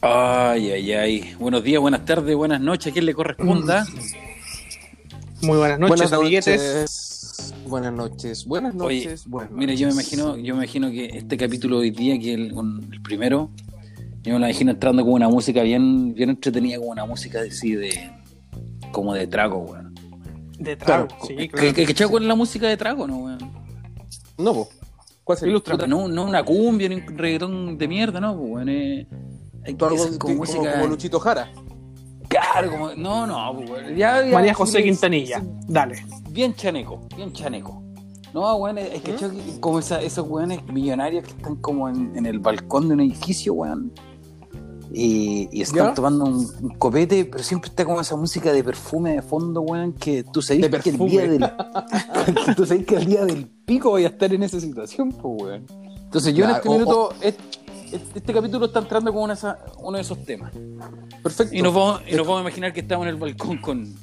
Ay, 0.00 0.70
ay, 0.70 0.92
ay. 0.92 1.34
Buenos 1.38 1.64
días, 1.64 1.80
buenas 1.80 2.04
tardes, 2.04 2.36
buenas 2.36 2.60
noches. 2.60 2.88
¿A 2.90 2.92
quién 2.92 3.06
le 3.06 3.14
corresponda? 3.14 3.86
Muy 5.42 5.58
buenas 5.58 5.78
noches, 5.78 6.10
Buenas 6.10 6.12
noches. 6.20 7.54
Buenas 7.66 7.92
noches. 7.94 8.44
Buenas 8.46 8.74
Oye, 8.76 9.04
noches. 9.04 9.26
buenas 9.26 9.52
Mira, 9.52 9.74
yo 9.74 9.86
me 9.88 9.94
imagino, 9.94 10.36
yo 10.36 10.54
me 10.54 10.62
imagino 10.64 10.90
que 10.90 11.06
este 11.06 11.36
capítulo 11.36 11.76
de 11.76 11.82
hoy 11.82 11.90
día, 11.90 12.18
que 12.18 12.34
el, 12.34 12.52
un- 12.52 12.86
el 12.92 13.00
primero, 13.02 13.50
yo 14.22 14.34
me 14.34 14.38
lo 14.38 14.46
imagino 14.46 14.70
entrando 14.72 15.02
con 15.02 15.12
una 15.14 15.28
música 15.28 15.62
bien, 15.62 16.14
bien 16.14 16.30
entretenida, 16.30 16.76
como 16.78 16.90
una 16.90 17.06
música 17.06 17.40
así 17.40 17.72
de, 17.74 18.10
como 18.92 19.14
de 19.14 19.26
trago, 19.26 19.58
weón. 19.58 19.83
De 20.58 20.76
trago, 20.76 21.08
Claro, 21.08 21.22
sí, 21.26 21.36
¿Qué, 21.36 21.48
claro. 21.48 21.74
qué, 21.74 21.86
qué 21.94 22.06
con 22.08 22.28
la 22.28 22.34
música 22.34 22.66
de 22.68 22.76
trago, 22.76 23.06
no, 23.06 23.16
weón? 23.18 23.38
No, 24.38 24.54
po. 24.54 24.68
¿Cuál 25.24 25.38
sería? 25.38 25.54
Puta, 25.58 25.86
no, 25.86 26.06
no 26.08 26.24
una 26.24 26.44
cumbia 26.44 26.88
ni 26.88 26.96
un 26.96 27.18
reggaetón 27.18 27.78
de 27.78 27.88
mierda, 27.88 28.20
no, 28.20 28.36
pues, 28.36 28.50
weón. 28.50 28.68
eh, 28.68 29.06
hay 29.64 29.74
Tú 29.74 29.86
que 29.88 29.94
algo 29.94 30.18
como, 30.18 30.34
música. 30.36 30.72
como 30.72 30.86
Luchito 30.86 31.18
Jara. 31.18 31.50
Claro, 32.28 32.70
como. 32.70 32.94
No, 32.94 33.26
no, 33.26 33.54
pues, 33.56 33.70
weón. 33.70 33.96
Ya, 33.96 34.22
ya, 34.24 34.32
María 34.32 34.54
José 34.54 34.78
sí, 34.78 34.84
Quintanilla. 34.84 35.40
sí, 35.40 35.46
Dale. 35.68 36.04
bien 36.30 36.54
chaneco, 36.54 37.00
bien 37.16 37.32
chaneco. 37.32 37.82
No, 38.32 38.54
weón, 38.56 38.78
es 38.78 39.00
que 39.00 39.12
¿Mm? 39.12 39.60
como 39.60 39.78
esa- 39.78 40.02
esos 40.02 40.26
weones 40.28 40.62
millonarios 40.66 41.24
que 41.24 41.30
están 41.30 41.56
como 41.56 41.88
en, 41.88 42.12
en 42.16 42.26
el 42.26 42.38
balcón 42.40 42.88
de 42.88 42.94
un 42.94 43.00
edificio, 43.00 43.54
weón. 43.54 43.92
Y, 44.96 45.48
y 45.50 45.62
están 45.62 45.88
¿Ya? 45.88 45.94
tomando 45.94 46.24
un, 46.24 46.34
un 46.62 46.78
copete, 46.78 47.24
pero 47.24 47.42
siempre 47.42 47.68
está 47.68 47.84
como 47.84 48.00
esa 48.00 48.14
música 48.14 48.52
de 48.52 48.62
perfume 48.62 49.14
de 49.14 49.22
fondo, 49.22 49.60
weón, 49.62 49.92
que 49.92 50.22
tú 50.22 50.40
sabes 50.40 50.68
que 50.82 50.90
el 50.90 50.98
día 50.98 51.22
del 51.26 51.52
tú 52.56 52.64
sabes 52.64 52.86
que 52.86 52.94
el 52.94 53.06
día 53.06 53.24
del 53.24 53.48
pico 53.66 53.90
voy 53.90 54.04
a 54.04 54.08
estar 54.08 54.32
en 54.32 54.44
esa 54.44 54.60
situación, 54.60 55.10
pues, 55.10 55.42
weón. 55.42 55.66
Entonces 56.04 56.32
yo 56.32 56.44
en 56.44 56.50
este 56.52 56.68
o- 56.68 56.72
minuto, 56.72 57.12
est- 57.20 57.40
est- 57.90 58.16
este, 58.16 58.32
capítulo 58.32 58.66
está 58.66 58.78
entrando 58.78 59.12
con 59.12 59.24
una 59.24 59.58
uno 59.80 59.96
de 59.96 60.02
esos 60.02 60.24
temas. 60.24 60.52
Perfecto. 61.24 61.56
Y 61.56 61.60
nos 61.60 61.74
vamos, 61.74 62.02
y 62.08 62.14
nos 62.14 62.24
vamos 62.24 62.38
a 62.38 62.42
imaginar 62.42 62.72
que 62.72 62.80
estamos 62.80 63.04
en 63.06 63.14
el 63.14 63.16
balcón 63.16 63.58
con... 63.58 63.94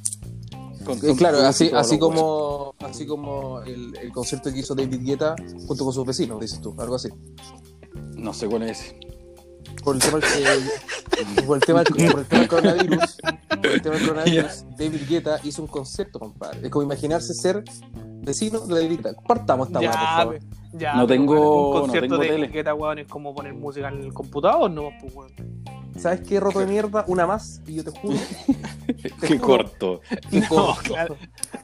con- 0.84 0.98
Eh, 0.98 1.06
con 1.06 1.16
claro, 1.16 1.38
así, 1.38 1.70
así 1.74 1.98
como, 1.98 2.74
así 2.80 3.06
como 3.06 3.62
el, 3.62 3.96
el 3.96 4.12
concierto 4.12 4.52
que 4.52 4.58
hizo 4.58 4.74
David 4.74 5.00
Guetta 5.02 5.36
junto 5.66 5.84
con 5.84 5.94
sus 5.94 6.04
vecinos, 6.04 6.38
dices 6.38 6.60
tú, 6.60 6.74
algo 6.78 6.96
así. 6.96 7.08
No 8.14 8.34
sé 8.34 8.46
cuál 8.46 8.64
es 8.64 8.78
ese. 8.80 9.00
Por 9.82 9.96
el 9.96 10.02
tema, 10.02 10.18
del- 10.18 11.44
por 11.46 11.56
el 11.56 11.62
tema, 11.64 11.82
por 11.84 11.98
el 12.18 12.26
tema 12.26 12.40
del 12.40 12.48
coronavirus, 12.48 13.16
por 13.48 13.66
el 13.66 13.82
tema 13.82 13.96
del 13.96 14.06
coronavirus, 14.08 14.64
David 14.78 15.00
Guetta 15.08 15.40
hizo 15.44 15.62
un 15.62 15.68
concierto, 15.68 16.18
compadre. 16.18 16.60
Es 16.64 16.70
como 16.70 16.84
imaginarse 16.84 17.34
ser 17.34 17.64
vecino 18.20 18.60
de 18.60 18.74
David 18.82 18.96
Guetta. 18.98 19.12
Partamos 19.26 19.68
esta 19.68 19.80
weá, 19.80 19.90
por 19.90 20.00
Ya, 20.00 20.16
favor. 20.16 20.38
ya. 20.72 20.94
No 20.94 21.06
tengo- 21.06 21.68
Un 21.70 21.74
no 21.74 21.80
concierto 21.80 22.08
tengo 22.14 22.22
de 22.22 22.28
tele. 22.28 22.44
etiqueta, 22.46 22.74
weón, 22.74 22.98
es 23.00 23.08
como 23.08 23.34
poner 23.34 23.54
música 23.54 23.88
en 23.88 24.02
el 24.02 24.12
computador, 24.12 24.70
¿no? 24.70 24.90
Pues, 25.00 25.14
weón. 25.14 25.32
¿Sabes 25.98 26.22
qué, 26.22 26.40
roto 26.40 26.60
de 26.60 26.66
mierda? 26.66 27.04
Una 27.08 27.26
más, 27.26 27.60
y 27.66 27.74
yo 27.74 27.84
te 27.84 27.90
juro. 27.90 28.16
te 28.86 29.10
Qué 29.26 29.38
juro, 29.38 29.40
corto. 29.40 30.00
No, 30.30 30.48
corto. 30.48 30.82
claro. 30.84 31.16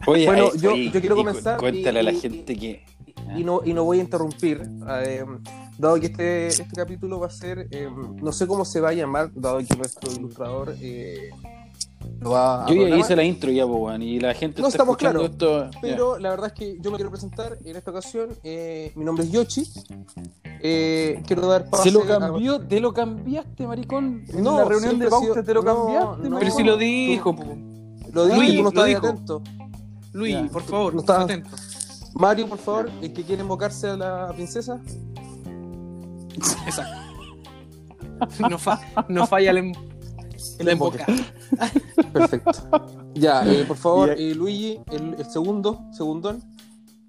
Oye, 0.06 0.26
Bueno, 0.26 0.50
ay, 0.52 0.58
yo- 0.60 0.72
ay, 0.72 0.90
yo 0.90 1.00
quiero 1.00 1.16
comenzar 1.16 1.58
Cuéntale 1.58 1.98
y- 1.98 2.00
a 2.00 2.02
la 2.02 2.12
y- 2.12 2.20
gente 2.20 2.56
que. 2.56 2.84
Y 3.36 3.44
no, 3.44 3.60
y 3.64 3.72
no 3.72 3.84
voy 3.84 3.98
a 3.98 4.02
interrumpir, 4.02 4.62
eh, 4.88 5.24
dado 5.78 5.98
que 6.00 6.06
este, 6.06 6.46
este 6.48 6.66
capítulo 6.74 7.20
va 7.20 7.26
a 7.26 7.30
ser, 7.30 7.68
eh, 7.70 7.88
no 8.22 8.32
sé 8.32 8.46
cómo 8.46 8.64
se 8.64 8.80
va 8.80 8.90
a 8.90 8.92
llamar, 8.92 9.30
dado 9.34 9.58
que 9.58 9.76
nuestro 9.76 10.10
ilustrador 10.12 10.74
eh, 10.80 11.30
lo 12.20 12.30
va 12.30 12.64
a 12.64 12.68
Yo 12.68 12.86
ya 12.88 12.96
hice 12.96 13.14
la 13.16 13.22
intro 13.24 13.50
ya, 13.50 13.66
weón, 13.66 14.02
y 14.02 14.18
la 14.18 14.34
gente 14.34 14.60
No 14.62 14.68
está 14.68 14.76
estamos 14.78 14.94
escuchando 14.94 15.20
claros, 15.36 15.70
esto. 15.74 15.78
pero 15.82 16.18
la 16.18 16.30
verdad 16.30 16.46
es 16.48 16.52
que 16.54 16.78
yo 16.80 16.90
me 16.90 16.96
quiero 16.96 17.10
presentar 17.10 17.56
en 17.64 17.76
esta 17.76 17.90
ocasión, 17.90 18.30
eh, 18.42 18.92
mi 18.96 19.04
nombre 19.04 19.24
es 19.24 19.30
Yoshi, 19.32 19.64
eh, 20.60 21.22
quiero 21.26 21.46
dar 21.46 21.64
ya. 21.64 21.70
pase 21.70 21.84
Se 21.84 21.90
lo 21.92 22.03
a- 22.03 22.19
cambió, 22.19 22.60
te 22.60 22.80
lo 22.80 22.92
cambiaste, 22.92 23.66
maricón. 23.66 24.24
En 24.28 24.42
No, 24.42 24.58
la 24.58 24.64
reunión 24.64 24.98
de 24.98 25.08
pauta 25.08 25.42
te 25.42 25.54
lo 25.54 25.62
no, 25.62 25.74
cambiaste, 25.86 26.28
no. 26.30 26.38
Pero 26.38 26.50
si 26.50 26.62
lo 26.64 26.76
dijo, 26.76 27.36
lo 28.12 28.24
dije, 28.26 28.36
Luis, 28.38 28.56
tú 28.56 28.62
no 28.62 28.69
estabas 28.70 28.94
atento. 28.97 29.42
Luis, 30.12 30.34
Ya. 30.34 30.47
por 30.50 30.62
favor, 30.62 30.94
No 30.94 31.00
atento. 31.12 31.50
Mario, 32.14 32.48
por 32.48 32.58
favor, 32.58 32.91
el 33.02 33.12
que 33.12 33.22
quiere 33.24 33.42
invocarse 33.42 33.88
a 33.88 33.96
la 33.96 34.32
princesa. 34.34 34.80
Exacto. 36.66 36.96
No, 38.50 38.58
fa- 38.58 38.80
no 39.08 39.26
falla 39.26 39.50
el, 39.52 39.58
em- 39.58 39.72
el 40.58 40.68
embocar. 40.68 41.06
Perfecto. 42.12 42.50
Ya, 43.14 43.42
eh, 43.50 43.64
por 43.66 43.76
favor, 43.76 44.10
eh, 44.10 44.34
Luigi, 44.34 44.80
el, 44.91 45.14
el 45.18 45.24
segundo, 45.26 45.80
segundón. 45.92 46.42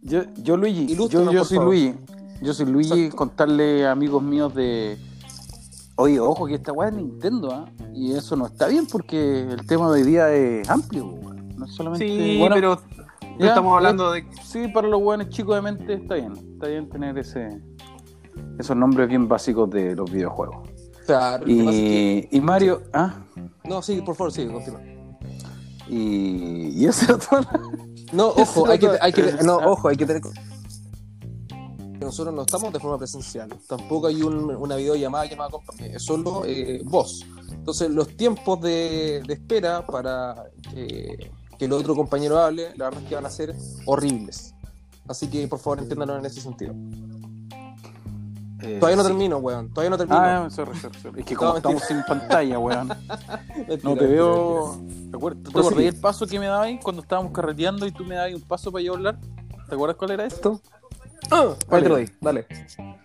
Yo, 0.02 0.22
yo 0.44 0.56
Luigi, 0.58 0.88
yo, 0.96 1.10
yo 1.10 1.44
soy 1.44 1.58
favor. 1.58 1.74
Luigi. 1.74 1.96
Yo 2.42 2.54
soy 2.54 2.68
Luigi, 2.68 2.94
Exacto. 2.94 3.18
contarle 3.18 3.86
a 3.86 3.92
amigos 3.92 4.24
míos 4.24 4.54
de. 4.56 4.98
Oye, 5.96 6.20
ojo 6.20 6.46
que 6.46 6.56
esta 6.56 6.72
weá 6.72 6.88
es 6.90 6.96
Nintendo, 6.96 7.52
¿ah? 7.52 7.66
Y 7.94 8.14
eso 8.14 8.36
no 8.38 8.46
está 8.48 8.68
bien 8.68 8.86
porque 8.88 9.42
el 9.42 9.66
tema 9.68 9.88
de 9.92 10.02
hoy 10.02 10.08
día 10.08 10.32
es 10.34 10.70
amplio, 10.70 11.06
weón. 11.08 11.56
No 11.58 11.66
es 11.66 11.74
solamente. 11.74 12.08
Sí, 12.08 12.38
bueno, 12.40 12.56
pero 12.56 12.82
no 13.40 13.46
ya, 13.46 13.48
estamos 13.50 13.76
hablando 13.76 14.12
de. 14.12 14.26
Sí, 14.44 14.68
para 14.68 14.88
los 14.88 15.02
buenos 15.02 15.30
chicos 15.30 15.56
de 15.56 15.62
mente 15.62 15.94
está 15.94 16.16
bien. 16.16 16.34
Está 16.54 16.68
bien 16.68 16.90
tener 16.90 17.18
ese 17.18 17.62
esos 18.60 18.76
nombres 18.76 19.08
bien 19.10 19.28
básicos 19.28 19.70
de 19.70 19.96
los 19.96 20.10
videojuegos. 20.12 20.70
Claro, 21.06 21.46
que 21.46 21.52
Y, 22.32 22.38
y 22.38 22.42
Mario, 22.42 22.84
ah, 22.94 23.16
No, 23.64 23.82
sí, 23.82 24.02
por 24.02 24.16
favor, 24.16 24.32
sí, 24.32 24.46
continúa. 24.48 24.82
y, 25.88 26.70
y 26.82 26.86
eso 26.86 27.18
todo. 27.30 27.42
No, 28.14 28.28
ojo, 28.30 28.68
hay 28.68 28.80
que, 28.80 28.90
hay 29.02 29.12
que, 29.14 29.34
no, 29.44 29.58
ojo, 29.58 29.88
hay 29.88 29.98
que 29.98 30.06
tener. 30.06 30.22
Nosotros 32.00 32.34
no 32.34 32.44
estamos 32.44 32.72
de 32.72 32.80
forma 32.80 32.98
presencial. 32.98 33.50
Tampoco 33.68 34.08
hay 34.08 34.22
un- 34.22 34.56
una 34.56 34.76
videollamada 34.78 35.26
llamada 35.26 35.50
compa- 35.52 35.76
Es 35.80 36.04
solo 36.04 36.44
eh, 36.46 36.82
voz. 36.86 37.26
Entonces, 37.52 37.90
los 37.92 38.16
tiempos 38.16 38.62
de, 38.62 39.22
de 39.28 39.34
espera 39.34 39.86
para 39.86 40.46
que 41.60 41.66
el 41.66 41.74
otro 41.74 41.94
compañero 41.96 42.40
hable, 42.40 42.70
la 42.78 42.86
verdad 42.86 43.04
es 43.04 43.10
que 43.10 43.16
van 43.16 43.26
a 43.26 43.30
ser 43.30 43.54
horribles. 43.86 44.56
Así 45.08 45.30
que, 45.30 45.48
por 45.48 45.60
favor, 45.60 45.80
entiéndanlo 45.80 46.18
en 46.18 46.26
ese 46.26 46.40
sentido. 46.42 46.74
Todavía 48.80 48.98
no 48.98 49.04
sí. 49.04 49.08
termino, 49.10 49.38
weón. 49.38 49.70
Todavía 49.70 49.90
no 49.90 49.98
termino. 49.98 50.20
Ah, 50.20 50.50
sorry, 50.50 50.78
sorry, 50.78 51.00
sorry. 51.00 51.20
Es 51.22 51.26
que 51.26 51.36
como 51.36 51.52
No, 51.52 51.58
estamos 51.58 51.84
sin 51.84 52.04
pantalla, 52.04 52.60
weón. 52.60 52.88
Mentira, 52.88 53.06
No 53.68 53.68
te 53.68 53.76
mentira, 53.86 54.08
veo. 54.08 54.76
mentira. 54.78 55.10
¿Te 55.12 55.18
acuerdas? 55.18 55.44
¿Te 55.44 55.50
acordás 55.50 55.74
sí. 55.80 55.86
el 55.86 55.96
paso 55.96 56.28
que 56.28 56.40
me 56.40 56.46
dabas 56.46 56.68
ahí 56.68 56.80
cuando 56.82 57.02
estábamos 57.02 57.32
carreteando 57.32 57.86
y 57.88 57.92
tú 57.92 58.04
me 58.06 58.16
dabas 58.16 58.34
un 58.36 58.42
paso 58.42 58.72
para 58.72 58.84
yo 58.84 58.94
hablar? 58.94 59.18
¿Te 59.68 59.76
acuerdas 59.76 59.98
cuál 59.98 60.12
era 60.12 60.26
esto? 60.26 60.62
Ah, 61.32 61.56
¿Cuál 61.68 61.78
ahí 61.80 61.84
te 61.84 61.90
lo 61.90 61.96
di, 61.98 62.06
dale. 62.22 62.48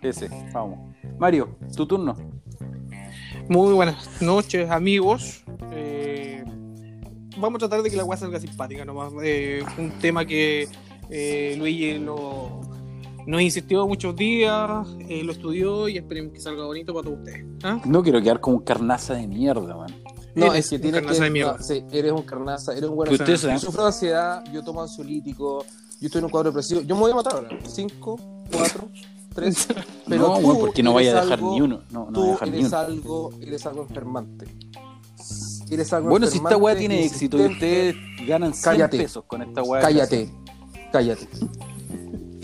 Ese, 0.01 0.29
vamos. 0.53 0.93
Mario, 1.17 1.49
tu 1.75 1.85
turno. 1.85 2.15
Muy 3.49 3.73
buenas 3.73 4.21
noches, 4.21 4.69
amigos. 4.69 5.43
Eh, 5.71 6.43
vamos 7.37 7.55
a 7.55 7.59
tratar 7.67 7.81
de 7.83 7.89
que 7.89 7.97
la 7.97 8.03
weá 8.03 8.17
salga 8.17 8.39
simpática 8.39 8.85
nomás. 8.85 9.11
Eh, 9.23 9.63
un 9.77 9.91
tema 9.99 10.25
que 10.25 10.67
eh, 11.09 11.55
Luigi 11.57 11.97
lo, 11.99 12.61
nos 13.27 13.41
insistió 13.41 13.87
muchos 13.87 14.15
días, 14.15 14.87
eh, 15.09 15.23
lo 15.23 15.31
estudió 15.31 15.87
y 15.89 15.97
esperemos 15.97 16.33
que 16.33 16.39
salga 16.39 16.65
bonito 16.65 16.93
para 16.93 17.05
todos 17.05 17.19
ustedes. 17.19 17.45
¿Ah? 17.63 17.79
No 17.85 18.03
quiero 18.03 18.21
quedar 18.21 18.39
como 18.39 18.57
un 18.57 18.63
carnaza 18.63 19.13
de 19.15 19.27
mierda, 19.27 19.75
man. 19.77 19.93
No, 20.35 20.47
Eres 20.47 20.65
es 20.65 20.69
que 20.71 20.79
tienes 20.79 20.99
carnaza 21.01 21.19
que. 21.19 21.23
de 21.25 21.31
mierda. 21.31 21.57
no, 21.57 21.63
sí, 21.63 21.83
eres 21.91 22.11
un 22.11 22.23
carnaza, 22.23 22.73
eres 22.73 22.89
un 22.89 22.95
buen 22.97 23.11
ustedes 23.11 23.41
Yo 23.41 23.59
sufro 23.59 23.83
de 23.83 23.87
ansiedad, 23.87 24.43
yo 24.51 24.63
tomo 24.63 24.81
ansiolítico, 24.81 25.63
yo 26.01 26.07
estoy 26.07 26.19
en 26.19 26.25
un 26.25 26.31
cuadro 26.31 26.49
depresivo. 26.51 26.81
Yo 26.81 26.93
me 26.95 27.01
voy 27.01 27.11
a 27.11 27.15
matar 27.15 27.35
ahora. 27.35 27.49
5, 27.65 28.19
4, 28.51 28.89
3. 29.33 29.67
Pero 30.09 30.21
no, 30.27 30.39
tú 30.39 30.45
weón, 30.47 30.59
porque 30.59 30.83
no 30.83 30.93
vaya 30.93 31.11
a 31.17 31.21
dejar 31.23 31.39
algo- 31.39 31.51
ni 31.53 31.61
uno. 31.61 31.81
No, 31.89 32.05
no 32.07 32.11
Tú 32.11 32.19
voy 32.19 32.29
a 32.29 32.31
dejar 32.33 32.47
ni 32.49 32.57
eres 32.57 32.67
uno. 32.67 32.77
algo, 32.77 33.29
eres 33.41 33.65
algo 33.65 33.81
enfermante. 33.83 34.45
Algo 35.91 36.09
Bueno, 36.09 36.27
si 36.27 36.37
esta 36.37 36.57
weá 36.57 36.75
tiene 36.75 37.03
éxito 37.05 37.37
y 37.37 37.45
ustedes 37.51 37.95
ganan 38.27 38.53
100 38.53 38.63
Cállate. 38.63 38.97
pesos 38.97 39.23
con 39.25 39.41
esta 39.41 39.63
weá. 39.63 39.81
Cállate, 39.81 40.29
cállate. 40.91 41.27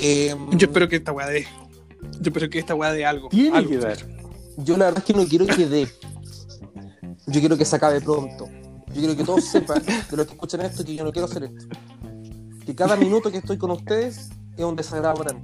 Eh, 0.03 0.35
Yo 0.53 0.65
espero 0.65 0.87
que 0.89 0.95
esta 0.95 1.11
weá 1.11 1.27
de. 1.27 1.43
Yo 1.43 2.29
espero 2.31 2.49
que 2.49 2.57
esta 2.57 2.73
weá 2.73 2.91
de 2.91 3.05
algo. 3.05 3.29
Tiene 3.29 3.55
algo. 3.59 3.69
que 3.69 3.77
dar. 3.77 3.97
yo 4.57 4.75
la 4.75 4.85
verdad 4.85 4.99
es 4.99 5.03
que 5.05 5.13
no 5.13 5.27
quiero 5.27 5.45
que 5.45 5.67
dé. 5.67 5.87
Yo 7.27 7.39
quiero 7.39 7.55
que 7.55 7.65
se 7.65 7.75
acabe 7.75 8.01
pronto. 8.01 8.47
Yo 8.87 8.93
quiero 8.95 9.15
que 9.15 9.23
todos 9.23 9.43
sepan, 9.45 9.83
de 9.85 10.17
los 10.17 10.25
que 10.25 10.33
escuchan 10.33 10.61
esto, 10.61 10.83
que 10.83 10.95
yo 10.95 11.03
no 11.03 11.11
quiero 11.11 11.27
hacer 11.27 11.43
esto. 11.43 11.67
Que 12.65 12.73
cada 12.73 12.95
minuto 12.95 13.29
que 13.31 13.37
estoy 13.37 13.59
con 13.59 13.69
ustedes 13.69 14.29
es 14.57 14.65
un 14.65 14.75
desagrado 14.75 15.15
para 15.23 15.33
mí. 15.33 15.41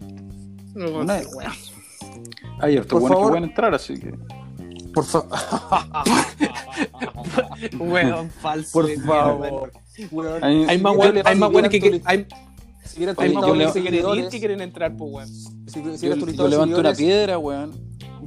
No, 0.73 1.03
no, 1.03 1.13
weá. 1.35 1.53
Hay 2.59 2.77
hartos 2.77 2.99
Por 2.99 3.01
buenos 3.01 3.09
que 3.09 3.13
favor. 3.13 3.29
pueden 3.29 3.43
entrar, 3.43 3.75
así 3.75 3.93
que. 3.99 4.11
Por 4.91 5.05
favor. 5.05 5.29
Weón, 7.79 8.29
falso. 8.29 8.71
Por 8.73 8.89
favor. 9.01 9.71
mierda. 10.11 10.45
Hay- 10.47 10.65
Hay 10.67 10.77
más 10.79 10.93
Yo 10.93 10.99
weones 10.99 11.23
weones 11.25 11.71
que, 11.71 11.79
que- 11.79 12.01
hay, 12.05 12.27
Si 12.85 13.01
yo 13.01 13.11
weones 13.13 13.73
que 13.73 13.81
quieren 13.81 13.93
ir 13.95 14.01
seguidores, 14.01 14.29
que 14.29 14.39
quieren 14.39 14.61
entrar, 14.61 14.95
pues 14.95 15.11
weón. 15.13 15.27
si- 15.27 15.47
si 15.97 16.07
Yo, 16.07 16.15
yo 16.15 16.43
de 16.43 16.49
levanto 16.49 16.79
una 16.79 16.93
piedra, 16.93 17.37
weón. 17.37 17.71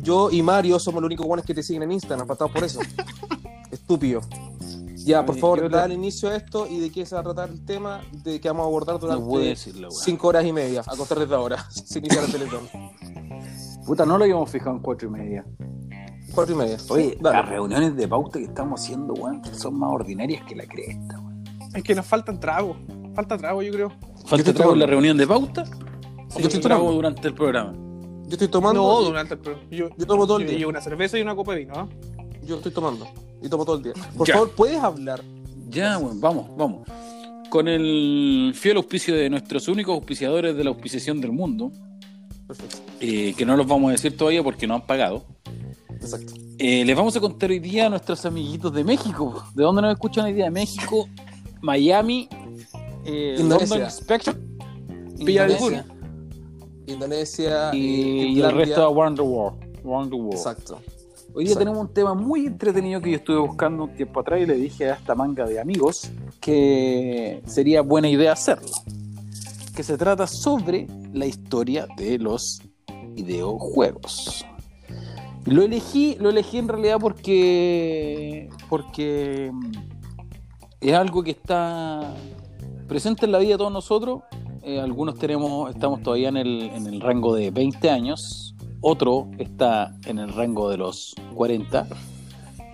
Yo 0.03 0.31
y 0.31 0.43
Mario 0.43 0.79
somos 0.79 1.03
los 1.03 1.09
únicos 1.09 1.27
buenos 1.27 1.45
que 1.45 1.55
te 1.55 1.63
siguen 1.63 1.83
en 1.85 1.93
Instagram, 1.93 2.27
patados 2.27 2.53
por 2.53 2.65
eso. 2.65 2.81
Estúpido. 3.71 4.21
Ya, 5.05 5.25
por 5.25 5.33
Oye, 5.35 5.41
favor, 5.41 5.63
yo 5.63 5.69
da 5.71 5.81
te- 5.81 5.87
el 5.87 5.93
inicio 5.99 6.29
a 6.29 6.37
esto 6.37 6.67
y 6.69 6.79
de 6.79 6.91
qué 6.91 7.07
se 7.07 7.15
va 7.15 7.23
a 7.23 7.25
tratar 7.25 7.49
el 7.49 7.65
tema 7.65 8.03
de 8.23 8.39
que 8.41 8.49
vamos 8.49 8.65
a 8.65 8.67
abordar 8.67 8.99
durante 8.99 9.39
decirlo, 9.39 9.89
weón. 9.89 10.03
cinco 10.03 10.29
horas 10.29 10.45
y 10.45 10.53
media, 10.53 10.83
a 10.87 10.97
contar 10.97 11.19
desde 11.19 11.35
ahora. 11.35 11.65
Se 11.71 11.99
inicia 12.01 12.21
el 12.23 12.31
teletón. 12.31 12.69
Puta, 13.87 14.05
no 14.05 14.19
lo 14.19 14.25
habíamos 14.25 14.51
fijado 14.51 14.73
en 14.73 14.81
cuatro 14.83 15.09
y 15.09 15.11
media. 15.11 15.45
Cuatro 16.35 16.55
y 16.55 16.59
media. 16.59 16.77
Oye, 16.89 17.19
Dale. 17.21 17.37
las 17.39 17.49
reuniones 17.49 17.97
de 17.97 18.07
pauta 18.09 18.39
que 18.39 18.45
estamos 18.45 18.81
haciendo, 18.81 19.15
weón, 19.15 19.43
son 19.53 19.79
más 19.79 19.91
ordinarias 19.93 20.45
que 20.47 20.55
la 20.55 20.65
cresta, 20.67 21.19
weón. 21.19 21.45
Es 21.75 21.83
que 21.83 21.95
nos 21.95 22.07
faltan 22.07 22.39
tragos. 22.41 22.77
Falta 23.15 23.37
trago, 23.37 23.63
yo 23.63 23.73
creo. 23.73 23.93
¿Falta 24.27 24.53
trago 24.55 24.73
en 24.75 24.79
la 24.79 24.87
reunión 24.87 25.17
de 25.17 25.27
pauta? 25.27 25.65
Yo 25.65 26.37
¿O 26.37 26.39
estoy 26.39 26.61
trago 26.61 26.81
tomando. 26.83 26.93
durante 26.97 27.29
el 27.29 27.35
programa? 27.35 27.73
Yo 27.73 28.29
estoy 28.35 28.49
tomando. 28.49 28.81
No, 28.83 29.03
y- 29.03 29.05
durante 29.07 29.35
el 29.35 29.41
programa. 29.41 29.69
Yo, 29.71 29.89
Yo 29.97 30.07
tomo 30.07 30.27
todo 30.27 30.37
el 30.39 30.45
yo 30.45 30.51
día. 30.51 30.59
llevo 30.61 30.71
una 30.71 30.81
cerveza 30.81 31.19
y 31.19 31.23
una 31.23 31.35
copa 31.35 31.53
de 31.55 31.59
vino, 31.61 31.75
¿no? 31.75 31.89
Yo 32.47 32.57
estoy 32.57 32.71
tomando. 32.73 33.09
Y 33.43 33.49
tomo 33.49 33.65
todo 33.65 33.77
el 33.77 33.83
día. 33.83 33.93
Por 34.17 34.27
Ya. 34.29 34.35
favor, 34.35 34.51
¿puedes 34.53 34.79
hablar? 34.79 35.21
Ya, 35.69 35.99
bueno, 35.99 36.21
vamos, 36.21 36.57
vamos. 36.57 36.89
Con 37.51 37.67
el 37.67 38.53
fiel 38.55 38.77
auspicio 38.77 39.15
de 39.15 39.29
nuestros 39.29 39.67
únicos 39.67 39.95
auspiciadores 39.95 40.57
de 40.57 40.63
la 40.63 40.71
auspiciación 40.71 41.21
del 41.21 41.33
mundo, 41.33 41.73
Perfecto. 42.47 42.77
eh, 43.01 43.35
que 43.37 43.45
no 43.45 43.57
los 43.57 43.67
vamos 43.67 43.89
a 43.89 43.93
decir 43.93 44.17
todavía 44.17 44.43
porque 44.45 44.67
no 44.69 44.75
han 44.75 44.87
pagado, 44.87 45.25
Exacto. 46.01 46.33
eh, 46.59 46.85
les 46.85 46.97
vamos 46.97 47.17
a 47.17 47.21
contar 47.21 47.51
hoy 47.51 47.59
día 47.59 47.87
a 47.87 47.91
nuestros 47.91 48.25
amiguitos 48.25 48.73
de 48.73 48.85
México. 48.85 49.45
¿De 49.55 49.63
dónde 49.63 49.83
nos 49.83 49.93
escuchan 49.93 50.25
hoy 50.25 50.33
día? 50.33 50.47
De 50.47 50.51
México, 50.51 51.09
Miami, 51.61 52.29
eh, 53.05 53.37
Indonesia. 53.39 53.77
London 53.77 53.91
Spectrum, 53.91 54.37
Indonesia, 55.19 55.87
Indonesia 56.87 57.71
y, 57.75 58.39
y 58.39 58.41
el 58.41 58.53
resto 58.53 58.83
around 58.87 59.17
the 59.17 59.23
world. 59.23 59.59
the 59.83 59.89
world. 59.89 60.33
Exacto. 60.33 60.81
Hoy 61.33 61.45
día 61.45 61.53
Exacto. 61.53 61.59
tenemos 61.59 61.89
un 61.89 61.95
tema 61.95 62.15
muy 62.15 62.47
entretenido 62.47 63.01
que 63.01 63.11
yo 63.13 63.17
estuve 63.19 63.39
buscando 63.39 63.85
un 63.85 63.95
tiempo 63.95 64.19
atrás 64.21 64.41
y 64.41 64.47
le 64.47 64.55
dije 64.57 64.91
a 64.91 64.95
esta 64.95 65.15
manga 65.15 65.47
de 65.47 65.61
amigos 65.61 66.11
que 66.41 67.41
sería 67.47 67.83
buena 67.83 68.09
idea 68.09 68.33
hacerlo. 68.33 68.71
Que 69.77 69.85
se 69.85 69.97
trata 69.97 70.27
sobre 70.27 70.89
la 71.13 71.27
historia 71.27 71.87
de 71.97 72.19
los 72.19 72.61
videojuegos. 73.15 74.45
Lo 75.47 75.63
elegí, 75.63 76.17
lo 76.21 76.31
elegí 76.31 76.59
en 76.59 76.69
realidad 76.69 76.99
porque 77.01 78.49
porque 78.69 79.51
mm, 79.53 79.73
es 80.81 80.95
algo 80.95 81.23
que 81.23 81.31
está 81.33 82.15
presente 82.89 83.27
en 83.27 83.33
la 83.33 83.39
vida 83.39 83.53
de 83.53 83.59
todos 83.59 83.73
nosotros. 83.73 84.23
Eh, 84.63 84.81
algunos 84.81 85.19
tenemos, 85.19 85.71
estamos 85.71 86.03
todavía 86.03 86.29
en 86.29 86.37
el, 86.37 86.63
en 86.75 86.87
el 86.87 87.01
rango 87.01 87.35
de 87.35 87.51
20 87.51 87.89
años, 87.89 88.55
otro 88.83 89.29
está 89.39 89.97
en 90.07 90.19
el 90.19 90.33
rango 90.33 90.69
de 90.69 90.77
los 90.77 91.15
40, 91.35 91.87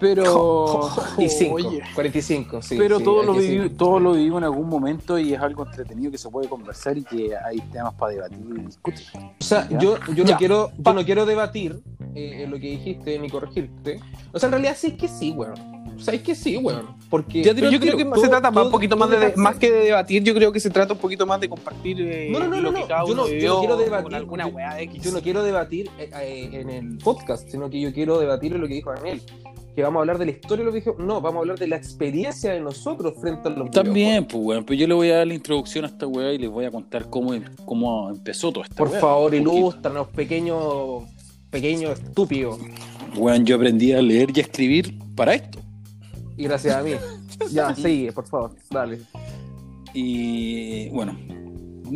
pero, 0.01 0.91
45. 1.17 1.55
Oye. 1.55 1.83
45, 1.95 2.63
sí. 2.63 2.77
pero 2.79 2.99
sí, 2.99 3.05
todos, 3.05 3.21
hay 3.21 3.27
lo 3.27 3.35
vivi- 3.35 3.77
todos 3.77 4.03
lo 4.03 4.13
vivimos 4.13 4.39
en 4.39 4.45
algún 4.45 4.69
momento 4.69 5.19
y 5.19 5.33
es 5.35 5.41
algo 5.41 5.65
entretenido 5.67 6.11
que 6.11 6.19
se 6.19 6.29
puede 6.29 6.49
conversar 6.49 6.97
y 6.99 7.03
que 7.05 7.35
hay 7.37 7.59
temas 7.73 7.95
para 7.95 8.13
debatir 8.13 8.39
y 8.57 8.61
discutir. 8.67 9.07
O 9.17 9.45
sea, 9.45 9.69
¿Ya? 9.69 9.79
yo, 9.79 9.97
yo, 10.15 10.25
Ya. 10.25 10.33
no 10.33 10.39
quiero, 10.39 10.71
yo 10.79 10.93
no 10.95 11.05
quiero 11.05 11.27
debatir 11.27 11.81
eh, 12.15 12.47
lo 12.49 12.57
que 12.59 12.67
dijiste 12.71 13.19
ni 13.19 13.29
corregirte. 13.31 14.01
O 14.33 14.39
sea, 14.39 14.49
en 14.49 14.53
realidad 14.53 14.77
sí 14.79 14.89
es 14.89 14.95
que 14.95 15.09
sí, 15.09 15.33
weón. 15.33 15.77
O 15.97 15.99
sea, 15.99 16.13
es 16.13 16.21
que 16.21 16.35
sí, 16.35 16.59
weón. 16.59 16.95
Porque 17.09 17.43
yo 17.43 17.55
creo 17.55 17.97
que 17.97 18.05
todo- 18.05 18.17
se 18.21 18.29
trata 18.29 18.51
más, 18.51 18.55
todo- 18.55 18.67
un 18.67 18.71
poquito 18.73 18.97
todo 18.97 19.09
más 19.09 19.19
de, 19.21 19.33
más 19.37 19.57
que 19.57 19.71
de 19.73 19.81
debatir, 19.85 20.23
yo 20.23 20.35
creo 20.35 20.53
que 20.53 20.61
se 20.61 20.69
trata 20.69 20.93
un 20.93 20.99
poquito 20.99 21.25
más 21.27 21.41
de 21.41 21.49
compartir 21.49 22.01
eh, 22.03 22.29
No, 22.31 22.41
no, 22.41 22.49
no, 22.49 22.57
lo 22.57 22.63
no, 22.71 22.75
que 22.75 22.81
no. 22.83 22.89
cada 22.89 23.07
Yo 23.07 23.13
uno 23.13 23.23
no- 23.23 23.29
yo 23.29 23.33
no 23.33 23.35
vivió 23.35 23.59
quiero 23.61 23.77
debatir, 23.79 24.05
con 24.05 24.15
alguna 24.15 24.49
yo- 24.49 24.55
weá 24.55 24.81
X. 24.83 25.03
Yo 25.03 25.13
no 25.13 25.21
quiero 25.23 25.43
debatir 25.43 25.89
eh, 25.99 26.11
eh, 26.21 26.51
en 26.53 26.69
el 26.71 26.99
podcast, 26.99 27.49
sino 27.49 27.71
que 27.71 27.81
yo 27.81 27.93
quiero 27.95 28.19
debatir 28.19 28.53
en 28.55 28.61
lo 28.61 28.69
que 28.69 28.75
dijo 28.75 28.93
Daniel. 28.93 29.23
Que 29.77 29.83
vamos 29.83 29.99
a 29.99 30.01
hablar 30.01 30.17
de 30.19 30.25
la 30.25 30.31
historia 30.33 30.65
de 30.65 30.65
los 30.65 30.75
videojuegos. 30.75 31.05
No, 31.07 31.21
vamos 31.21 31.37
a 31.37 31.41
hablar 31.41 31.59
de 31.59 31.69
la 31.69 31.77
experiencia 31.77 32.53
de 32.53 32.61
nosotros 32.61 33.13
frente 33.21 33.47
a 33.49 33.51
los 33.51 33.71
También, 33.71 34.25
pues, 34.27 34.43
weón, 34.43 34.65
pero 34.65 34.81
yo 34.81 34.87
le 34.89 34.95
voy 34.95 35.11
a 35.11 35.19
dar 35.19 35.27
la 35.27 35.35
introducción 35.35 35.85
a 35.85 35.89
esta 35.89 36.07
weá 36.07 36.33
y 36.33 36.39
les 36.39 36.49
voy 36.51 36.65
a 36.65 36.71
contar 36.71 37.11
cómo, 37.11 37.33
cómo 37.67 38.09
empezó 38.11 38.51
todo 38.51 38.65
esta 38.65 38.75
Por 38.75 38.89
weá. 38.89 39.01
favor, 39.01 39.35
ilústranos, 39.35 40.09
pequeño, 40.09 41.07
pequeño 41.51 41.91
estúpido. 41.93 42.59
Weón, 43.17 43.45
yo 43.45 43.57
aprendí 43.57 43.93
a 43.93 44.01
leer 44.01 44.31
y 44.35 44.41
a 44.41 44.43
escribir 44.45 44.99
para 45.15 45.35
esto. 45.35 45.59
Y 46.39 46.45
gracias 46.45 46.75
a 46.75 46.83
mí. 46.83 46.93
Ya, 47.53 47.75
sigue, 47.75 48.13
por 48.13 48.27
favor, 48.27 48.53
dale. 48.71 49.01
Y 49.93 50.89
bueno, 50.89 51.19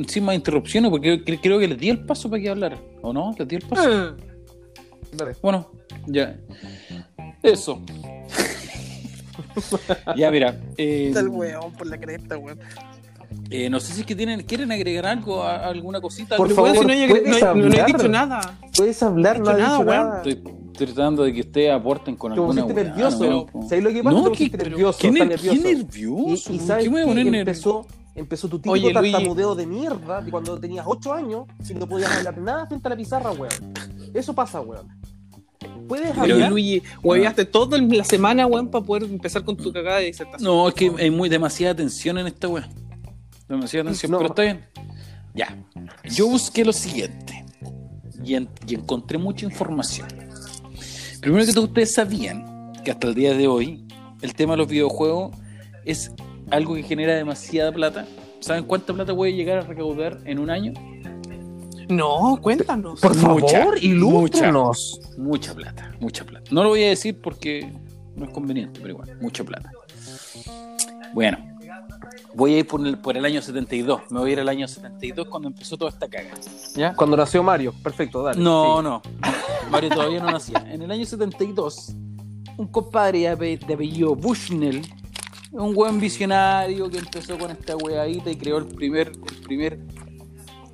sin 0.06 0.24
más 0.24 0.34
interrupciones, 0.34 0.90
porque 0.90 1.24
cre- 1.24 1.40
creo 1.42 1.58
que 1.58 1.68
les 1.68 1.78
di 1.78 1.88
el 1.88 2.04
paso 2.04 2.28
para 2.28 2.42
que 2.42 2.48
hablar, 2.50 2.78
¿o 3.02 3.12
no? 3.12 3.34
¿Les 3.38 3.48
di 3.48 3.56
el 3.56 3.62
paso? 3.62 3.82
Ah, 3.90 4.16
dale. 5.14 5.32
Bueno, 5.42 5.66
ya. 6.06 6.38
Eso. 7.42 7.80
ya, 10.16 10.30
mira. 10.30 10.58
eh, 10.76 11.06
Está 11.08 11.20
el 11.20 11.28
weón 11.28 11.72
por 11.72 11.86
la 11.86 11.98
cresta, 11.98 12.36
weón. 12.38 12.58
eh, 13.50 13.68
no 13.70 13.80
sé 13.80 13.92
si 13.94 14.00
es 14.02 14.06
que 14.06 14.14
tienen, 14.14 14.42
quieren 14.42 14.70
agregar 14.72 15.06
algo, 15.06 15.42
a- 15.42 15.66
alguna 15.66 16.00
cosita. 16.00 16.36
Por 16.36 16.50
favor, 16.52 16.76
si 16.76 16.84
no, 16.84 16.92
hay- 16.92 17.08
¿puedes 17.08 17.28
no 17.28 17.34
hay- 17.34 17.42
no 17.42 17.48
he 17.74 17.80
hablar? 17.80 17.86
dicho 17.86 18.08
nada. 18.08 18.58
Puedes 18.76 19.02
hablar, 19.02 19.38
No 19.38 19.44
no 19.46 19.50
he 19.52 19.56
dicho 19.56 19.84
nada, 19.84 20.04
nada. 20.04 20.16
Estoy, 20.18 20.32
estoy 20.72 20.86
tratando 20.86 21.22
de 21.24 21.32
que 21.32 21.40
ustedes 21.40 21.72
aporten 21.72 22.16
con 22.16 22.32
Te 22.32 22.40
alguna 22.40 22.62
pusiste 22.62 22.84
nervioso. 22.84 23.46
no. 23.54 23.62
¿Sabes 23.68 23.84
lo 23.84 23.90
que 23.90 24.02
pasa? 24.02 24.16
No, 24.16 24.22
te 24.24 24.30
pusiste 24.30 24.58
que- 24.58 24.64
nervioso. 24.70 24.98
¿Qué, 24.98 25.08
estás 25.08 25.28
ner- 25.28 25.40
qué 25.40 25.46
nervioso. 25.46 25.68
nervioso? 25.68 26.52
Y, 26.52 26.54
y 26.54 26.58
¿Por 26.58 26.66
sabes 26.66 26.84
qué 26.84 26.90
me 26.90 26.92
voy 26.92 27.00
a 27.00 27.04
que 27.04 27.08
poner 27.10 27.24
nervioso? 27.26 27.80
empezó, 27.80 27.86
empezó 28.14 28.48
tu 28.48 28.58
típico 28.58 28.72
Oye, 28.74 28.92
tartamudeo 28.92 29.54
de 29.54 29.66
mierda 29.66 30.20
de 30.20 30.30
cuando 30.30 30.58
tenías 30.60 30.84
8 30.88 31.12
años 31.12 31.44
y 31.68 31.74
no 31.74 31.86
podías 31.88 32.14
hablar 32.16 32.38
nada 32.38 32.66
frente 32.66 32.88
a 32.88 32.90
la 32.90 32.96
pizarra, 32.96 33.30
weón. 33.32 33.72
Eso 34.14 34.34
pasa, 34.34 34.60
weón. 34.60 34.88
Puedes 35.88 36.10
Pero- 36.10 36.34
hablar. 36.34 36.50
Luigi, 36.50 36.82
hueveaste 37.02 37.44
toda 37.44 37.78
la 37.78 38.04
semana, 38.04 38.46
weón, 38.46 38.68
para 38.70 38.84
poder 38.84 39.04
empezar 39.04 39.44
con 39.44 39.56
tu 39.56 39.72
cagada 39.72 39.98
de 39.98 40.06
disertación. 40.06 40.42
No, 40.44 40.68
es 40.68 40.74
que 40.74 40.90
hay 40.98 41.10
muy 41.10 41.28
demasiada 41.28 41.74
tensión 41.74 42.16
en 42.18 42.26
esta 42.28 42.48
weá. 42.48 42.68
Demasiada 43.48 43.84
tensión, 43.86 44.12
No. 44.12 44.18
pero 44.18 44.28
está 44.30 44.42
bien. 44.42 44.64
Ya. 45.34 45.56
Yo 46.10 46.28
busqué 46.28 46.64
lo 46.64 46.72
siguiente 46.72 47.44
y, 48.24 48.34
en- 48.34 48.48
y 48.66 48.74
encontré 48.74 49.18
mucha 49.18 49.44
información. 49.46 50.08
Primero 51.20 51.44
que 51.44 51.52
todo, 51.52 51.64
ustedes 51.64 51.92
sabían 51.94 52.72
que 52.84 52.90
hasta 52.90 53.08
el 53.08 53.14
día 53.14 53.34
de 53.34 53.46
hoy 53.46 53.84
el 54.22 54.34
tema 54.34 54.54
de 54.54 54.58
los 54.58 54.68
videojuegos 54.68 55.36
es 55.84 56.12
algo 56.50 56.74
que 56.74 56.82
genera 56.82 57.14
demasiada 57.14 57.70
plata. 57.72 58.06
¿Saben 58.40 58.64
cuánta 58.64 58.94
plata 58.94 59.14
puede 59.14 59.34
llegar 59.34 59.58
a 59.58 59.60
recaudar 59.62 60.20
en 60.24 60.38
un 60.38 60.48
año? 60.50 60.72
No, 61.90 62.38
cuéntanos. 62.40 63.00
Por 63.00 63.16
Mucha, 63.16 63.58
favor, 63.60 63.78
ilústranos. 63.82 65.00
Mucha 65.18 65.54
plata, 65.54 65.92
mucha 66.00 66.24
plata. 66.24 66.48
No 66.52 66.62
lo 66.62 66.70
voy 66.70 66.84
a 66.84 66.88
decir 66.88 67.20
porque 67.20 67.72
no 68.16 68.24
es 68.26 68.30
conveniente, 68.32 68.80
pero 68.80 68.92
igual, 68.94 69.18
mucha 69.20 69.44
plata. 69.44 69.70
Bueno, 71.12 71.38
voy 72.34 72.54
a 72.54 72.58
ir 72.58 72.66
por 72.66 72.86
el, 72.86 72.98
por 72.98 73.16
el 73.16 73.24
año 73.24 73.42
72. 73.42 74.02
Me 74.10 74.20
voy 74.20 74.30
a 74.30 74.32
ir 74.34 74.40
al 74.40 74.48
año 74.48 74.68
72 74.68 75.26
cuando 75.28 75.48
empezó 75.48 75.76
toda 75.76 75.90
esta 75.90 76.08
caga. 76.08 76.30
¿Ya? 76.74 76.94
Cuando 76.94 77.16
nació 77.16 77.42
Mario. 77.42 77.74
Perfecto, 77.82 78.22
dale. 78.22 78.40
No, 78.40 78.78
Sí. 78.78 78.82
no. 78.84 79.02
Mario 79.70 79.90
todavía 79.90 80.20
no 80.20 80.30
nacía. 80.30 80.64
En 80.70 80.82
el 80.82 80.90
año 80.90 81.04
72, 81.04 81.92
un 82.56 82.68
compadre 82.68 83.20
de 83.20 83.28
apellido 83.28 84.14
Bushnell, 84.14 84.82
un 85.52 85.74
buen 85.74 85.98
visionario 85.98 86.88
que 86.88 86.98
empezó 86.98 87.36
con 87.38 87.50
esta 87.50 87.76
weadita 87.76 88.30
y 88.30 88.36
creó 88.36 88.58
el 88.58 88.66
primer, 88.66 89.08
el 89.08 89.42
primer 89.42 89.80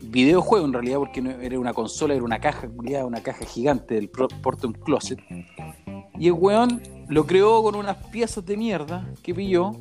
videojuego 0.08 0.66
en 0.66 0.72
realidad, 0.72 0.98
porque 0.98 1.20
no 1.22 1.30
era 1.30 1.58
una 1.58 1.72
consola, 1.72 2.14
era 2.14 2.24
una 2.24 2.38
caja, 2.40 2.68
una 3.04 3.22
caja 3.22 3.44
gigante 3.44 3.94
del 3.94 4.08
Portum 4.08 4.72
Closet. 4.72 5.18
Y 6.18 6.26
el 6.26 6.32
weón 6.32 6.80
lo 7.08 7.26
creó 7.26 7.62
con 7.62 7.74
unas 7.76 7.96
piezas 8.08 8.44
de 8.46 8.56
mierda 8.56 9.06
que 9.22 9.34
pilló 9.34 9.72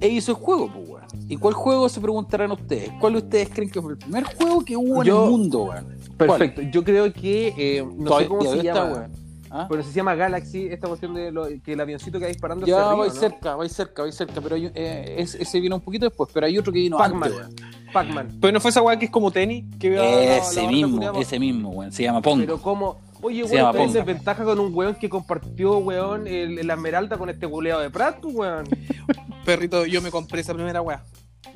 e 0.00 0.08
hizo 0.08 0.32
el 0.32 0.36
juego, 0.38 0.70
pues 0.72 0.88
weón. 0.88 1.04
¿Y 1.28 1.36
cuál 1.36 1.54
juego 1.54 1.88
se 1.88 2.00
preguntarán 2.00 2.52
ustedes? 2.52 2.90
¿Cuál 3.00 3.14
de 3.14 3.18
ustedes 3.20 3.48
creen 3.48 3.70
que 3.70 3.80
fue 3.82 3.92
el 3.92 3.98
primer 3.98 4.24
juego 4.24 4.64
que 4.64 4.76
hubo 4.76 5.02
Yo- 5.02 5.18
en 5.18 5.24
el 5.24 5.30
mundo, 5.30 5.62
weón? 5.64 5.86
Perfecto. 6.16 6.62
Yo 6.62 6.84
creo 6.84 7.12
que. 7.12 7.54
eh, 7.56 7.82
no 7.84 8.04
Todavía- 8.04 8.24
sé 8.24 8.28
cómo 8.28 8.40
se 8.42 8.46
todavía 8.48 8.72
está, 8.72 8.84
llama. 8.84 8.96
weón. 8.96 9.12
¿Ah? 9.50 9.66
Pero 9.70 9.82
se 9.82 9.92
llama 9.92 10.14
Galaxy, 10.14 10.66
esta 10.66 10.88
cuestión 10.88 11.14
de 11.14 11.32
lo- 11.32 11.46
que 11.64 11.72
el 11.72 11.80
avioncito 11.80 12.18
que 12.18 12.26
va 12.26 12.28
disparando 12.28 12.66
Ya 12.66 12.92
vais 12.92 13.14
¿no? 13.14 13.20
cerca, 13.20 13.56
vais 13.56 13.72
cerca, 13.72 14.02
vais 14.02 14.14
cerca, 14.14 14.40
pero 14.42 14.56
hay- 14.56 14.70
eh, 14.74 15.14
ese, 15.18 15.42
ese 15.42 15.58
vino 15.58 15.76
un 15.76 15.80
poquito 15.80 16.04
después, 16.04 16.28
pero 16.34 16.44
hay 16.46 16.58
otro 16.58 16.70
que 16.70 16.80
vino 16.80 16.98
antes, 17.00 17.32
weón. 17.32 17.54
Pac-Man. 17.92 18.38
Pero 18.40 18.52
no 18.52 18.60
fue 18.60 18.70
esa 18.70 18.82
weá 18.82 18.98
que 18.98 19.06
es 19.06 19.10
como 19.10 19.30
tenis, 19.30 19.64
que 19.78 19.90
veo 19.90 20.02
la- 20.02 20.10
la 20.10 20.36
Ese 20.38 20.66
mismo, 20.66 21.12
ese 21.20 21.38
mismo, 21.38 21.70
weón, 21.70 21.92
se 21.92 22.02
llama 22.04 22.20
Pong. 22.22 22.40
Pero 22.40 22.60
como. 22.60 23.00
Oye, 23.20 23.42
weón, 23.44 23.72
tenés 23.72 23.86
Ponga. 23.88 23.98
desventaja 23.98 24.44
con 24.44 24.60
un 24.60 24.72
weón 24.74 24.94
que 24.94 25.08
compartió, 25.08 25.78
weón, 25.78 26.26
el, 26.26 26.66
la 26.66 26.74
esmeralda 26.74 27.18
con 27.18 27.28
este 27.30 27.46
buleado 27.46 27.80
de 27.80 27.90
Pratt, 27.90 28.20
pues, 28.20 28.34
weón. 28.34 28.68
Perrito, 29.44 29.84
yo 29.86 30.00
me 30.02 30.10
compré 30.10 30.40
esa 30.40 30.54
primera 30.54 30.80
weá. 30.82 31.02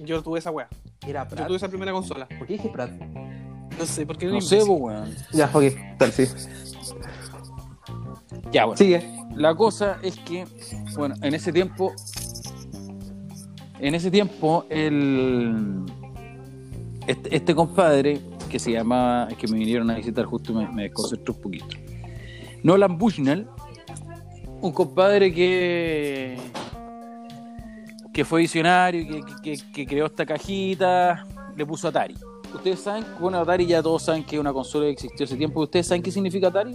Yo 0.01 0.23
tuve 0.23 0.39
esa 0.39 0.51
weá. 0.51 0.69
Era 1.07 1.25
Yo 1.25 1.31
Pratt. 1.31 1.47
tuve 1.47 1.57
esa 1.57 1.69
primera 1.69 1.93
consola. 1.93 2.27
¿Por 2.27 2.47
qué 2.47 2.55
dije 2.55 2.69
Pratt? 2.69 2.91
No 3.79 3.87
sé, 3.87 4.05
¿por 4.07 4.17
qué 4.19 4.27
No 4.27 4.41
sé, 4.41 4.63
weón. 4.65 5.15
Ya, 5.33 5.51
ok, 5.53 5.65
tal, 5.99 6.13
sí. 6.13 6.25
Ya, 8.51 8.65
bueno. 8.67 8.77
Sigue. 8.77 9.03
La 9.37 9.55
cosa 9.55 9.99
es 10.03 10.17
que, 10.19 10.47
bueno, 10.97 11.15
en 11.23 11.35
ese 11.35 11.53
tiempo, 11.53 11.93
en 13.79 13.95
ese 13.95 14.11
tiempo, 14.11 14.67
el, 14.69 15.85
este, 17.07 17.35
este 17.37 17.55
compadre 17.55 18.21
que 18.51 18.59
se 18.59 18.71
llamaba, 18.73 19.29
que 19.29 19.47
me 19.49 19.59
vinieron 19.59 19.91
a 19.91 19.95
visitar 19.95 20.25
justo 20.27 20.53
me, 20.53 20.69
me 20.69 20.83
desconcentré 20.85 21.35
un 21.35 21.41
poquito. 21.41 21.67
Nolan 22.63 22.97
Bushnell, 22.99 23.47
un 24.61 24.73
compadre 24.73 25.33
que 25.33 26.37
que 28.13 28.25
fue 28.27 28.43
visionario, 28.43 29.25
que, 29.43 29.57
que- 29.73 29.87
creó 29.87 30.05
esta 30.07 30.27
cajita, 30.27 31.27
le 31.57 31.65
puso 31.65 31.89
Atari. 31.89 32.15
Ustedes 32.55 32.81
saben, 32.81 33.05
bueno, 33.19 33.39
Atari 33.39 33.65
ya 33.67 33.83
todos 33.83 34.03
saben 34.03 34.23
que 34.23 34.37
es 34.37 34.41
una 34.41 34.53
consola 34.53 34.85
que 34.85 34.91
existió 34.93 35.25
hace 35.25 35.37
tiempo. 35.37 35.63
¿Ustedes 35.63 35.87
saben 35.87 36.03
qué 36.03 36.11
significa 36.13 36.49
Atari? 36.49 36.75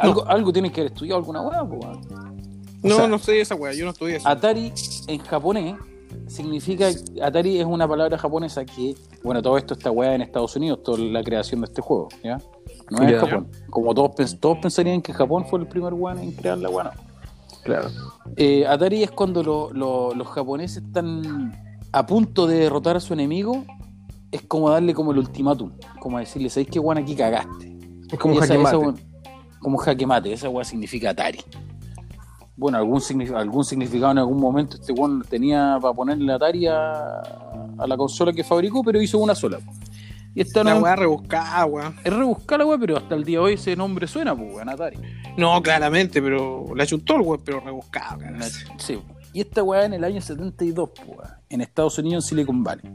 Algo, 0.00 0.24
algo 0.28 0.52
tienen 0.52 0.70
que 0.70 0.80
haber 0.82 0.92
estudiado 0.92 1.18
alguna 1.18 1.42
weá, 1.42 1.64
No, 2.84 2.96
sea, 2.96 3.08
no 3.08 3.18
sé 3.18 3.40
esa 3.40 3.56
weá, 3.56 3.72
yo 3.74 3.84
no 3.84 3.90
estudié 3.90 4.16
eso. 4.16 4.28
Atari 4.28 4.72
en 5.08 5.18
japonés 5.18 5.74
significa. 6.26 6.88
Atari 7.22 7.58
es 7.60 7.66
una 7.66 7.86
palabra 7.88 8.18
japonesa 8.18 8.64
que. 8.64 8.94
Bueno, 9.22 9.42
todo 9.42 9.56
esto 9.58 9.74
está 9.74 9.90
weá 9.90 10.14
en 10.14 10.22
Estados 10.22 10.54
Unidos, 10.56 10.82
toda 10.82 10.98
la 10.98 11.22
creación 11.22 11.60
de 11.60 11.66
este 11.66 11.82
juego, 11.82 12.08
¿ya? 12.22 12.38
No 12.90 13.02
es. 13.06 13.20
Japón. 13.20 13.48
Como 13.70 13.94
todos, 13.94 14.10
pens- 14.12 14.38
todos 14.38 14.58
pensarían 14.58 15.02
que 15.02 15.12
Japón 15.12 15.44
fue 15.48 15.58
el 15.60 15.66
primer 15.66 15.94
weón 15.94 16.18
en 16.18 16.32
crear 16.32 16.58
la 16.58 16.68
weá. 16.70 16.92
Claro. 17.64 17.88
Eh, 18.36 18.64
Atari 18.66 19.02
es 19.02 19.10
cuando 19.10 19.42
lo- 19.42 19.72
lo- 19.72 20.14
los 20.14 20.28
japoneses 20.28 20.84
están 20.84 21.52
a 21.92 22.06
punto 22.06 22.46
de 22.46 22.58
derrotar 22.58 22.96
a 22.96 23.00
su 23.00 23.12
enemigo. 23.12 23.64
Es 24.30 24.42
como 24.42 24.70
darle 24.70 24.92
como 24.94 25.12
el 25.12 25.18
ultimátum. 25.18 25.72
Como 26.00 26.18
decirle, 26.18 26.50
¿sabéis 26.50 26.68
qué 26.70 26.78
weón 26.78 26.98
aquí 26.98 27.14
cagaste? 27.16 27.76
Es 28.12 28.18
como 28.18 28.34
Y 28.34 28.38
un 28.38 28.44
esa- 28.44 28.54
jaque 28.54 28.68
esa 28.68 28.78
mate. 28.78 28.86
weá- 29.00 29.06
como 29.60 29.78
jaque 29.78 30.06
mate, 30.06 30.32
esa 30.32 30.48
weá 30.48 30.64
significa 30.64 31.10
Atari. 31.10 31.40
Bueno, 32.56 32.78
algún, 32.78 33.02
algún 33.34 33.64
significado 33.64 34.12
en 34.12 34.18
algún 34.18 34.40
momento 34.40 34.76
este 34.76 34.92
weón 34.92 35.22
tenía 35.28 35.78
para 35.80 35.92
ponerle 35.92 36.32
Atari 36.32 36.66
a, 36.66 37.20
a 37.78 37.86
la 37.86 37.96
consola 37.96 38.32
que 38.32 38.42
fabricó, 38.42 38.82
pero 38.82 39.00
hizo 39.00 39.18
una 39.18 39.34
sola. 39.34 39.58
Y 40.34 40.40
esta 40.42 40.62
La 40.64 40.74
no 40.74 40.80
weá 40.80 40.96
rebuscada, 40.96 41.64
weá. 41.66 41.94
es 42.04 42.12
rebuscar 42.12 42.58
la 42.58 42.66
weá, 42.66 42.78
pero 42.78 42.96
hasta 42.96 43.14
el 43.14 43.24
día 43.24 43.38
de 43.38 43.44
hoy 43.44 43.52
ese 43.54 43.74
nombre 43.76 44.06
suena, 44.06 44.34
pues 44.36 44.54
weón, 44.54 44.68
Atari. 44.68 44.98
No, 45.36 45.62
claramente, 45.62 46.20
pero 46.22 46.64
la 46.74 46.86
chuntó 46.86 47.16
el 47.16 47.22
weón, 47.22 47.40
pero 47.44 47.60
rebuscada, 47.60 48.16
weá. 48.16 48.42
Sí. 48.78 48.98
Y 49.32 49.40
esta 49.40 49.62
weá 49.62 49.84
en 49.84 49.94
el 49.94 50.04
año 50.04 50.20
72, 50.20 50.90
pues, 50.94 51.28
en 51.50 51.60
Estados 51.60 51.98
Unidos, 51.98 52.24
en 52.24 52.28
Silicon 52.28 52.62
Valley. 52.64 52.86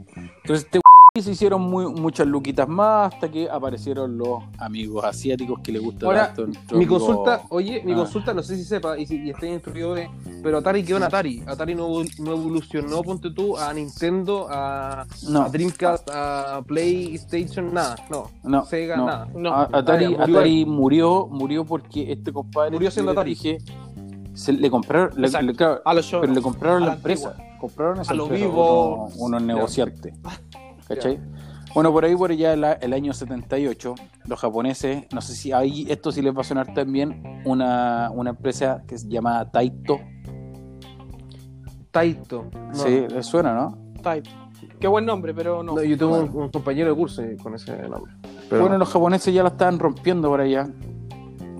Entonces, 0.42 0.64
este 0.64 0.80
weá 1.14 1.22
se 1.22 1.32
hicieron 1.32 1.60
muy, 1.60 1.84
muchas 1.92 2.26
luquitas 2.26 2.66
más 2.66 3.12
hasta 3.12 3.30
que 3.30 3.46
aparecieron 3.50 4.16
los 4.16 4.44
amigos 4.56 5.04
asiáticos 5.04 5.60
que 5.62 5.70
les 5.70 5.82
gusta 5.82 6.06
Ahora, 6.06 6.32
tanto 6.32 6.48
Mi 6.70 6.84
amigo- 6.84 6.98
consulta, 6.98 7.42
oye, 7.50 7.82
mi 7.84 7.92
Ah. 7.92 7.96
consulta, 7.96 8.32
no 8.32 8.42
sé 8.42 8.56
si 8.56 8.64
sepa 8.64 8.98
y 8.98 9.04
si 9.04 9.16
y 9.22 9.28
esté 9.28 9.52
instruido 9.52 9.92
de. 9.92 10.08
Pero 10.42 10.56
Atari 10.56 10.82
quedó 10.82 10.96
en 10.96 11.02
Atari. 11.02 11.42
Atari 11.46 11.74
no, 11.74 11.86
no 12.18 12.32
evolucionó, 12.32 13.02
ponte 13.02 13.30
tú, 13.30 13.58
a 13.58 13.74
Nintendo, 13.74 14.46
a, 14.50 15.04
No. 15.28 15.42
a 15.42 15.48
Dreamcast, 15.50 16.08
a 16.10 16.62
PlayStation, 16.66 17.74
nada. 17.74 17.96
No. 18.10 18.30
No, 18.42 18.64
Sega, 18.64 18.96
no. 18.96 19.04
nada. 19.04 19.28
No, 19.34 19.52
A- 19.52 19.68
Atari, 19.70 20.06
Ah, 20.06 20.08
murió 20.08 20.38
Atari 20.38 20.64
murió, 20.64 21.26
murió 21.30 21.64
porque 21.66 22.10
este 22.10 22.32
compadre 22.32 22.70
Murió 22.70 22.90
siendo 22.90 23.12
Atari. 23.12 23.32
dije, 23.32 23.58
se 24.32 24.54
le 24.54 24.70
compraron, 24.70 25.10
le- 25.20 25.28
le- 25.42 25.54
claro, 25.54 25.82
a 25.84 25.92
los 25.92 26.06
shows. 26.06 26.22
pero 26.22 26.32
le 26.32 26.40
compraron 26.40 26.82
a 26.84 26.86
la 26.86 26.92
la 26.92 26.96
empresa, 26.96 27.36
compraron 27.60 28.00
esa 28.00 28.12
A 28.12 28.16
lo 28.16 28.22
empresa, 28.24 28.46
vivo. 28.46 28.94
unos, 29.04 29.16
unos 29.18 29.42
negociantes, 29.42 30.14
¿cachai? 30.86 31.20
Bueno, 31.74 31.90
por 31.90 32.04
ahí, 32.04 32.14
por 32.14 32.30
allá, 32.30 32.54
la- 32.56 32.72
el 32.74 32.92
año 32.92 33.12
78, 33.14 33.94
los 34.26 34.38
japoneses, 34.38 35.04
no 35.12 35.20
sé 35.22 35.34
si 35.34 35.52
ahí, 35.52 35.86
esto 35.88 36.12
sí 36.12 36.20
les 36.20 36.36
va 36.36 36.42
a 36.42 36.44
sonar 36.44 36.74
también, 36.74 37.42
una, 37.46 38.10
una 38.12 38.30
empresa 38.30 38.82
que 38.86 38.98
se 38.98 39.08
llama 39.08 39.50
Taito, 39.50 39.98
Taito. 41.90 42.46
No, 42.52 42.74
sí, 42.74 43.06
les 43.08 43.26
suena, 43.26 43.54
¿no? 43.54 43.78
Tight. 44.02 44.26
Qué 44.80 44.88
buen 44.88 45.04
nombre, 45.04 45.34
pero 45.34 45.62
no. 45.62 45.74
no, 45.74 45.82
yo 45.82 45.96
tuve 45.96 46.20
un, 46.20 46.36
un 46.36 46.48
compañero 46.50 46.88
de 46.90 46.96
curso 46.96 47.22
con 47.42 47.54
ese 47.54 47.76
nombre. 47.88 48.12
Pero 48.48 48.62
bueno, 48.62 48.74
no. 48.74 48.80
los 48.80 48.88
japoneses 48.90 49.32
ya 49.32 49.42
la 49.42 49.50
estaban 49.50 49.78
rompiendo 49.78 50.28
por 50.28 50.40
allá. 50.40 50.66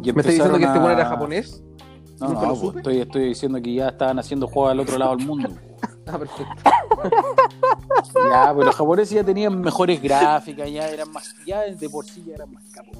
Y 0.02 0.12
¿Me 0.12 0.20
estás 0.20 0.34
diciendo 0.34 0.58
que 0.58 0.64
este 0.64 0.78
bueno 0.78 0.94
era 0.98 1.06
japonés? 1.08 1.62
No, 2.20 2.28
¿Nunca 2.28 2.42
no, 2.42 2.48
lo 2.54 2.60
pues, 2.60 2.76
estoy, 2.76 2.98
estoy 2.98 3.24
diciendo 3.28 3.60
que 3.62 3.74
ya 3.74 3.88
estaban 3.88 4.18
haciendo 4.18 4.46
juegos 4.48 4.72
al 4.72 4.80
otro 4.80 4.98
lado 4.98 5.16
del 5.16 5.26
mundo. 5.26 5.48
Ah, 6.06 6.18
perfecto. 6.18 6.54
Ya, 8.30 8.52
pues 8.54 8.66
los 8.66 8.76
japoneses 8.76 9.14
ya 9.14 9.24
tenían 9.24 9.60
mejores 9.60 10.00
gráficas, 10.02 10.70
ya 10.70 10.88
eran 10.88 11.10
más, 11.10 11.34
ya 11.46 11.62
de 11.62 11.88
por 11.88 12.04
sí 12.04 12.22
ya 12.26 12.34
eran 12.34 12.52
más 12.52 12.64
capos. 12.72 12.96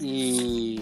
Y, 0.00 0.80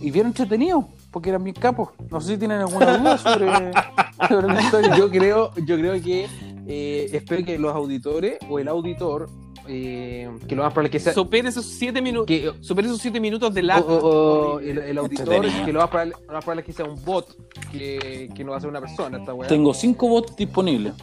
y 0.00 0.10
bien 0.10 0.26
entretenidos, 0.26 0.84
porque 1.10 1.30
eran 1.30 1.44
bien 1.44 1.56
capos. 1.58 1.90
No 2.10 2.20
sé 2.20 2.32
si 2.32 2.38
tienen 2.38 2.60
alguna 2.60 2.98
duda 2.98 3.18
sobre, 3.18 3.48
sobre 4.28 4.46
la 4.48 4.60
historia. 4.60 4.96
yo 4.96 5.10
creo, 5.10 5.54
yo 5.54 5.76
creo 5.76 6.02
que 6.02 6.28
eh, 6.66 7.08
espero 7.12 7.44
que 7.44 7.58
los 7.58 7.74
auditores 7.74 8.38
o 8.48 8.58
el 8.58 8.68
auditor 8.68 9.28
eh, 9.68 10.28
que 10.48 10.56
lo 10.56 10.62
más 10.62 10.72
probable 10.72 10.88
es 10.88 10.92
que 10.92 11.00
sea 11.00 11.12
Supere 11.12 11.48
esos 11.48 11.64
siete 11.66 12.00
minutos. 12.02 12.34
Supere 12.60 12.88
esos 12.88 13.00
siete 13.00 13.20
minutos 13.20 13.52
de 13.54 13.60
o, 13.60 13.64
lag. 13.64 13.84
o- 13.88 13.96
o 13.98 14.54
Horrible. 14.54 14.70
el, 14.82 14.88
el 14.90 14.98
auditor 14.98 15.34
Entretenido. 15.34 15.66
que 15.66 15.72
lo 15.72 15.80
más 15.80 15.88
probable, 15.90 16.14
lo 16.26 16.32
más 16.32 16.44
probable 16.44 16.64
que 16.64 16.72
sea 16.72 16.84
un 16.86 17.04
bot 17.04 17.36
que, 17.70 18.30
que 18.34 18.44
no 18.44 18.52
va 18.52 18.56
a 18.58 18.60
ser 18.60 18.70
una 18.70 18.80
persona 18.80 19.18
esta 19.18 19.34
weá. 19.34 19.48
Tengo 19.48 19.72
cinco 19.74 20.08
bots 20.08 20.34
disponibles 20.36 20.94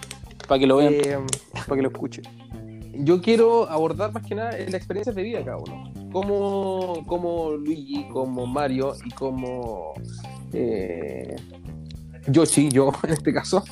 para 0.48 0.60
que 0.60 0.68
lo 0.68 0.78
vean, 0.78 0.94
Eh, 0.94 1.18
para 1.68 1.76
que 1.76 1.82
lo 1.82 1.90
escuchen. 1.90 2.24
yo 3.00 3.22
quiero 3.22 3.70
abordar 3.70 4.12
más 4.14 4.26
que 4.26 4.36
nada 4.36 4.52
la 4.52 4.78
experiencia 4.78 5.12
de 5.14 5.22
vida 5.24 5.40
de 5.40 5.46
cada 5.46 5.58
uno. 5.58 5.92
Como, 6.12 7.04
como 7.08 7.52
Luigi, 7.52 8.08
como 8.10 8.46
Mario 8.48 8.94
y 9.06 9.10
como 9.12 9.94
eh, 10.54 11.36
Yoshi, 12.28 12.70
yo 12.70 12.92
en 13.04 13.12
este 13.12 13.34
caso, 13.34 13.64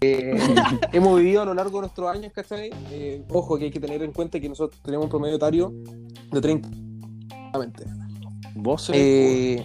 eh, 0.00 0.38
hemos 0.92 1.18
vivido 1.18 1.42
a 1.42 1.44
lo 1.44 1.54
largo 1.54 1.78
de 1.78 1.82
nuestros 1.82 2.08
años, 2.14 2.32
¿cachai? 2.32 2.70
Eh, 2.90 3.22
ojo 3.30 3.58
que 3.58 3.64
hay 3.66 3.70
que 3.70 3.80
tener 3.80 4.02
en 4.02 4.12
cuenta 4.12 4.38
que 4.40 4.48
nosotros 4.48 4.80
tenemos 4.82 5.04
un 5.04 5.10
promedio 5.10 5.36
etario 5.36 5.72
de 6.30 6.40
30. 6.40 6.68
Exactamente. 6.68 7.84
Vos, 8.54 8.90
Eh, 8.94 9.64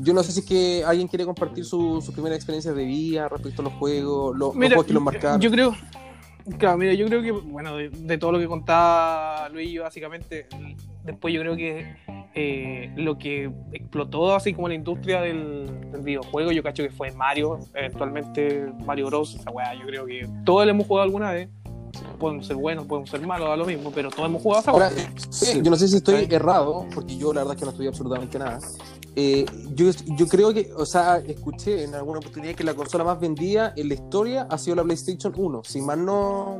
yo 0.00 0.14
no 0.14 0.22
sé 0.22 0.32
si 0.32 0.40
es 0.40 0.46
que 0.46 0.84
alguien 0.84 1.08
quiere 1.08 1.24
compartir 1.24 1.64
su, 1.64 2.00
su 2.00 2.12
primera 2.12 2.34
experiencia 2.36 2.72
de 2.72 2.84
vida 2.84 3.28
respecto 3.28 3.62
a 3.62 3.64
los 3.64 3.74
juegos, 3.74 4.36
los, 4.36 4.48
los 4.48 4.56
Mira, 4.56 4.68
juegos 4.68 4.86
que 4.86 4.92
los 4.94 5.02
marcaron. 5.02 5.40
yo 5.40 5.50
creo, 5.50 5.74
claro, 6.58 6.78
mira, 6.78 6.94
yo 6.94 7.06
creo 7.06 7.20
que, 7.22 7.32
bueno, 7.32 7.76
de, 7.76 7.88
de 7.90 8.18
todo 8.18 8.32
lo 8.32 8.38
que 8.38 8.46
contaba 8.46 9.48
Luis, 9.48 9.80
básicamente, 9.80 10.46
después 11.08 11.34
yo 11.34 11.40
creo 11.40 11.56
que 11.56 11.96
eh, 12.34 12.92
lo 12.96 13.18
que 13.18 13.50
explotó 13.72 14.34
así 14.34 14.52
como 14.52 14.68
la 14.68 14.74
industria 14.74 15.20
del, 15.22 15.90
del 15.90 16.02
videojuego, 16.02 16.52
yo 16.52 16.62
cacho 16.62 16.82
que 16.84 16.90
fue 16.90 17.10
Mario, 17.12 17.58
eventualmente 17.74 18.66
Mario 18.84 19.06
Bros. 19.06 19.34
Esa 19.34 19.50
weá, 19.50 19.74
yo 19.74 19.86
creo 19.86 20.06
que 20.06 20.28
todos 20.44 20.64
le 20.64 20.70
hemos 20.70 20.86
jugado 20.86 21.04
alguna 21.04 21.32
vez. 21.32 21.48
Podemos 22.20 22.46
ser 22.46 22.56
buenos, 22.56 22.86
podemos 22.86 23.10
ser 23.10 23.20
malos, 23.26 23.48
da 23.48 23.56
lo 23.56 23.64
mismo, 23.64 23.90
pero 23.92 24.10
todos 24.10 24.26
hemos 24.28 24.42
jugado 24.42 24.60
esa 24.60 24.70
Ahora, 24.70 24.88
weá. 24.88 25.04
eh, 25.04 25.60
yo 25.62 25.70
no 25.70 25.76
sé 25.76 25.88
si 25.88 25.96
estoy 25.96 26.26
errado, 26.30 26.86
porque 26.94 27.16
yo 27.16 27.32
la 27.32 27.40
verdad 27.40 27.54
es 27.54 27.58
que 27.60 27.64
no 27.64 27.70
estudié 27.70 27.88
absolutamente 27.88 28.38
nada. 28.38 28.58
Eh, 29.16 29.46
yo, 29.74 29.90
yo 30.16 30.26
creo 30.28 30.52
que, 30.52 30.70
o 30.76 30.84
sea, 30.86 31.16
escuché 31.26 31.84
en 31.84 31.94
alguna 31.94 32.18
oportunidad 32.18 32.54
que 32.54 32.62
la 32.62 32.74
consola 32.74 33.04
más 33.04 33.18
vendida 33.18 33.72
en 33.76 33.88
la 33.88 33.94
historia 33.94 34.46
ha 34.50 34.58
sido 34.58 34.76
la 34.76 34.84
PlayStation 34.84 35.32
1. 35.36 35.62
Si 35.64 35.80
más 35.80 35.98
no. 35.98 36.58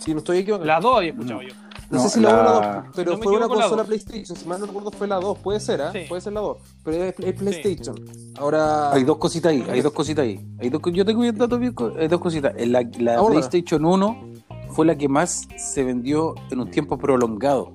Si 0.00 0.12
no 0.12 0.18
estoy 0.18 0.38
equivocado. 0.38 0.66
Las 0.66 0.82
dos 0.82 0.96
había 0.96 1.10
escuchado 1.10 1.42
yo. 1.42 1.52
No, 1.90 1.98
No, 1.98 2.04
sé 2.04 2.10
si 2.10 2.20
la 2.20 2.28
1 2.28 2.40
o 2.40 2.44
la- 2.44 2.50
la 2.60 2.74
2, 2.82 2.84
pero 2.94 3.12
No 3.12 3.18
fue 3.18 3.36
una 3.36 3.48
consola. 3.48 3.84
PlayStation. 3.84 4.36
Si 4.38 4.46
mal 4.48 4.60
no 4.60 4.66
recuerdo, 4.66 4.90
fue 4.92 5.08
la 5.08 5.16
2. 5.16 5.38
Puede 5.38 5.58
ser, 5.60 5.80
¿eh? 5.80 5.84
Sí. 5.92 5.98
Puede 6.08 6.20
ser 6.22 6.32
la 6.32 6.40
2. 6.40 6.58
Pero 6.84 7.04
es, 7.04 7.14
es 7.18 7.34
PlayStation. 7.34 7.96
Ahora. 8.38 8.92
Hay 8.92 9.02
dos 9.04 9.16
cositas 9.18 9.50
ahí, 9.50 9.64
hay 9.68 9.80
dos 9.80 9.92
cositas 9.92 10.22
ahí. 10.24 10.40
Hay 10.60 10.70
dos, 10.70 10.80
yo 10.92 11.04
tengo 11.04 11.24
el 11.24 11.36
dato 11.36 11.58
bien, 11.58 11.74
hay 11.98 12.06
dos 12.08 12.20
cositas. 12.20 12.54
En 12.56 12.72
La, 12.72 12.88
la 13.00 13.16
Ahora. 13.16 13.32
PlayStation 13.34 13.84
1 13.84 14.24
fue 14.70 14.86
la 14.86 14.96
que 14.96 15.08
más 15.08 15.48
se 15.56 15.82
vendió 15.82 16.34
en 16.50 16.60
un 16.60 16.70
tiempo 16.70 16.96
prolongado. 16.96 17.72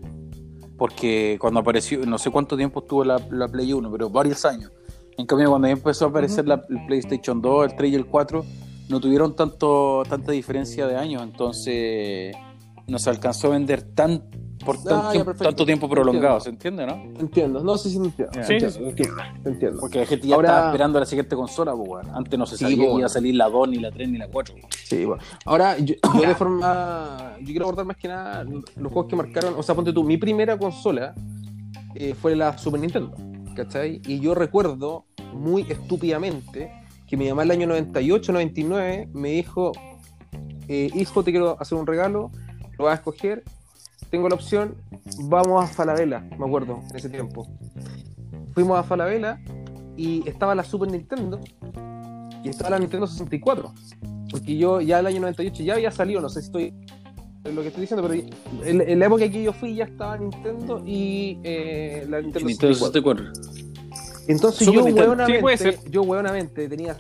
Porque 0.78 1.38
cuando 1.40 1.60
apareció, 1.60 2.06
no 2.06 2.18
sé 2.18 2.32
cuánto 2.32 2.58
tiempo 2.58 2.80
estuvo 2.82 3.04
la, 3.04 3.22
la 3.32 3.48
Play 3.48 3.72
1, 3.74 3.90
pero 3.92 4.10
varios 4.10 4.44
años. 4.46 4.72
En 5.18 5.26
cambio, 5.26 5.50
cuando 5.50 5.68
ya 5.68 5.74
empezó 5.74 6.06
a 6.06 6.08
aparecer 6.10 6.48
la 6.48 6.62
el 6.70 6.86
PlayStation 6.86 7.42
2, 7.42 7.72
el 7.72 7.76
3 7.78 7.92
y 7.92 7.96
el 7.96 8.06
4, 8.06 8.44
no 8.90 9.00
tuvieron 9.00 9.36
tanto 9.36 10.04
tanta 10.10 10.32
diferencia 10.34 10.86
de 10.88 10.98
años. 10.98 11.24
Entonces, 11.24 12.36
no 12.88 13.00
se 13.00 13.10
alcanzó 13.10 13.48
a 13.48 13.52
vender 13.52 13.82
tan 13.84 14.24
por 14.66 14.82
tan 14.84 14.94
Ah, 15.00 15.12
ya, 15.14 15.24
perfecto. 15.26 15.44
tanto 15.44 15.66
tiempo 15.66 15.88
prolongado, 15.90 16.38
Entiendo. 16.38 16.44
¿se 16.44 16.50
entiende, 16.50 16.86
no? 16.88 17.20
Entiendo. 17.20 17.64
No 17.64 17.78
sé 17.78 17.90
si 17.90 18.00
me 18.00 18.08
entiendo. 18.08 18.34
Sí, 18.34 18.54
entiendo, 18.54 18.70
sí. 18.72 18.84
entiendo, 18.84 19.22
entiendo. 19.46 19.80
Porque 19.80 20.00
la 20.00 20.06
gente 20.08 20.28
ya 20.28 20.36
Ahora- 20.36 20.50
estaba 20.50 20.68
esperando 20.68 21.00
la 21.00 21.06
siguiente 21.06 21.36
consola, 21.36 21.74
pues. 21.76 22.08
Antes 22.14 22.40
no 22.40 22.46
se 22.48 22.58
Sí, 22.58 22.64
sabía 22.64 22.76
pues, 22.78 22.80
que 22.80 22.86
iba 22.86 22.94
bueno. 22.94 23.06
a 23.06 23.10
salir 23.10 23.36
la 23.36 23.50
2, 23.50 23.70
ni 23.70 23.78
la 23.80 23.92
3, 23.92 24.10
ni 24.10 24.18
la 24.18 24.28
4. 24.28 24.56
Sí, 24.84 25.06
bueno. 25.06 25.22
Ahora, 25.46 25.78
yo, 25.78 25.94
yo 26.16 26.22
de 26.28 26.36
forma. 26.36 27.36
Yo 27.42 27.46
quiero 27.46 27.66
abordar 27.66 27.86
más 27.86 27.98
que 27.98 28.08
nada 28.08 28.44
los 28.44 28.92
juegos 28.92 29.06
que 29.08 29.16
marcaron. 29.16 29.54
O 29.58 29.62
sea, 29.62 29.76
ponte 29.76 29.94
tú, 29.94 30.04
mi 30.04 30.18
primera 30.18 30.58
consola 30.58 31.14
eh, 31.94 32.16
fue 32.20 32.36
la 32.36 32.58
Super 32.58 32.80
Nintendo. 32.80 33.14
¿Cachai? 33.56 34.02
Y 34.08 34.20
yo 34.20 34.34
recuerdo 34.36 35.06
muy 35.34 35.62
estúpidamente 35.70 36.72
que 37.08 37.18
mi 37.18 37.30
mamá 37.30 37.44
el 37.44 37.52
año 37.52 37.68
98, 37.68 38.32
99 38.32 39.10
me 39.14 39.30
dijo: 39.30 39.74
eh, 40.68 40.90
Hijo, 40.96 41.24
te 41.24 41.32
quiero 41.32 41.56
hacer 41.60 41.78
un 41.78 41.86
regalo, 41.86 42.32
lo 42.78 42.86
vas 42.86 42.94
a 42.94 42.96
escoger. 42.96 43.44
Tengo 44.10 44.30
la 44.30 44.36
opción, 44.36 44.76
vamos 45.24 45.64
a 45.64 45.68
Falabella, 45.68 46.20
me 46.38 46.46
acuerdo, 46.46 46.82
en 46.90 46.96
ese 46.96 47.10
tiempo. 47.10 47.48
Fuimos 48.54 48.78
a 48.78 48.84
Falabella 48.84 49.40
y 49.98 50.28
estaba 50.28 50.56
la 50.56 50.64
Super 50.64 50.92
Nintendo 50.92 51.40
y 52.44 52.50
estaba 52.50 52.72
la 52.72 52.80
Nintendo 52.80 53.08
64. 53.08 53.74
Porque 54.30 54.58
yo 54.58 54.82
ya 54.82 55.00
el 55.00 55.08
año 55.08 55.22
98 55.22 55.64
ya 55.64 55.74
había 55.74 55.92
salido, 55.92 56.22
no 56.22 56.30
sé 56.30 56.42
si 56.42 56.48
estoy 56.48 56.74
lo 57.54 57.62
que 57.62 57.68
estoy 57.68 57.82
diciendo, 57.82 58.08
pero 58.08 58.24
en, 58.66 58.82
en 58.82 59.00
la 59.00 59.06
época 59.06 59.30
que 59.30 59.44
yo 59.44 59.54
fui 59.54 59.76
ya 59.76 59.86
estaba 59.86 60.18
Nintendo 60.18 60.82
y 60.86 61.38
eh, 61.44 62.06
la 62.10 62.22
Nintendo, 62.22 62.50
64. 62.50 63.26
Entonces 64.28 64.66
Super 64.66 64.80
yo 64.80 64.86
Nintendo. 64.86 65.10
Hueonamente, 65.12 65.80
yo 65.90 66.02
hueonamente 66.02 66.68
tenía 66.68 66.98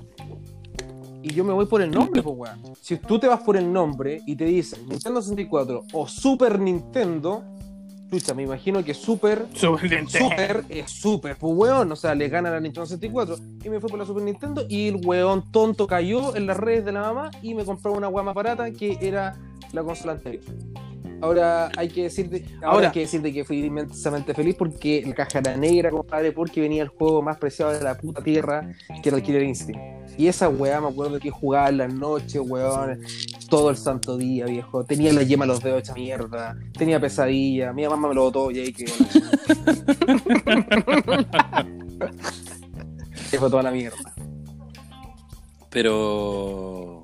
y 1.25 1.33
yo 1.33 1.43
me 1.43 1.53
voy 1.53 1.65
por 1.65 1.81
el 1.81 1.89
nombre, 1.89 2.21
pues, 2.21 2.35
weón. 2.37 2.75
Si 2.79 2.97
tú 2.97 3.17
te 3.17 3.27
vas 3.27 3.41
por 3.41 3.57
el 3.57 3.73
nombre 3.73 4.21
y 4.27 4.35
te 4.35 4.45
dicen 4.45 4.87
Nintendo 4.87 5.23
64 5.23 5.85
o 5.93 6.07
Super 6.07 6.59
Nintendo, 6.59 7.43
chucha, 8.11 8.35
me 8.35 8.43
imagino 8.43 8.83
que 8.83 8.93
Super, 8.93 9.47
Super 9.51 9.89
Nintendo. 9.89 10.29
Super 10.29 10.65
es 10.69 10.91
Super, 10.91 11.35
pues, 11.35 11.53
weón. 11.57 11.91
O 11.91 11.95
sea, 11.95 12.13
le 12.13 12.29
gana 12.29 12.51
la 12.51 12.59
Nintendo 12.59 12.85
64 12.85 13.37
y 13.63 13.69
me 13.69 13.79
fui 13.79 13.89
por 13.89 13.97
la 13.97 14.05
Super 14.05 14.21
Nintendo 14.21 14.67
y 14.69 14.89
el 14.89 15.03
weón 15.03 15.51
tonto 15.51 15.87
cayó 15.87 16.35
en 16.35 16.45
las 16.45 16.57
redes 16.57 16.85
de 16.85 16.91
la 16.91 17.01
mamá 17.01 17.31
y 17.41 17.55
me 17.55 17.65
compró 17.65 17.93
una 17.93 18.07
weá 18.07 18.23
más 18.23 18.35
barata 18.35 18.69
que 18.69 18.99
era 19.01 19.35
la 19.73 19.83
consola 19.83 20.13
anterior. 20.13 20.43
Ahora 21.21 21.69
hay 21.77 21.87
que 21.89 22.03
decirte, 22.03 22.45
ahora, 22.57 22.67
Ahora- 22.69 22.87
hay 22.87 22.93
que 22.93 22.99
decirte 23.01 23.33
que 23.33 23.43
fui 23.45 23.63
inmensamente 23.65 24.33
feliz 24.33 24.55
porque 24.57 25.03
la 25.05 25.13
caja 25.15 25.39
era 25.39 25.55
negra, 25.57 25.89
compadre, 25.89 26.31
porque 26.31 26.61
venía 26.61 26.83
el 26.83 26.89
juego 26.89 27.21
más 27.21 27.37
preciado 27.37 27.71
de 27.71 27.81
la 27.81 27.95
puta 27.97 28.21
tierra, 28.23 28.69
que 29.01 29.09
era 29.09 29.17
el 29.17 29.23
Killer 29.23 29.43
Instinct. 29.43 29.79
Y 30.17 30.27
esa 30.27 30.49
weá 30.49 30.79
me 30.81 30.87
acuerdo 30.87 31.19
que 31.19 31.29
jugaba 31.31 31.69
en 31.69 31.77
las 31.77 31.93
noches, 31.93 32.41
weón, 32.45 32.99
todo 33.49 33.69
el 33.69 33.77
santo 33.77 34.17
día, 34.17 34.45
viejo. 34.45 34.83
Tenía 34.85 35.11
la 35.13 35.23
yema 35.23 35.45
a 35.45 35.47
los 35.47 35.61
dedos 35.61 35.79
hecha 35.81 35.93
mierda, 35.93 36.57
tenía 36.77 36.99
pesadilla, 36.99 37.71
mi 37.73 37.87
mamá 37.87 38.09
me 38.09 38.15
lo 38.15 38.23
botó 38.23 38.51
y 38.51 38.59
ahí 38.59 38.73
que. 38.73 38.85
Se 43.29 43.39
fue 43.39 43.49
toda 43.49 43.63
la 43.63 43.71
mierda. 43.71 43.97
Pero. 45.69 47.01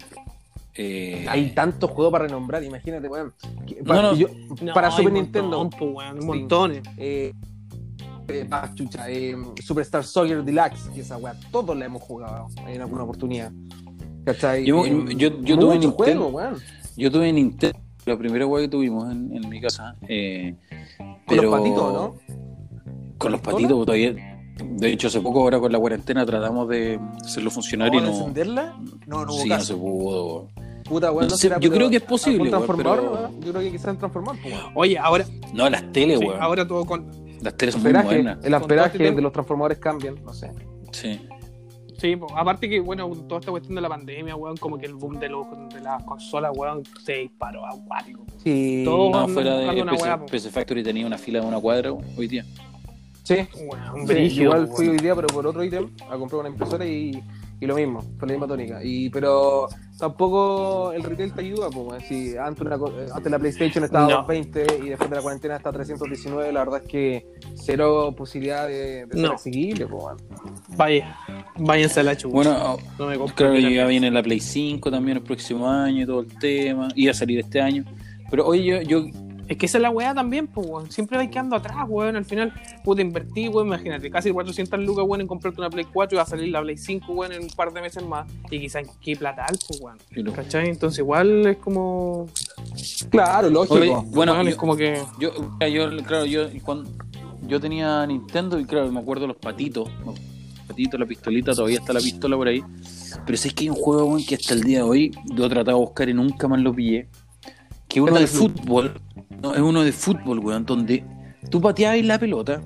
Eh, 0.76 1.26
Hay 1.30 1.52
tantos 1.54 1.90
juegos 1.92 2.12
para 2.12 2.26
renombrar, 2.28 2.64
imagínate, 2.64 3.08
weón. 3.08 3.34
Que- 3.68 3.76
No, 3.82 3.84
para, 3.86 4.02
no. 4.04 4.16
yo- 4.16 4.28
No, 4.62 4.74
para 4.74 4.88
hay 4.88 4.94
Super 4.94 5.08
un 5.08 5.14
Nintendo, 5.14 5.58
montón, 5.58 5.80
po, 5.80 5.86
weón, 5.98 6.22
Sí. 6.22 6.28
montones. 6.28 6.82
eh, 6.98 7.34
eh, 8.28 8.48
ah, 8.52 8.72
chucha, 8.74 9.10
eh, 9.10 9.36
Superstar 9.64 10.04
Soccer 10.04 10.44
Deluxe, 10.44 10.90
y 10.96 11.02
esa 11.02 11.18
weá, 11.18 11.36
todos 11.52 11.76
la 11.78 11.86
hemos 11.86 12.02
jugado 12.02 12.48
en 12.68 12.82
alguna 12.82 13.04
oportunidad. 13.04 13.52
¿Cachai? 14.26 14.66
Yo- 14.66 14.86
Eh, 14.86 15.16
yo- 15.18 15.42
yo 15.42 15.58
tuve 15.60 15.78
Nintendo. 15.80 16.32
Yo 16.96 17.12
tuve 17.12 17.34
Nintendo, 17.34 17.80
la 18.06 18.18
primera 18.18 18.46
weá 18.46 18.62
que 18.64 18.68
tuvimos 18.70 19.12
en, 19.12 19.36
en 19.36 19.50
mi 19.50 19.60
casa. 19.60 19.96
eh, 20.08 20.56
Con 20.98 21.16
pero- 21.28 21.44
los 21.44 21.60
patitos, 21.60 21.94
¿no? 21.94 22.16
Con 23.18 23.32
los 23.32 23.42
patitos 23.42 23.86
todavía. 23.86 24.31
De 24.58 24.92
hecho, 24.92 25.08
hace 25.08 25.20
poco 25.22 25.42
ahora 25.42 25.60
con 25.60 25.72
la 25.72 25.80
cuarentena 25.80 26.26
tratamos 26.26 26.68
de 26.70 27.00
hacerlo 27.24 27.50
funcionar 27.52 27.94
y 27.94 27.98
¿Ahora 27.98 28.10
no. 28.12 28.18
encenderla? 28.18 28.76
No, 29.08 29.26
no 29.26 29.34
hubo 29.34 29.42
Sí, 29.42 29.50
no 29.50 29.60
se 29.60 29.74
pudo. 29.76 30.48
Puta, 30.84 31.12
weón, 31.12 31.26
No 31.28 31.32
no 31.32 31.38
sé, 31.38 31.44
será, 31.44 31.56
yo 31.56 31.70
pero 31.70 31.76
creo 31.76 31.90
que 31.90 31.96
es 31.98 32.04
posible, 32.04 32.44
¿algún 32.44 32.48
weón, 32.54 32.66
transformador, 32.66 33.00
pero- 33.12 33.28
no? 33.30 33.46
Yo 33.46 33.52
creo 33.52 33.62
que 33.64 33.72
quizás 33.72 33.98
transformar, 33.98 34.36
pues. 34.42 34.54
Oye, 34.76 34.98
ahora, 34.98 35.26
No, 35.54 35.70
las 35.70 35.92
teles, 35.92 36.20
sí, 36.20 36.26
weón. 36.26 36.42
ahora 36.42 36.68
todo 36.68 36.86
con. 36.86 37.06
Las 37.42 37.56
teles 37.56 37.74
son 37.76 37.84
muy 37.84 37.94
buenas. 38.04 38.44
el 38.46 38.54
amperaje 38.54 38.98
este 38.98 39.16
de 39.16 39.22
los 39.22 39.32
transformadores 39.32 39.78
cambian, 39.80 40.16
no 40.24 40.34
sé. 40.34 40.52
Sí. 40.92 41.20
Sí, 41.98 42.16
po, 42.16 42.28
aparte 42.36 42.68
que, 42.68 42.80
bueno, 42.80 43.08
toda 43.28 43.40
esta 43.40 43.52
cuestión 43.52 43.76
de 43.76 43.82
la 43.82 43.88
pandemia, 43.90 44.36
weón, 44.36 44.58
como 44.58 44.78
que 44.78 44.88
el 44.88 44.96
boom 44.96 45.20
de, 45.20 45.30
los, 45.30 45.46
de 45.74 45.82
las 45.82 46.04
consolas, 46.04 46.52
weón, 46.56 46.82
se 47.06 47.14
disparó 47.20 47.66
acuático. 47.66 48.26
Sí. 48.44 48.82
Todo- 48.84 49.12
No, 49.12 49.28
fuera 49.28 49.58
de 49.58 49.84
PC. 49.86 50.18
PC 50.32 50.50
Factory 50.50 50.84
tenía 50.84 51.06
una 51.06 51.18
fila 51.20 51.40
de 51.42 51.46
una 51.48 51.60
cuadra 51.60 51.92
hoy 51.94 52.28
día. 52.28 52.44
Sí. 53.24 53.36
Weón, 53.56 54.08
Sí, 54.08 54.42
igual 54.42 54.68
fui 54.68 54.88
hoy 54.90 54.98
día, 54.98 55.16
pero 55.16 55.28
por 55.28 55.46
otro 55.46 55.64
ítem, 55.64 55.90
a 56.10 56.18
comprar 56.18 56.40
una 56.42 56.50
impresora 56.50 56.86
y, 56.86 57.22
y 57.60 57.66
lo 57.68 57.76
mismo, 57.76 58.02
fue 58.18 58.28
la 58.28 58.34
misma 58.34 58.48
tónica. 58.48 58.84
Y, 58.84 59.10
pero 59.10 59.68
tampoco 60.00 60.92
el 60.92 61.04
retail 61.04 61.32
te 61.34 61.42
ayuda, 61.42 61.70
pues, 61.70 62.04
si 62.08 62.36
antes, 62.36 62.62
una 62.66 62.76
eh, 62.76 63.08
antes 63.14 63.32
la 63.32 63.38
PlayStation 63.38 63.84
estaba 63.84 64.06
a 64.06 64.10
No. 64.10 64.16
220 64.24 64.86
y 64.86 64.90
después 64.90 65.10
de 65.10 65.16
la 65.16 65.22
cuarentena 65.22 65.56
está 65.58 65.70
a 65.70 65.74
319, 65.74 66.52
la 66.52 66.60
verdad 66.66 66.82
es 66.84 66.90
que 66.90 67.26
cero 67.54 68.14
posibilidad 68.18 68.68
de, 68.68 69.06
de 69.06 69.14
ser 69.14 69.22
No. 69.22 69.34
asequible, 69.34 69.86
pues. 69.86 70.04
Vaya, 70.76 71.16
váyanse 71.60 72.00
a 72.00 72.04
la 72.04 72.18
chucha. 72.18 72.34
Bueno, 72.34 72.78
no 72.98 73.06
me 73.08 73.18
compro 73.18 73.36
claro, 73.36 73.54
ni 73.54 73.76
ya 73.76 73.86
viene 73.86 74.10
la 74.10 74.24
Play 74.24 74.40
5 74.40 74.90
también 74.90 75.18
el 75.18 75.24
próximo 75.24 75.70
año 75.70 76.04
y 76.04 76.06
todo 76.08 76.22
el 76.22 76.40
tema. 76.40 76.88
Iba 76.96 77.12
a 77.12 77.14
salir 77.14 77.40
este 77.40 77.62
año. 77.62 77.86
Pero 78.32 78.48
oye, 78.48 78.64
yo, 78.64 78.82
yo 78.82 79.06
Es 79.52 79.58
que 79.58 79.66
esa 79.66 79.80
es 79.80 79.82
la 79.82 79.90
weá 79.90 80.14
también, 80.14 80.48
pues, 80.48 80.66
weón. 80.66 80.90
Siempre 80.90 81.18
vais 81.18 81.30
quedando 81.30 81.58
atrás, 81.58 81.76
weón. 81.90 82.16
Al 82.16 82.24
final, 82.24 82.54
puta, 82.86 83.02
invertí, 83.02 83.50
weón. 83.50 83.68
Imagínate, 83.68 84.10
casi 84.10 84.32
400 84.32 84.80
lucas, 84.80 85.04
weón, 85.06 85.20
en 85.20 85.28
comprarte 85.28 85.60
una 85.60 85.70
Play 85.70 85.86
4 85.92 86.16
y 86.16 86.18
va 86.18 86.24
a 86.24 86.26
salir 86.26 86.48
la 86.50 86.62
Play 86.62 86.78
5, 86.78 87.12
weón, 87.12 87.34
en 87.34 87.44
un 87.44 87.50
par 87.50 87.74
de 87.74 87.82
meses 87.82 88.02
más. 88.02 88.26
Y 88.50 88.60
quizás 88.62 88.88
qué 89.02 89.16
plata 89.18 89.44
al, 89.44 89.60
pues, 89.68 89.82
weón. 89.82 89.98
¿Cachai? 90.34 90.70
Entonces, 90.70 91.00
igual 91.00 91.46
es 91.48 91.58
como. 91.58 92.28
Claro, 93.10 93.50
lógico. 93.50 93.76
Oye, 93.76 93.94
bueno, 94.12 94.42
yo- 94.42 94.50
es 94.50 94.56
como 94.56 94.78
que. 94.78 95.02
Yo, 95.20 95.32
yo, 95.68 96.04
claro, 96.06 96.26
yo 96.26 96.48
cuando 96.64 96.90
yo 97.46 97.60
tenía 97.60 98.06
Nintendo 98.08 98.58
y 98.58 98.64
claro, 98.64 98.90
me 98.90 99.02
acuerdo 99.02 99.28
los 99.28 99.36
patitos, 99.36 99.90
los 100.06 100.18
patitos, 100.66 100.98
la 100.98 101.06
pistolita, 101.06 101.54
todavía 101.54 101.80
está 101.80 101.92
la 101.92 102.00
pistola 102.00 102.38
por 102.38 102.48
ahí. 102.48 102.64
Pero 103.26 103.38
si 103.38 103.50
es 103.50 103.54
que 103.54 103.64
hay 103.66 103.70
un 103.70 103.76
juego 103.76 104.06
weón, 104.06 104.24
que 104.24 104.36
hasta 104.36 104.54
el 104.54 104.64
día 104.64 104.78
de 104.78 104.84
hoy 104.84 105.12
lo 105.36 105.46
he 105.46 105.50
tratado 105.50 105.78
de 105.78 105.84
buscar 105.84 106.08
y 106.08 106.14
nunca 106.14 106.48
más 106.48 106.62
lo 106.62 106.74
pillé. 106.74 107.10
Que 107.90 108.00
es 108.00 108.04
uno 108.06 108.18
de 108.18 108.26
fútbol, 108.26 108.94
no, 109.42 109.54
es 109.54 109.60
uno 109.62 109.84
de 109.84 109.92
fútbol, 109.92 110.40
weón, 110.40 110.66
donde 110.66 111.04
tú 111.50 111.60
pateabas 111.62 112.04
la 112.04 112.18
pelota 112.20 112.62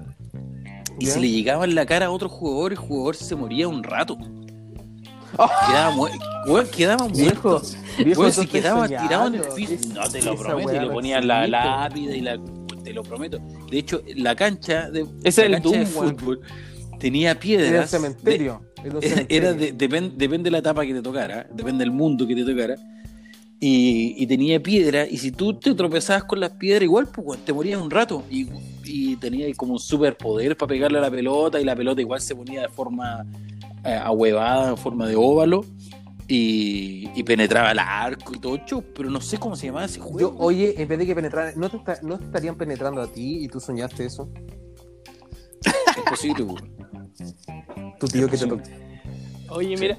y 1.00 1.06
Ya. 1.06 1.12
si 1.14 1.20
le 1.20 1.30
llegaba 1.32 1.66
en 1.66 1.76
la 1.76 1.86
cara 1.86 2.08
a 2.08 2.12
otro 2.12 2.30
jugador, 2.30 2.72
el 2.72 2.78
jugador 2.78 3.16
se 3.16 3.36
moría 3.36 3.68
un 3.68 3.84
rato. 3.84 4.18
Oh. 5.38 5.50
Quedaba, 5.68 5.92
mu- 5.96 6.08
weón, 6.48 6.68
quedaba 6.68 7.08
muerto. 7.10 7.62
viejo, 7.98 8.20
Weón, 8.20 8.30
eso 8.30 8.42
si 8.42 8.42
estoy 8.46 8.62
quedaba 8.62 8.86
soñando. 8.88 9.08
tirado 9.08 9.28
en 9.28 9.36
el 9.36 9.42
piso. 9.56 9.74
Es- 9.74 9.88
No, 9.94 10.10
te 10.10 10.22
lo 10.22 10.36
prometo. 10.38 10.74
Y 10.76 10.80
le 10.80 10.88
ponían 10.88 11.28
la 11.28 11.48
lápida 11.48 12.16
y 12.16 12.22
la. 12.22 12.40
Te 12.84 12.94
lo 12.94 13.04
prometo. 13.04 13.40
De 13.70 13.80
hecho, 13.80 14.02
la 14.16 14.36
cancha 14.36 14.90
de, 14.92 15.06
Es 15.24 15.38
la 15.38 15.46
el 15.46 15.52
cancha 15.54 15.70
de 15.72 15.86
Doom, 15.86 15.98
weón. 15.98 16.18
fútbol 16.18 16.42
tenía 17.00 17.32
Era 17.32 17.34
el 17.34 17.40
piedras. 17.40 17.90
cementerio. 17.90 18.62
era 18.86 19.00
de- 19.00 19.10
cementerio. 19.10 19.26
era 19.50 19.54
de- 19.54 19.74
depen- 19.78 20.12
depende 20.16 20.44
de 20.46 20.52
la 20.52 20.58
etapa 20.60 20.86
que 20.86 20.94
te 20.94 21.02
tocara, 21.02 21.48
depende 21.54 21.84
del 21.84 21.92
mundo 21.92 22.26
que 22.28 22.36
te 22.36 22.46
tocara. 22.46 22.76
Y, 23.68 24.14
y 24.22 24.28
tenía 24.28 24.62
piedra, 24.62 25.08
y 25.08 25.18
si 25.18 25.32
tú 25.32 25.56
te 25.58 25.74
tropezabas 25.74 26.26
con 26.26 26.40
las 26.40 26.52
piedras, 26.52 26.84
igual 26.84 27.08
pues, 27.08 27.44
te 27.44 27.52
morías 27.52 27.82
un 27.82 27.90
rato. 27.90 28.24
Y, 28.30 28.48
y 28.84 29.16
tenías 29.16 29.58
como 29.58 29.74
un 29.74 29.80
superpoder 29.80 30.56
para 30.56 30.68
pegarle 30.70 31.00
a 31.00 31.02
la 31.02 31.10
pelota, 31.10 31.60
y 31.60 31.64
la 31.66 31.76
pelota 31.76 32.00
igual 32.00 32.22
se 32.22 32.36
ponía 32.36 32.62
de 32.62 32.70
forma 32.70 33.26
eh, 33.84 33.96
ahuevada, 33.96 34.70
en 34.70 34.78
forma 34.78 35.08
de 35.08 35.16
óvalo. 35.16 35.66
Y, 36.28 37.10
y 37.16 37.24
penetraba 37.24 37.72
el 37.72 37.80
arco 37.80 38.34
y 38.36 38.40
todo, 38.40 38.58
chu, 38.68 38.84
pero 38.96 39.10
no 39.10 39.20
sé 39.20 39.40
cómo 39.40 39.56
se 39.56 39.66
llamaba 39.66 39.86
ese 39.86 40.00
juego. 40.00 40.20
Yo, 40.20 40.36
oye, 40.38 40.80
en 40.80 40.88
vez 40.88 41.00
de 41.00 41.06
que 41.08 41.16
penetrar, 41.16 41.58
¿no 41.58 41.68
te, 41.68 41.78
está- 41.78 42.00
¿no 42.04 42.20
te 42.20 42.26
estarían 42.26 42.56
penetrando 42.58 43.02
a 43.02 43.08
ti 43.12 43.46
y 43.46 43.48
tú 43.48 43.60
soñaste 43.60 44.06
eso? 44.06 44.30
es 45.98 46.04
posible. 46.08 46.46
Tu 48.00 48.08
tío 48.10 48.30
que 48.30 48.38
te. 48.38 48.48
Oye, 49.50 49.76
mira. 49.76 49.98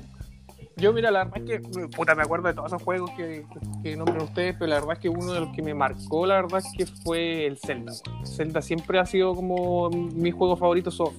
Yo, 0.77 0.93
mira, 0.93 1.11
la 1.11 1.25
verdad 1.25 1.39
es 1.39 1.45
que, 1.62 1.87
puta, 1.89 2.15
me 2.15 2.23
acuerdo 2.23 2.49
de 2.49 2.55
todos 2.55 2.67
esos 2.69 2.83
juegos 2.83 3.11
que, 3.12 3.47
que 3.83 3.97
nombran 3.97 4.21
ustedes, 4.23 4.55
pero 4.59 4.67
la 4.69 4.75
verdad 4.77 4.93
es 4.93 4.99
que 4.99 5.09
uno 5.09 5.33
de 5.33 5.41
los 5.41 5.49
que 5.55 5.62
me 5.62 5.73
marcó, 5.73 6.27
la 6.27 6.35
verdad 6.37 6.59
es 6.61 6.71
que 6.77 6.85
fue 7.03 7.47
el 7.47 7.57
Zelda. 7.59 7.93
Zelda 8.25 8.61
siempre 8.61 8.99
ha 8.99 9.07
sido 9.07 9.35
como 9.35 9.89
mi 9.91 10.31
juego 10.31 10.57
favorito. 10.57 10.91
so- 10.91 11.15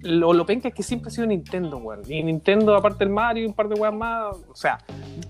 lo, 0.00 0.32
lo 0.32 0.46
penca 0.46 0.68
es 0.68 0.74
que 0.74 0.82
siempre 0.82 1.08
ha 1.08 1.10
sido 1.10 1.26
Nintendo, 1.26 1.76
weón. 1.78 2.00
Y 2.08 2.22
Nintendo, 2.22 2.74
aparte 2.76 3.00
del 3.04 3.12
Mario 3.12 3.42
y 3.42 3.46
un 3.46 3.52
par 3.52 3.68
de 3.68 3.78
weas 3.78 3.92
más, 3.92 4.36
o 4.48 4.54
sea, 4.54 4.78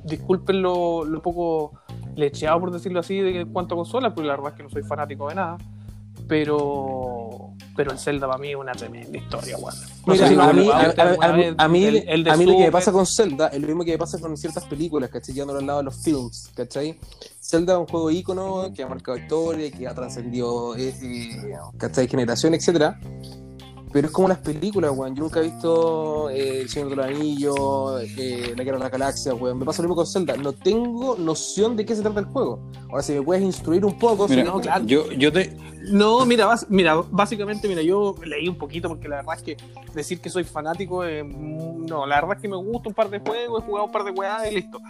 disculpen 0.05 0.62
lo, 0.62 1.05
lo 1.05 1.21
poco 1.23 1.73
lecheado, 2.14 2.61
por 2.61 2.71
decirlo 2.71 3.01
así, 3.01 3.18
de 3.18 3.47
cuanto 3.47 3.75
a 3.75 3.79
consolas, 3.79 4.12
porque 4.12 4.29
la 4.29 4.37
verdad 4.37 4.53
es 4.53 4.57
que 4.59 4.62
no 4.62 4.71
soy 4.71 4.83
fanático 4.83 5.29
de 5.31 5.35
nada. 5.35 5.57
Pero, 6.28 7.50
pero 7.74 7.92
el 7.92 7.98
Zelda 7.98 8.26
para 8.26 8.38
mí 8.38 8.50
es 8.50 8.56
una 8.56 8.72
tremenda 8.72 9.16
historia, 9.18 9.56
weón. 9.56 9.74
No 10.06 10.12
Mira, 10.12 10.26
sé 10.26 10.28
si 10.28 10.34
lo 10.36 10.42
a 10.42 10.52
mí, 10.52 10.68
a, 10.70 10.78
mí- 10.78 11.36
vez, 11.42 11.54
a 11.58 11.68
mí, 11.68 11.84
el- 11.84 12.08
el 12.08 12.24
de 12.24 12.30
a 12.30 12.36
mí 12.36 12.44
lo 12.44 12.52
que 12.52 12.64
me 12.64 12.70
pasa 12.72 12.92
con 12.92 13.06
Zelda 13.06 13.48
es 13.48 13.60
lo 13.60 13.66
mismo 13.66 13.84
que 13.84 13.92
me 13.92 13.98
pasa 13.98 14.18
con 14.18 14.36
ciertas 14.36 14.64
películas, 14.66 15.10
¿cachai? 15.10 15.34
Llevándolo 15.34 15.60
al 15.60 15.66
lado 15.66 15.78
de 15.78 15.84
los 15.84 16.02
films, 16.02 16.50
¿cachai? 16.54 16.98
Zelda 17.40 17.74
es 17.74 17.78
un 17.80 17.86
juego 17.86 18.10
ícono 18.10 18.70
que 18.74 18.82
ha 18.82 18.88
marcado 18.88 19.16
historia, 19.18 19.70
que 19.70 19.86
ha 19.88 19.94
trascendido, 19.94 20.76
eh, 20.76 20.94
eh, 21.02 21.54
¿cachai? 21.78 22.06
Generación, 22.08 22.54
etcétera. 22.54 23.00
Pero 23.92 24.07
es 24.09 24.12
como 24.12 24.29
las 24.29 24.38
películas, 24.38 24.90
weón. 24.94 25.14
Yo 25.16 25.22
nunca 25.24 25.40
he 25.40 25.44
visto 25.44 26.29
eh, 26.31 26.61
El 26.62 26.68
Señor 26.68 26.90
de 26.90 26.96
los 26.96 27.07
Anillos, 27.07 28.03
eh, 28.18 28.53
La 28.57 28.62
Guerra 28.64 28.77
de 28.79 28.85
las 28.85 28.92
Galaxias, 28.92 29.35
weón. 29.38 29.59
Me 29.59 29.64
pasa 29.64 29.83
lo 29.83 29.88
mismo 29.88 29.96
con 29.96 30.07
Zelda. 30.07 30.37
No 30.37 30.53
tengo 30.53 31.16
noción 31.16 31.77
de 31.77 31.87
qué 31.87 31.96
se 31.96 32.03
trata 32.03 32.20
el 32.20 32.27
juego. 32.27 32.70
Ahora, 32.90 33.03
si 33.03 33.12
me 33.14 33.22
puedes 33.22 33.42
instruir 33.42 33.85
un 33.85 33.98
poco, 33.98 34.29
Mira, 34.29 34.42
si 34.42 34.48
no, 34.48 34.61
claro. 34.61 34.85
yo, 34.85 35.11
yo 35.12 35.33
te. 35.33 35.57
No, 35.90 36.27
mira, 36.27 36.46
bas- 36.46 36.66
mira, 36.68 36.96
básicamente, 37.11 37.66
mira, 37.66 37.81
yo 37.81 38.14
leí 38.27 38.46
un 38.46 38.59
poquito 38.59 38.88
porque 38.88 39.09
la 39.09 39.16
verdad 39.16 39.37
es 39.37 39.42
que 39.42 39.57
decir 39.94 40.20
que 40.20 40.29
soy 40.29 40.44
fanático, 40.44 41.03
eh, 41.05 41.24
no, 41.24 42.05
la 42.07 42.16
verdad 42.20 42.37
es 42.37 42.42
que 42.42 42.48
me 42.48 42.57
gusta 42.57 42.90
un 42.90 42.94
par 42.94 43.09
de 43.09 43.20
juegos, 43.20 43.62
he 43.62 43.66
jugado 43.66 43.87
un 43.87 43.92
par 43.92 44.05
de 44.05 44.11
weas 44.11 44.53
y 44.53 44.55
listo. 44.57 44.81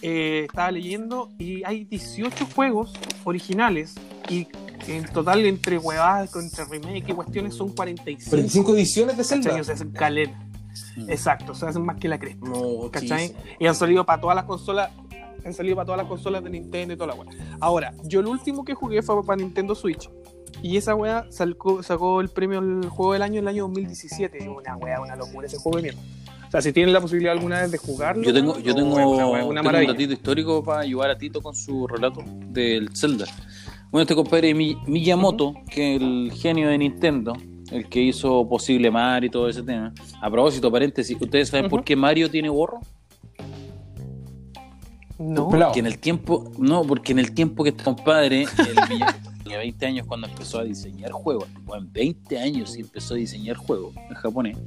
Eh, 0.00 0.44
estaba 0.48 0.70
leyendo 0.70 1.30
y 1.38 1.64
hay 1.64 1.84
18 1.86 2.46
juegos 2.54 2.92
originales 3.24 3.94
y 4.28 4.46
en 4.88 5.04
total 5.04 5.44
entre 5.46 5.78
weadas, 5.78 6.34
entre 6.36 6.64
remake 6.64 7.08
y 7.08 7.12
cuestiones 7.12 7.54
son 7.54 7.70
45. 7.70 8.30
45 8.30 8.74
ediciones 8.74 9.16
de. 9.16 9.24
Zelda. 9.24 9.60
O 9.60 9.64
sea, 9.64 9.74
es 9.74 9.84
caleta. 9.92 10.38
Mm. 10.96 11.10
Exacto, 11.10 11.52
o 11.52 11.54
sea, 11.54 11.68
hacen 11.68 11.84
más 11.84 11.96
que 11.96 12.08
la 12.08 12.18
cresta. 12.18 12.46
No, 12.46 12.90
¿cachai? 12.90 13.34
Y 13.58 13.66
han 13.66 13.74
salido 13.74 14.04
para 14.04 14.20
todas 14.20 14.36
las 14.36 14.44
consolas. 14.44 14.90
Han 15.44 15.52
salido 15.52 15.76
para 15.76 15.86
todas 15.86 15.98
las 15.98 16.06
consolas 16.06 16.42
de 16.42 16.50
Nintendo 16.50 16.94
y 16.94 16.96
toda 16.96 17.08
la 17.08 17.14
weá. 17.14 17.30
Ahora, 17.60 17.92
yo 18.04 18.20
el 18.20 18.26
último 18.26 18.64
que 18.64 18.74
jugué 18.74 19.02
fue 19.02 19.24
para 19.24 19.36
Nintendo 19.36 19.74
Switch. 19.74 20.08
Y 20.62 20.78
esa 20.78 20.94
weá 20.94 21.26
sacó, 21.30 21.82
sacó 21.82 22.22
el 22.22 22.30
premio 22.30 22.60
al 22.60 22.88
juego 22.88 23.12
del 23.12 23.22
año 23.22 23.34
en 23.34 23.44
el 23.44 23.48
año 23.48 23.62
2017. 23.64 24.38
Y 24.42 24.48
una 24.48 24.76
weá, 24.76 25.00
una 25.00 25.16
locura 25.16 25.46
ese 25.46 25.58
juego 25.58 25.76
de 25.76 25.82
mierda. 25.82 26.00
O 26.48 26.50
sea, 26.50 26.62
si 26.62 26.72
tienen 26.72 26.94
la 26.94 27.00
posibilidad 27.00 27.34
alguna 27.34 27.60
vez 27.60 27.72
de 27.72 27.78
jugarlo. 27.78 28.22
Yo 28.22 28.32
tengo, 28.32 28.58
yo 28.60 28.74
tengo, 28.74 28.94
una, 28.94 29.26
una 29.44 29.62
tengo 29.62 29.78
un 29.78 29.86
datito 29.86 30.12
histórico 30.12 30.62
para 30.62 30.80
ayudar 30.80 31.10
a 31.10 31.18
Tito 31.18 31.42
con 31.42 31.54
su 31.54 31.86
relato 31.86 32.22
del 32.26 32.96
Zelda. 32.96 33.26
Bueno, 33.94 34.02
este 34.02 34.16
compadre 34.16 34.52
Mi- 34.54 34.76
Miyamoto, 34.88 35.54
que 35.70 35.94
es 35.94 36.02
el 36.02 36.32
genio 36.32 36.68
de 36.68 36.78
Nintendo, 36.78 37.32
el 37.70 37.88
que 37.88 38.02
hizo 38.02 38.44
posible 38.48 38.90
Mario 38.90 39.28
y 39.28 39.30
todo 39.30 39.48
ese 39.48 39.62
tema. 39.62 39.94
A 40.20 40.28
propósito, 40.28 40.68
paréntesis, 40.68 41.16
¿ustedes 41.20 41.50
saben 41.50 41.70
por 41.70 41.84
qué 41.84 41.94
Mario 41.94 42.28
tiene 42.28 42.48
gorro? 42.48 42.80
No. 45.16 45.48
Pelado. 45.48 45.70
Que 45.70 45.78
en 45.78 45.86
el 45.86 46.00
tiempo, 46.00 46.50
no, 46.58 46.82
porque 46.82 47.12
en 47.12 47.20
el 47.20 47.32
tiempo 47.34 47.62
que 47.62 47.70
este 47.70 47.84
compadre, 47.84 48.42
el 48.42 48.88
Miyamoto, 48.88 49.30
tenía 49.44 49.58
20 49.58 49.86
años 49.86 50.06
cuando 50.08 50.26
empezó 50.26 50.58
a 50.58 50.64
diseñar 50.64 51.12
juegos, 51.12 51.46
bueno, 51.64 51.86
20 51.92 52.36
años 52.36 52.76
y 52.76 52.80
empezó 52.80 53.14
a 53.14 53.18
diseñar 53.18 53.56
juegos 53.56 53.94
en 53.96 54.16
japonés, 54.16 54.58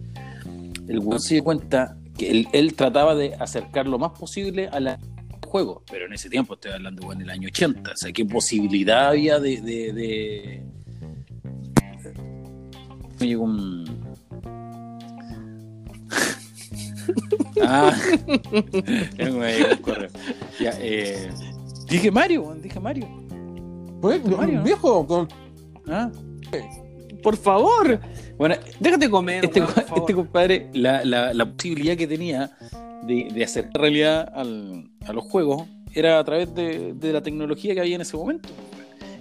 el 0.87 0.99
weón 0.99 1.19
se 1.19 1.33
dio 1.33 1.43
cuenta 1.43 1.97
que 2.17 2.31
él, 2.31 2.47
él 2.53 2.75
trataba 2.75 3.13
de 3.13 3.35
acercar 3.35 3.89
lo 3.89 3.99
más 3.99 4.17
posible 4.17 4.69
a 4.69 4.79
la 4.79 4.99
juego, 5.47 5.81
pero 5.89 6.05
en 6.05 6.13
ese 6.13 6.29
tiempo 6.29 6.53
estoy 6.53 6.71
hablando 6.73 7.05
bueno, 7.05 7.21
en 7.21 7.29
el 7.29 7.33
año 7.33 7.47
80, 7.47 7.91
o 7.91 7.97
sea, 7.97 8.11
qué 8.11 8.25
posibilidad 8.25 9.09
había 9.09 9.39
de... 9.39 9.61
de, 13.19 13.35
un... 13.35 13.83
ah, 17.63 17.91
un 18.27 19.77
correo. 19.81 20.09
Ya, 20.59 20.71
eh, 20.79 21.29
dije 21.89 22.11
Mario, 22.11 22.55
dije 22.61 22.79
Mario. 22.79 23.07
Pues, 24.01 24.23
Mario, 24.25 24.59
¿no? 24.59 24.63
viejo, 24.63 25.07
con... 25.07 25.27
Ah, 25.87 26.11
Por 27.23 27.35
favor, 27.37 27.99
bueno, 28.37 28.55
déjate 28.79 29.09
comer. 29.09 29.45
este, 29.45 29.61
weón, 29.61 29.73
por 29.73 29.83
favor. 29.83 29.99
este 29.99 30.13
compadre, 30.13 30.69
la, 30.73 31.03
la, 31.03 31.33
la 31.33 31.45
posibilidad 31.51 31.97
que 31.97 32.05
tenía 32.07 32.55
de, 33.07 33.29
de 33.33 33.43
hacer 33.43 33.69
realidad 33.73 34.31
al- 34.35 34.89
a 35.05 35.13
los 35.13 35.23
juegos 35.23 35.63
era 35.93 36.19
a 36.19 36.23
través 36.23 36.53
de, 36.53 36.93
de 36.93 37.13
la 37.13 37.21
tecnología 37.21 37.73
que 37.73 37.79
había 37.79 37.95
en 37.95 38.01
ese 38.01 38.15
momento. 38.17 38.49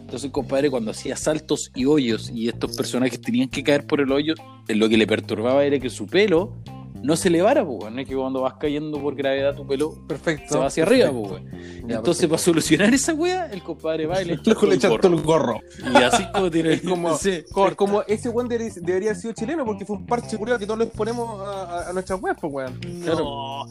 Entonces, 0.01 0.31
compadre, 0.31 0.71
cuando 0.71 0.91
hacía 0.93 1.17
saltos 1.17 1.71
y 1.75 1.85
hoyos 1.85 2.31
y 2.33 2.49
estos 2.49 2.77
personajes 2.77 3.21
tenían 3.21 3.49
que 3.49 3.63
caer 3.65 3.87
por 3.87 4.01
el 4.01 4.13
hoyo, 4.13 4.35
lo 4.69 4.89
que 4.89 4.97
le 4.97 5.07
perturbaba 5.07 5.65
era 5.65 5.79
que 5.79 5.91
su 5.91 6.07
pelo 6.07 6.53
no 7.03 7.17
se 7.17 7.29
elevara, 7.29 7.65
pues, 7.65 7.93
no 7.93 8.01
es 8.01 8.09
que 8.09 8.15
cuando 8.17 8.41
vas 8.43 8.55
cayendo 8.55 9.01
por 9.01 9.15
gravedad 9.15 9.55
tu 9.55 9.67
pelo 9.67 9.95
Perfecto. 10.07 10.53
se 10.55 10.59
va 10.59 10.67
hacia 10.67 10.83
arriba, 10.85 11.11
pues, 11.13 11.43
Entonces, 11.89 12.27
para 12.27 12.39
solucionar 12.39 12.93
esa 12.95 13.15
wea, 13.15 13.47
el 13.47 13.63
compadre 13.63 14.07
va 14.07 14.21
y 14.23 14.27
le 14.27 14.33
echa 14.35 14.55
todo 14.55 14.73
echan 14.73 14.93
el 14.93 15.01
todo 15.01 15.17
gorro. 15.23 15.61
el 15.79 15.93
gorro. 15.93 16.01
Y 16.01 16.03
así 16.03 16.25
como 16.33 16.51
tiene 16.51 16.73
Es 16.75 16.83
como, 16.83 17.17
Sí. 17.17 17.45
como, 17.53 17.77
como 17.77 18.03
ese 18.03 18.29
weón 18.29 18.49
debería, 18.49 18.73
debería 18.81 19.11
haber 19.11 19.21
sido 19.21 19.35
chileno 19.35 19.65
porque 19.65 19.85
fue 19.85 19.97
un 19.97 20.07
parche 20.07 20.37
curioso 20.37 20.59
que 20.59 20.67
todos 20.67 20.81
les 20.81 20.89
ponemos 20.91 21.41
a, 21.47 21.89
a- 21.91 21.93
nuestras 21.93 22.21
webs, 22.21 22.39
pues 22.41 22.53
weón. 22.53 22.81
No. 23.05 23.67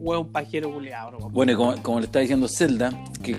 Weón 0.00 0.30
pajero 0.32 0.72
culeado, 0.72 1.16
bro. 1.18 1.30
Bueno, 1.30 1.52
y 1.52 1.54
como, 1.54 1.82
como 1.82 2.00
le 2.00 2.06
está 2.06 2.18
diciendo 2.20 2.46
Zelda, 2.48 2.90
que 3.22 3.36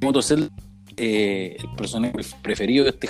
Moto 0.00 0.22
Zelda, 0.22 0.48
eh, 0.96 1.56
el 1.58 1.76
personaje 1.76 2.14
preferido 2.42 2.84
de 2.84 2.90
este 2.90 3.08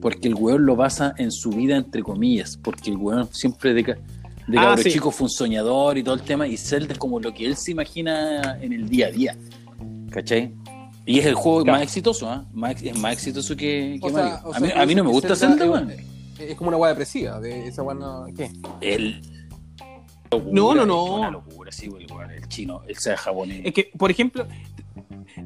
porque 0.00 0.28
el 0.28 0.34
weón 0.34 0.64
lo 0.64 0.76
basa 0.76 1.12
en 1.18 1.30
su 1.32 1.50
vida, 1.50 1.76
entre 1.76 2.02
comillas, 2.02 2.56
porque 2.56 2.90
el 2.90 2.96
weón 2.96 3.28
siempre 3.32 3.74
de, 3.74 3.96
de 4.48 4.58
Ah, 4.58 4.62
cabro 4.62 4.82
sí. 4.82 4.90
chico 4.90 5.10
fue 5.10 5.26
un 5.26 5.30
soñador 5.30 5.98
y 5.98 6.02
todo 6.02 6.14
el 6.14 6.22
tema, 6.22 6.46
y 6.46 6.56
Zelda 6.56 6.92
es 6.94 6.98
como 6.98 7.20
lo 7.20 7.32
que 7.32 7.44
él 7.46 7.56
se 7.56 7.70
imagina 7.72 8.58
en 8.60 8.72
el 8.72 8.88
día 8.88 9.06
a 9.06 9.10
día, 9.10 9.36
¿cachai? 10.10 10.54
Y 11.06 11.18
es 11.20 11.26
el 11.26 11.34
juego 11.34 11.62
Claro. 11.62 11.78
más 11.78 11.82
exitoso, 11.84 12.28
¿ah? 12.30 12.44
Más, 12.52 12.82
es 12.82 12.98
más 12.98 13.12
exitoso 13.14 13.56
que, 13.56 13.98
que 14.00 14.06
O 14.06 14.10
sea, 14.10 14.22
Mario. 14.24 14.40
o 14.44 14.50
a, 14.54 14.58
sea, 14.58 14.66
mí, 14.66 14.72
a 14.82 14.86
mí 14.86 14.94
no 14.94 15.04
me 15.04 15.10
gusta 15.10 15.34
Zelda 15.36 15.56
Zelda, 15.58 15.64
es- 15.64 15.70
weón. 15.70 16.08
Es 16.50 16.54
como 16.56 16.68
una 16.68 16.76
weá 16.76 16.90
depresiva, 16.90 17.40
de 17.40 17.66
esa 17.68 17.82
no... 17.82 18.26
¿Qué? 18.36 18.50
El... 18.80 19.20
No, 20.52 20.74
no, 20.74 20.84
no. 20.84 21.16
Una 21.16 21.30
locura, 21.30 21.72
sí, 21.72 21.86
el, 21.86 22.06
weón, 22.12 22.30
el 22.30 22.46
chino, 22.48 22.82
el 22.86 22.96
sea 22.96 23.16
japonés. 23.16 23.62
Es 23.64 23.72
que, 23.72 23.90
por 23.96 24.10
ejemplo, 24.10 24.46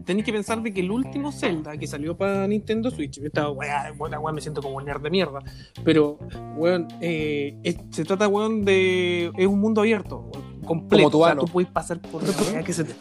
tenéis 0.02 0.24
que 0.26 0.32
pensar 0.32 0.62
de 0.62 0.72
que 0.72 0.80
el 0.80 0.90
último 0.90 1.32
Zelda 1.32 1.76
que 1.76 1.86
salió 1.86 2.16
para 2.16 2.46
Nintendo 2.46 2.90
Switch, 2.90 3.18
esta 3.18 3.50
weá, 3.50 3.92
me 4.32 4.40
siento 4.40 4.62
como 4.62 4.76
un 4.76 4.84
nerd 4.84 5.02
de 5.02 5.10
mierda, 5.10 5.40
pero, 5.84 6.18
weón, 6.56 6.88
eh, 7.00 7.56
es- 7.62 7.78
se 7.90 8.04
trata, 8.04 8.28
weón, 8.28 8.64
de. 8.64 9.32
Es 9.36 9.46
un 9.46 9.60
mundo 9.60 9.80
abierto, 9.80 10.30
completo. 10.64 11.04
Como 11.04 11.10
tu 11.10 11.22
o 11.22 11.26
sea, 11.26 11.36
tú 11.36 11.46
puedes 11.46 11.70
pasar 11.70 12.00
por 12.00 12.22
la 12.22 12.30
weá 12.52 12.62
que 12.62 12.72
se 12.72 12.84
te. 12.84 12.94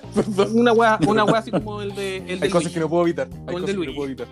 Una 0.54 0.74
weá, 0.74 1.00
una 1.08 1.24
weá 1.26 1.40
así 1.40 1.52
como 1.52 1.82
el 1.82 1.94
de. 1.96 2.18
El 2.28 2.44
Hay 2.44 2.50
cosas 2.50 2.72
que 2.72 2.80
no 2.80 2.90
puedo 2.90 3.04
evitar. 3.04 3.28
Hay 3.48 3.54
cosas 3.56 3.76
que 3.76 3.86
no 3.86 3.94
puedo 3.94 4.08
evitar. 4.08 4.28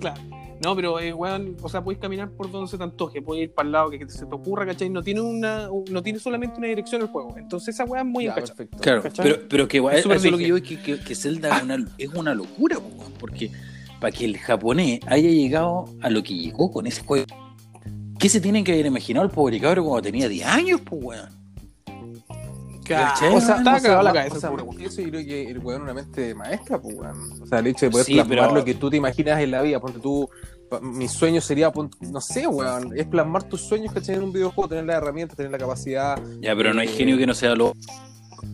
Claro. 0.00 0.20
No, 0.62 0.74
pero, 0.76 0.98
eh, 1.00 1.12
weón, 1.12 1.56
o 1.62 1.68
sea, 1.68 1.82
puedes 1.82 2.00
caminar 2.00 2.30
por 2.30 2.50
donde 2.50 2.70
se 2.70 2.78
te 2.78 2.84
antoje, 2.84 3.20
puedes 3.20 3.44
ir 3.44 3.52
para 3.52 3.66
el 3.66 3.72
lado 3.72 3.90
que 3.90 4.08
se 4.08 4.24
te 4.24 4.34
ocurra, 4.34 4.64
¿cachai? 4.64 4.88
No 4.88 5.02
tiene, 5.02 5.20
una, 5.20 5.68
no 5.90 6.02
tiene 6.02 6.18
solamente 6.18 6.58
una 6.58 6.68
dirección 6.68 7.02
el 7.02 7.08
juego. 7.08 7.34
Entonces, 7.36 7.74
esa 7.74 7.84
weá 7.84 8.02
es 8.02 8.06
muy 8.06 8.24
Ya, 8.24 8.30
encachada. 8.32 8.54
perfecto. 8.56 8.78
Claro, 8.82 9.02
¿Cachai? 9.02 9.24
pero, 9.26 9.48
pero 9.48 9.68
que 9.68 9.78
Es 9.78 10.00
eso 10.00 10.12
es 10.12 10.24
lo 10.24 10.38
que 10.38 10.46
yo 10.48 10.62
que, 10.62 10.80
que, 10.80 11.00
que 11.00 11.14
Zelda 11.14 11.56
es 11.56 11.62
una, 11.64 11.86
es 11.98 12.08
una 12.14 12.34
locura, 12.34 12.78
weón, 12.78 13.12
porque 13.18 13.50
para 14.00 14.12
que 14.12 14.24
el 14.24 14.38
japonés 14.38 15.00
haya 15.06 15.28
llegado 15.30 15.86
a 16.02 16.10
lo 16.10 16.22
que 16.22 16.34
llegó 16.34 16.70
con 16.70 16.86
ese 16.86 17.02
juego, 17.02 17.26
¿qué 18.18 18.28
se 18.28 18.40
tienen 18.40 18.64
que 18.64 18.72
haber 18.72 18.86
imaginado 18.86 19.24
el 19.26 19.32
pobre 19.32 19.60
cabro 19.60 19.84
cuando 19.84 20.02
tenía 20.02 20.28
10 20.28 20.46
años, 20.46 20.80
pues, 20.84 21.02
weón? 21.02 21.43
O 22.84 22.86
sea, 22.86 23.12
Estaba 23.14 23.34
o 23.36 23.40
sea, 23.40 23.62
cagado 23.80 24.02
la 24.02 24.12
cabeza, 24.12 24.36
o 24.36 24.40
sea, 24.40 24.50
eso 24.86 25.02
yo 25.02 25.08
creo 25.10 25.24
que 25.24 25.50
el 25.50 25.58
weón 25.58 25.80
es 25.80 25.84
una 25.84 25.94
mente 25.94 26.34
maestra, 26.34 26.80
pues 26.80 26.94
weón. 26.96 27.42
O 27.42 27.46
sea, 27.46 27.58
el 27.60 27.66
hecho 27.68 27.86
de 27.86 27.90
poder 27.90 28.06
Sí, 28.06 28.14
plasmar 28.14 28.38
pero- 28.38 28.54
lo 28.54 28.64
que 28.64 28.74
tú 28.74 28.90
te 28.90 28.96
imaginas 28.96 29.40
en 29.40 29.50
la 29.50 29.62
vida, 29.62 29.80
porque 29.80 29.98
tú, 29.98 30.28
mi 30.82 31.08
sueño 31.08 31.40
sería, 31.40 31.72
no 32.00 32.20
sé, 32.20 32.46
weón, 32.46 32.96
es 32.96 33.06
plasmar 33.06 33.44
tus 33.44 33.62
sueños 33.62 33.92
que 33.92 34.12
en 34.12 34.22
un 34.22 34.32
videojuego, 34.32 34.68
tener 34.68 34.84
las 34.84 34.96
herramientas, 34.96 35.36
tener 35.36 35.52
la 35.52 35.58
capacidad. 35.58 36.20
Ya, 36.40 36.54
pero 36.54 36.74
no 36.74 36.80
hay 36.80 36.88
genio 36.88 37.16
que 37.16 37.26
no 37.26 37.34
sea 37.34 37.54
lo... 37.54 37.74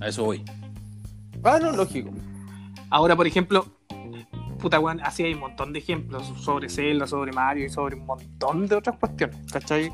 A 0.01 0.09
eso 0.09 0.25
voy. 0.25 0.45
Ah, 1.43 1.59
no, 1.61 1.73
lógico. 1.73 2.11
Ahora, 2.91 3.17
por 3.17 3.27
ejemplo, 3.27 3.67
puta 4.59 4.79
weón, 4.79 5.01
así 5.01 5.25
hay 5.25 5.35
un 5.35 5.41
montón 5.41 5.73
de 5.73 5.79
ejemplos 5.79 6.33
sobre 6.41 6.69
Zelda, 6.69 7.07
sobre 7.07 7.33
Mario 7.33 7.65
y 7.67 7.71
sobre 7.71 7.97
un 7.97 8.07
montón 8.07 8.67
de 8.69 8.77
otras 8.77 8.99
cuestiones, 8.99 9.37
¿cachai? 9.51 9.91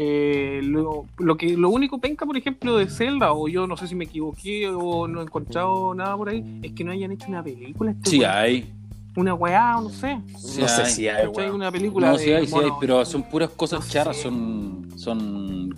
Eh, 0.00 0.60
lo, 0.62 1.06
lo 1.18 1.36
que 1.36 1.56
lo 1.56 1.70
único 1.70 1.98
penca, 1.98 2.24
por 2.24 2.36
ejemplo, 2.36 2.76
de 2.76 2.86
Zelda, 2.86 3.32
o 3.32 3.48
yo 3.48 3.66
no 3.66 3.76
sé 3.76 3.88
si 3.88 3.96
me 3.96 4.04
equivoqué 4.04 4.68
o 4.68 5.08
no 5.08 5.18
he 5.20 5.24
encontrado 5.24 5.92
nada 5.92 6.16
por 6.16 6.28
ahí, 6.28 6.60
es 6.62 6.70
que 6.70 6.84
no 6.84 6.92
hayan 6.92 7.10
hecho 7.10 7.26
una 7.28 7.42
película. 7.42 7.90
este 7.90 8.10
Sí 8.10 8.22
hay. 8.22 8.72
Una 9.16 9.34
weá, 9.34 9.76
o 9.76 9.80
no 9.82 9.88
sé. 9.88 10.20
Sí 10.36 10.60
no 10.60 10.68
sé 10.68 10.86
si 10.86 11.08
hay. 11.08 11.26
Una 11.26 11.72
película. 11.72 12.12
No, 12.12 12.16
de 12.16 12.22
sí 12.22 12.30
hay, 12.30 12.46
sí 12.46 12.54
hay, 12.54 12.60
mono. 12.66 12.76
pero 12.80 13.04
son 13.04 13.24
puras 13.24 13.50
cosas 13.50 13.80
No 13.80 13.86
charras, 13.90 14.16
sé. 14.18 14.22
son... 14.22 14.88
son... 14.94 15.74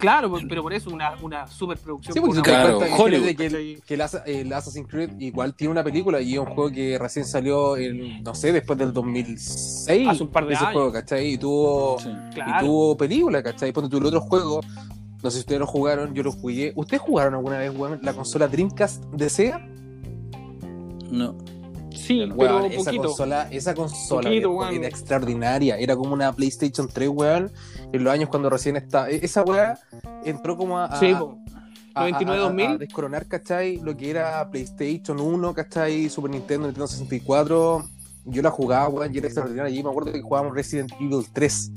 Claro, 0.00 0.30
pues, 0.30 0.44
pero 0.48 0.62
por 0.62 0.72
eso 0.72 0.90
una, 0.90 1.14
una 1.22 1.46
superproducción. 1.46 2.14
Sí, 2.14 2.20
porque 2.20 2.40
Claro, 2.42 2.78
que, 2.80 2.86
el, 3.46 3.82
que 3.86 3.94
el, 3.94 4.00
Assa- 4.00 4.22
el 4.26 4.52
Assassin's 4.52 4.88
Creed 4.88 5.10
igual 5.20 5.54
tiene 5.54 5.70
una 5.70 5.84
película 5.84 6.20
y 6.20 6.32
es 6.32 6.38
un 6.40 6.46
juego 6.46 6.70
que 6.70 6.98
recién 6.98 7.24
salió, 7.26 7.76
en, 7.76 8.22
no 8.22 8.34
sé, 8.34 8.52
después 8.52 8.78
del 8.78 8.92
2006. 8.92 10.08
Hace 10.08 10.22
un 10.22 10.30
par 10.30 10.46
de 10.46 10.54
ese 10.54 10.64
años. 10.64 10.72
juego, 10.74 10.92
¿cachai? 10.92 11.34
Y 11.34 11.38
tuvo, 11.38 11.98
sí. 12.00 12.08
y 12.08 12.34
Claro. 12.34 12.66
tuvo 12.66 12.96
película, 12.96 13.42
¿cachai? 13.42 13.72
Ponte 13.72 13.88
tú 13.90 13.98
el 13.98 14.06
otro 14.06 14.20
juego, 14.22 14.60
no 15.22 15.30
sé 15.30 15.36
si 15.36 15.40
ustedes 15.40 15.60
lo 15.60 15.66
jugaron, 15.66 16.14
yo 16.14 16.22
lo 16.22 16.32
jugué. 16.32 16.72
¿Ustedes 16.74 17.02
jugaron 17.02 17.34
alguna 17.34 17.58
vez, 17.58 17.70
weón, 17.76 18.00
la 18.02 18.12
consola 18.14 18.48
Dreamcast 18.48 19.04
de 19.06 19.28
Sega? 19.30 19.66
No. 21.10 21.36
Sí, 22.06 22.20
Weón, 22.20 22.36
pero 22.38 22.64
esa 22.66 22.84
poquito. 22.84 23.02
consola, 23.04 23.48
esa 23.50 23.74
consola 23.74 24.28
Poquito, 24.28 24.50
weón. 24.52 24.74
era 24.74 24.88
extraordinaria. 24.88 25.76
Era 25.76 25.96
como 25.96 26.12
una 26.14 26.32
PlayStation 26.32 26.88
3, 26.92 27.08
weón. 27.08 27.50
En 27.92 28.04
los 28.04 28.12
años 28.12 28.28
cuando 28.28 28.48
recién 28.50 28.76
estaba. 28.76 29.08
Esa 29.10 29.42
weá 29.42 29.78
entró 30.24 30.56
como 30.56 30.78
a. 30.78 30.86
a- 30.86 30.98
Sí, 31.00 31.12
po. 31.14 31.38
a- 31.94 32.00
a- 32.04 32.10
99, 32.10 32.38
a- 32.40 32.44
a 32.44 32.48
2000. 32.48 32.78
descoronar, 32.78 33.26
¿cachai? 33.26 33.76
Lo 33.78 33.96
que 33.96 34.10
era 34.10 34.48
PlayStation 34.50 35.20
1, 35.20 35.54
¿cachai? 35.54 36.08
Super 36.08 36.30
Nintendo, 36.30 36.66
Nintendo 36.66 36.86
64. 36.86 37.84
Yo 38.26 38.42
la 38.42 38.50
jugaba, 38.50 38.88
weón, 38.88 39.14
y 39.14 39.18
era 39.18 39.26
extraordinaria. 39.26 39.74
Y 39.78 39.82
me 39.82 39.90
acuerdo 39.90 40.12
que 40.12 40.20
jugábamos 40.20 40.54
Resident 40.54 40.92
Evil 41.00 41.24
3. 41.32 41.72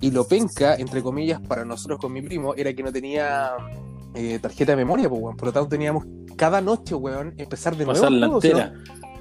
Y 0.00 0.10
lo 0.12 0.24
penca, 0.28 0.76
entre 0.76 1.02
comillas, 1.02 1.40
para 1.40 1.64
nosotros 1.64 1.98
con 1.98 2.12
mi 2.12 2.22
primo, 2.22 2.54
era 2.54 2.72
que 2.72 2.82
no 2.82 2.92
tenía 2.92 3.50
eh, 4.14 4.38
tarjeta 4.40 4.72
de 4.72 4.76
memoria, 4.76 5.08
pues, 5.08 5.20
weón. 5.20 5.36
Por 5.36 5.46
lo 5.48 5.52
tanto, 5.52 5.68
teníamos 5.68 6.04
cada 6.36 6.60
noche, 6.60 6.94
weón, 6.94 7.34
empezar 7.36 7.76
de 7.76 7.84
nuevo. 7.84 7.98
Pasar 8.00 8.12
la 8.12 8.26
no- 8.28 8.34
entera. 8.34 8.72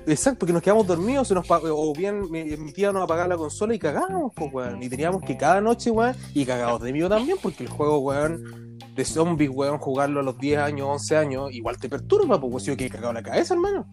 Exacto, 0.08 0.40
porque 0.40 0.54
nos 0.54 0.62
quedamos 0.62 0.88
dormidos 0.88 1.30
o 1.32 1.94
bien 1.94 2.32
mi, 2.32 2.72
tía 2.72 2.94
nos 2.94 3.04
apagaba 3.04 3.28
la 3.28 3.36
consola 3.38 3.76
y 3.76 3.80
cagábamos, 3.80 4.32
pues, 4.34 4.54
weón. 4.54 4.82
Y 4.82 4.88
teníamos 4.88 5.22
que 5.22 5.36
cada 5.36 5.60
noche, 5.60 5.92
weón, 5.92 6.16
y 6.34 6.46
cagados 6.46 6.82
de 6.82 6.94
miedo 6.94 7.10
también, 7.10 7.38
porque 7.42 7.64
el 7.64 7.70
juego, 7.70 8.00
weón, 8.00 8.78
de 8.96 9.04
zombies, 9.04 9.50
weón, 9.54 9.78
jugarlo 9.80 10.22
a 10.22 10.24
los 10.24 10.38
10 10.38 10.60
años, 10.60 10.88
11 10.90 11.18
años, 11.18 11.52
igual 11.52 11.78
te 11.78 11.90
perturba, 11.90 12.40
pues, 12.40 12.64
si 12.64 12.70
yo 12.72 12.78
que 12.78 12.90
cagado 12.90 13.12
la 13.12 13.22
cabeza, 13.22 13.54
hermano. 13.54 13.86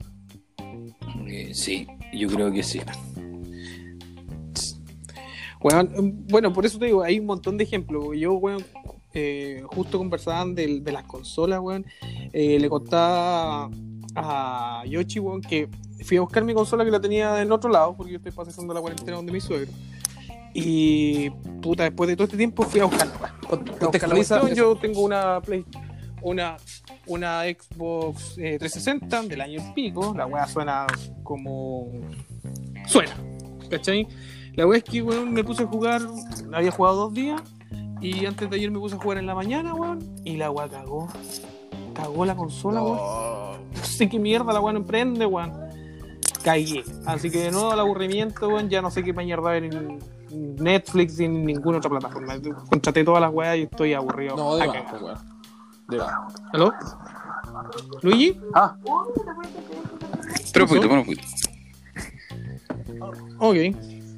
Eh, 1.26 1.52
sí, 1.52 1.86
yo 2.12 2.28
creo 2.28 2.52
que 2.52 2.62
sí. 2.62 2.80
Weón, 5.60 6.26
bueno, 6.28 6.52
por 6.52 6.64
eso 6.64 6.78
te 6.78 6.86
digo, 6.86 7.02
hay 7.02 7.18
un 7.18 7.26
montón 7.26 7.56
de 7.56 7.64
ejemplos. 7.64 8.04
Yo, 8.16 8.34
weón, 8.34 8.64
eh, 9.14 9.62
justo 9.66 9.98
conversaban 9.98 10.54
del- 10.54 10.84
de, 10.84 10.92
las 10.92 11.04
consolas, 11.04 11.60
weón. 11.60 11.84
eh, 12.32 12.58
le 12.60 12.68
contaba 12.68 13.70
a 14.14 14.82
Yoshi, 14.86 15.18
weón, 15.18 15.40
que 15.40 15.68
fui 16.04 16.16
a 16.16 16.20
buscar 16.20 16.44
mi 16.44 16.54
consola 16.54 16.84
que 16.84 16.90
la 16.90 17.00
tenía 17.00 17.40
en 17.40 17.50
otro 17.52 17.70
lado, 17.70 17.94
porque 17.96 18.12
yo 18.12 18.18
estoy 18.18 18.32
pasando 18.32 18.74
la 18.74 18.80
cuarentena 18.80 19.16
donde 19.16 19.32
mi 19.32 19.40
suegro. 19.40 19.70
Y 20.54 21.30
puta, 21.60 21.82
después 21.82 22.08
de 22.08 22.14
todo 22.14 22.24
este 22.24 22.36
tiempo 22.36 22.62
fui 22.62 22.80
a 22.80 22.84
buscar 22.84 23.08
la 23.08 23.14
weá. 23.16 23.34
Fui 23.40 23.48
a 23.48 23.56
buscar 23.56 23.72
la 23.72 23.78
Contextualiza 23.78 24.40
cuestión. 24.40 24.66
eso. 24.66 24.74
Yo 24.74 24.80
tengo 24.80 25.00
una 25.00 25.40
Play, 25.40 25.64
una, 26.22 26.56
una 27.06 27.42
Xbox 27.42 28.38
eh, 28.38 28.58
360 28.58 29.22
del 29.22 29.40
año 29.40 29.60
y 29.60 29.72
pico. 29.72 30.14
La 30.16 30.26
weá 30.26 30.46
suena 30.46 30.86
como. 31.24 31.88
Suena, 32.86 33.16
¿cachai? 33.68 34.06
La 34.54 34.66
weá 34.66 34.78
es 34.78 34.84
que 34.84 35.02
weón, 35.02 35.32
me 35.32 35.42
puse 35.42 35.64
a 35.64 35.66
jugar, 35.66 36.02
había 36.52 36.70
jugado 36.70 36.96
dos 36.96 37.14
días. 37.14 37.42
Y 38.00 38.26
antes 38.26 38.48
de 38.48 38.56
ayer 38.56 38.70
me 38.70 38.78
puse 38.78 38.94
a 38.94 38.98
jugar 38.98 39.18
en 39.18 39.26
la 39.26 39.34
mañana, 39.34 39.74
weón. 39.74 39.98
Y 40.24 40.36
la 40.36 40.52
weá 40.52 40.68
cagó. 40.68 41.08
Cagó 41.94 42.24
la 42.24 42.34
consola, 42.36 42.82
weón. 42.82 43.54
No 43.74 43.84
sé 43.84 44.08
qué 44.08 44.18
mierda 44.18 44.52
la 44.52 44.60
weá 44.60 44.72
no 44.72 44.80
emprende, 44.80 45.26
weón. 45.26 45.52
Caí. 46.44 46.82
Así 47.06 47.30
que 47.30 47.38
de 47.38 47.50
nuevo 47.50 47.72
al 47.72 47.80
aburrimiento, 47.80 48.48
weón, 48.48 48.68
ya 48.68 48.80
no 48.82 48.90
sé 48.90 49.02
qué 49.02 49.12
mierda 49.12 49.50
ver 49.50 49.64
en 49.64 49.98
Netflix 50.30 51.18
ni 51.18 51.24
en 51.24 51.44
ninguna 51.44 51.78
otra 51.78 51.90
plataforma. 51.90 52.34
Contraté 52.68 53.04
todas 53.04 53.20
las 53.20 53.32
weas 53.32 53.56
y 53.56 53.62
estoy 53.62 53.94
aburrido. 53.94 54.36
No, 54.36 54.56
de 54.56 54.66
más, 54.66 54.76
pues, 54.90 55.02
weón. 55.02 55.18
De 55.88 55.98
más. 55.98 56.14
¿Aló? 56.52 56.72
¿Luigi? 58.02 58.40
Ah, 58.54 58.76
pero 60.52 60.66
poquito, 60.66 60.88
pero 60.88 61.04
poquito. 61.04 61.22
Ok. 63.38 63.56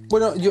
Bueno, 0.09 0.35
yo. 0.37 0.51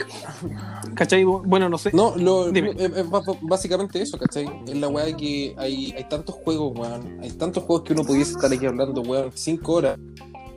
¿Cachai? 0.96 1.24
Bueno, 1.24 1.70
no 1.70 1.78
sé. 1.78 1.91
No, 1.94 2.15
lo, 2.18 2.52
Dime. 2.52 2.72
eh, 2.72 2.91
eh, 2.96 3.06
básicamente 3.41 4.02
eso, 4.02 4.18
¿cachai? 4.18 4.50
Es 4.68 4.76
la 4.76 4.88
weá 4.88 5.15
que 5.15 5.56
hay, 5.58 5.94
hay 5.98 6.04
tantos 6.10 6.36
juegos, 6.36 6.78
weón. 6.78 7.20
Hay 7.22 7.32
tantos 7.32 7.63
juegos 7.63 7.86
que 7.86 7.94
uno 7.94 8.04
pudiese 8.04 8.32
estar 8.34 8.52
aquí 8.52 8.65
hablando, 8.65 9.02
weón, 9.02 9.32
cinco 9.34 9.74
horas, 9.74 9.98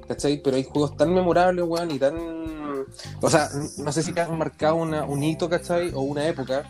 ¿cachai? 0.07 0.41
Pero 0.43 0.57
hay 0.57 0.65
juegos 0.65 0.97
tan 0.97 1.15
memorables, 1.15 1.65
weón, 1.65 1.91
y 1.91 1.99
tan. 1.99 2.17
O 3.21 3.31
sea, 3.31 3.49
no 3.79 3.93
sé 3.93 4.03
si 4.03 4.13
que 4.13 4.21
han 4.21 4.37
marcado 4.39 4.77
una, 4.77 5.05
un 5.05 5.23
hito, 5.23 5.49
¿cachai? 5.49 5.91
O 5.95 6.01
una 6.01 6.27
época. 6.27 6.69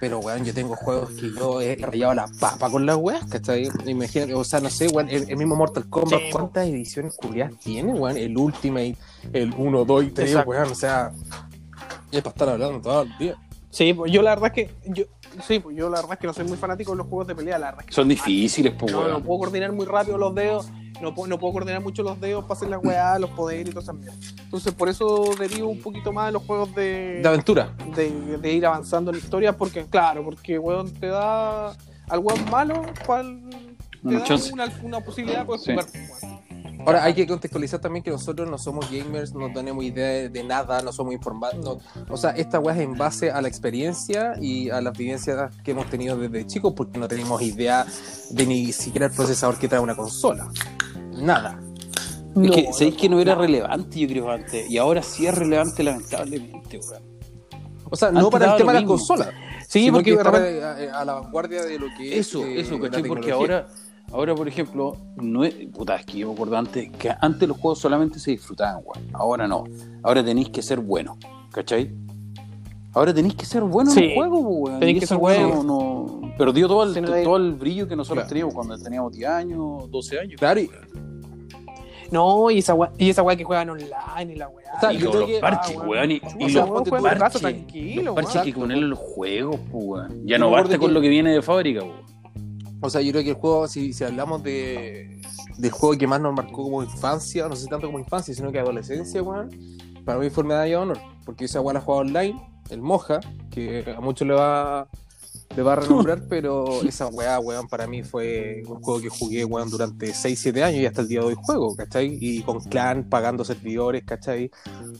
Pero, 0.00 0.18
weón, 0.18 0.44
yo 0.44 0.52
tengo 0.52 0.74
juegos 0.76 1.10
que 1.10 1.30
yo 1.32 1.60
he 1.60 1.76
rayado 1.76 2.14
la 2.14 2.26
papa 2.38 2.68
con 2.68 2.84
las 2.84 2.96
weas, 2.96 3.24
¿cachai? 3.26 3.68
Imagínate, 3.86 4.34
o 4.34 4.44
sea, 4.44 4.60
no 4.60 4.68
sé, 4.68 4.88
weón, 4.88 5.08
el, 5.08 5.30
el 5.30 5.36
mismo 5.36 5.56
Mortal 5.56 5.88
Kombat, 5.88 6.20
Sí, 6.20 6.30
¿cuántas 6.30 6.66
ediciones 6.66 7.16
culiadas 7.16 7.56
tiene, 7.60 7.92
weón? 7.94 8.16
El 8.16 8.36
Ultimate, 8.36 8.96
el 9.32 9.54
1, 9.56 9.84
2 9.84 10.04
y 10.04 10.10
3, 10.10 10.28
Exacto. 10.28 10.50
weón, 10.50 10.72
o 10.72 10.74
sea, 10.74 11.12
es 12.18 12.22
para 12.22 12.32
estar 12.34 12.48
hablando 12.50 12.80
todo 12.80 13.02
el 13.02 13.18
día. 13.18 13.36
Sí, 13.70 13.92
pues 13.92 14.12
yo 14.12 14.22
la 14.22 14.30
verdad 14.36 14.52
es 14.54 14.68
que. 14.68 14.74
Yo, 14.92 15.04
sí, 15.46 15.58
pues 15.58 15.76
yo 15.76 15.90
la 15.90 15.96
verdad 15.96 16.12
es 16.12 16.18
que 16.20 16.26
no 16.28 16.32
soy 16.32 16.44
muy 16.46 16.56
fanático 16.56 16.92
de 16.92 16.98
los 16.98 17.06
juegos 17.08 17.26
de 17.26 17.34
pelea. 17.34 17.58
La 17.58 17.66
verdad 17.66 17.80
es 17.80 17.86
que 17.86 17.92
Son 17.92 18.08
difíciles, 18.08 18.72
pues, 18.78 18.92
no, 18.92 19.08
no 19.08 19.20
puedo 19.20 19.40
coordinar 19.40 19.72
muy 19.72 19.84
rápido 19.86 20.16
los 20.16 20.34
dedos. 20.34 20.68
No 21.02 21.12
puedo, 21.12 21.26
no 21.26 21.40
puedo 21.40 21.52
coordinar 21.54 21.82
mucho 21.82 22.04
los 22.04 22.20
dedos 22.20 22.44
para 22.44 22.54
hacer 22.54 22.68
las 22.68 22.82
weas, 22.84 23.18
los 23.20 23.30
poderes 23.30 23.74
y 23.74 23.76
esas 23.78 23.96
mierdas. 23.96 24.34
Entonces, 24.44 24.72
por 24.74 24.88
eso 24.88 25.24
derivo 25.36 25.68
un 25.68 25.80
poquito 25.82 26.12
más 26.12 26.26
de 26.26 26.32
los 26.32 26.44
juegos 26.44 26.72
de. 26.76 27.18
De 27.20 27.28
aventura. 27.28 27.74
de, 27.96 28.38
de 28.38 28.52
ir 28.52 28.64
avanzando 28.64 29.10
en 29.10 29.16
la 29.16 29.22
historia 29.24 29.56
porque 29.56 29.84
claro 29.86 30.22
porque 30.24 30.56
weón 30.56 30.92
te 30.94 31.08
da 31.08 31.70
al 31.70 32.18
weón 32.20 32.48
malo 32.48 32.80
cual 33.04 33.42
te 33.90 34.08
Una 34.08 34.18
da 34.20 34.24
chance. 34.24 34.52
una, 34.52 34.72
una 34.84 35.00
posibilidad 35.00 35.44
de 35.44 35.58
Sí. 35.58 35.72
jugar 35.72 35.86
weón. 36.22 36.23
Ahora 36.86 37.04
hay 37.04 37.14
que 37.14 37.26
contextualizar 37.26 37.80
también 37.80 38.02
que 38.02 38.10
nosotros 38.10 38.48
no 38.50 38.58
somos 38.58 38.90
gamers, 38.90 39.34
no 39.34 39.52
tenemos 39.52 39.82
idea 39.84 40.06
de, 40.06 40.28
de 40.28 40.44
nada, 40.44 40.80
no 40.82 40.92
somos 40.92 41.12
informados. 41.14 41.56
no- 41.64 41.78
o 42.12 42.16
sea, 42.16 42.30
esta 42.30 42.58
weá 42.60 42.74
es 42.76 42.82
en 42.82 42.96
base 42.96 43.30
a 43.30 43.40
la 43.40 43.48
experiencia 43.48 44.34
y 44.40 44.70
a 44.70 44.80
las 44.80 44.96
vivencias 44.96 45.50
que 45.64 45.70
hemos 45.70 45.88
tenido 45.90 46.16
desde 46.16 46.46
chicos, 46.46 46.74
porque 46.76 46.98
no 46.98 47.08
tenemos 47.08 47.40
idea 47.42 47.86
de 48.30 48.46
ni 48.46 48.72
siquiera 48.72 49.06
el 49.06 49.12
procesador 49.12 49.58
que 49.58 49.68
trae 49.68 49.80
una 49.80 49.94
consola. 49.96 50.48
Nada. 51.12 51.60
Es 52.42 52.50
que, 52.50 52.62
No, 52.64 52.72
¿sabéis 52.72 52.94
no, 52.94 53.00
que 53.00 53.08
no 53.08 53.20
era 53.20 53.34
no. 53.36 53.40
relevante, 53.42 53.98
yo 54.00 54.08
creo, 54.08 54.30
antes? 54.30 54.68
Y 54.68 54.76
ahora 54.78 55.02
sí 55.02 55.26
es 55.26 55.34
relevante, 55.34 55.82
lamentablemente, 55.84 56.78
weón. 56.78 57.02
O 57.90 57.96
sea, 57.96 58.10
no 58.10 58.28
para 58.30 58.52
el 58.52 58.56
tema 58.58 58.72
de 58.72 58.80
las 58.80 58.88
consolas. 58.88 59.28
sí 59.68 59.88
porque 59.92 60.16
repente- 60.16 60.62
a, 60.64 61.00
a 61.00 61.04
la 61.04 61.14
vanguardia 61.14 61.62
de 61.64 61.78
lo 61.78 61.86
que 61.96 62.18
es. 62.18 62.26
Eso, 62.26 62.44
eh, 62.44 62.64
¿cachai? 62.82 63.04
Porque 63.04 63.30
ahora, 63.30 63.68
ahora, 64.14 64.34
por 64.34 64.48
ejemplo, 64.48 64.96
no 65.16 65.44
es, 65.44 65.54
puta, 65.74 65.96
es 65.96 66.06
que 66.06 66.18
yo 66.18 66.28
me 66.28 66.34
acuerdo 66.34 66.56
antes 66.56 66.90
que 66.92 67.12
antes 67.20 67.48
los 67.48 67.58
juegos 67.58 67.78
solamente 67.80 68.18
se 68.18 68.30
disfrutaban, 68.30 68.82
weón. 68.84 69.08
Ahora 69.12 69.46
no. 69.48 69.64
Ahora 70.02 70.24
tenéis 70.24 70.48
que 70.50 70.62
ser 70.62 70.80
bueno, 70.80 71.18
¿cachai? 71.52 71.90
Ahora 72.92 73.12
tenéis 73.12 73.34
que 73.34 73.44
ser 73.44 73.62
bueno 73.62 73.90
en 73.90 73.96
Sí. 73.98 74.04
el 74.04 74.14
juego, 74.14 74.42
pues, 74.42 74.54
weón. 74.70 74.80
Tenéis 74.80 74.96
Y 74.96 75.00
que 75.00 75.04
esa 75.06 75.14
ser 75.16 75.22
weá 75.24 75.46
bueno. 75.46 75.62
no, 75.64 76.20
no- 76.22 76.36
perdió 76.38 76.68
todo 76.68 76.84
el, 76.84 76.94
Sí, 76.94 77.00
no 77.00 77.12
hay- 77.12 77.24
todo 77.24 77.36
el 77.36 77.52
brillo 77.54 77.88
que 77.88 77.96
nosotros 77.96 78.22
Claro. 78.22 78.28
teníamos 78.28 78.54
cuando 78.54 78.78
teníamos 78.78 79.12
10 79.12 79.28
años, 79.30 79.90
12 79.90 80.18
años. 80.20 80.36
Claro, 80.38 80.60
y, 80.60 80.70
no 82.10 82.50
y 82.50 82.58
esa 82.58 82.74
wea, 82.74 82.92
y 82.98 83.10
esa 83.10 83.22
wea 83.22 83.36
que 83.36 83.44
juegan 83.44 83.70
online 83.70 84.32
y 84.32 84.36
la 84.36 84.48
weá 84.48 84.66
O 84.76 84.80
sea, 84.80 84.92
y 84.92 84.98
yo 84.98 85.12
los 85.12 85.26
que- 85.26 85.38
parches, 85.40 85.76
ah, 85.76 85.84
weón. 85.86 86.10
Y, 86.12 86.14
y 86.38 86.44
o 86.44 86.48
sea, 86.48 86.66
los 86.66 86.88
rato 86.88 86.90
parches, 87.02 87.40
tranquilo 87.40 88.02
los 88.02 88.14
parches 88.14 88.42
que 88.42 88.52
ponerle 88.52 88.84
en 88.84 88.90
los 88.90 88.98
juegos, 88.98 89.56
pues, 89.72 89.84
weón. 89.84 90.26
Ya 90.26 90.38
no 90.38 90.50
basta 90.50 90.78
con 90.78 90.88
que- 90.88 90.94
lo 90.94 91.00
que 91.00 91.08
viene 91.08 91.32
de 91.32 91.42
fábrica, 91.42 91.80
pues. 91.80 91.92
weón. 91.92 92.13
O 92.84 92.90
sea, 92.90 93.00
yo 93.00 93.12
creo 93.12 93.24
que 93.24 93.30
el 93.30 93.36
juego, 93.36 93.66
si, 93.66 93.94
si 93.94 94.04
hablamos 94.04 94.42
de 94.42 95.22
del 95.56 95.70
juego 95.70 95.96
que 95.96 96.06
más 96.06 96.20
nos 96.20 96.34
marcó 96.34 96.64
como 96.64 96.82
infancia, 96.82 97.48
no 97.48 97.56
sé 97.56 97.66
tanto 97.66 97.86
como 97.86 97.98
infancia, 97.98 98.34
sino 98.34 98.52
que 98.52 98.58
adolescencia, 98.58 99.22
weón, 99.22 99.48
para 100.04 100.18
mí 100.18 100.28
fue 100.28 100.44
Medalla 100.44 100.64
de 100.64 100.76
Honor, 100.76 100.98
porque 101.24 101.46
esa 101.46 101.62
weá 101.62 101.74
la 101.74 101.80
jugaba 101.80 102.02
online, 102.02 102.46
el 102.68 102.82
Moja, 102.82 103.20
que 103.50 103.94
a 103.96 104.00
muchos 104.00 104.28
le 104.28 104.34
va 104.34 104.86
le 105.56 105.62
va 105.62 105.74
a 105.74 105.76
renombrar, 105.76 106.24
pero 106.28 106.82
esa 106.82 107.06
weá, 107.06 107.38
weón, 107.38 107.68
para 107.68 107.86
mí 107.86 108.02
fue 108.02 108.62
un 108.66 108.82
juego 108.82 109.00
que 109.00 109.08
jugué, 109.08 109.44
weón, 109.44 109.70
durante 109.70 110.12
6, 110.12 110.38
7 110.38 110.64
años 110.64 110.80
y 110.80 110.86
hasta 110.86 111.00
el 111.00 111.08
día 111.08 111.20
de 111.20 111.26
hoy 111.26 111.36
juego, 111.36 111.76
¿cachai? 111.76 112.18
Y 112.20 112.42
con 112.42 112.60
clan, 112.60 113.08
pagando 113.08 113.44
servidores, 113.44 114.02
¿cachai? 114.04 114.50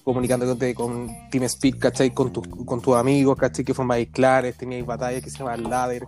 Comunicándote 0.05 0.75
con 0.75 1.11
TeamSpeak, 1.31 1.79
¿cachai? 1.79 2.15
Con, 2.15 2.33
tus 2.33 2.47
con 2.65 2.81
tus 2.81 2.95
amigos, 2.95 3.37
¿cachai? 3.37 3.65
Que 3.65 3.75
formáis 3.75 4.09
clanes, 4.11 4.57
teníais 4.57 4.87
batallas 4.87 5.23
que 5.23 5.31
se 5.31 5.39
llamaban 5.39 5.65
ladder. 5.65 6.07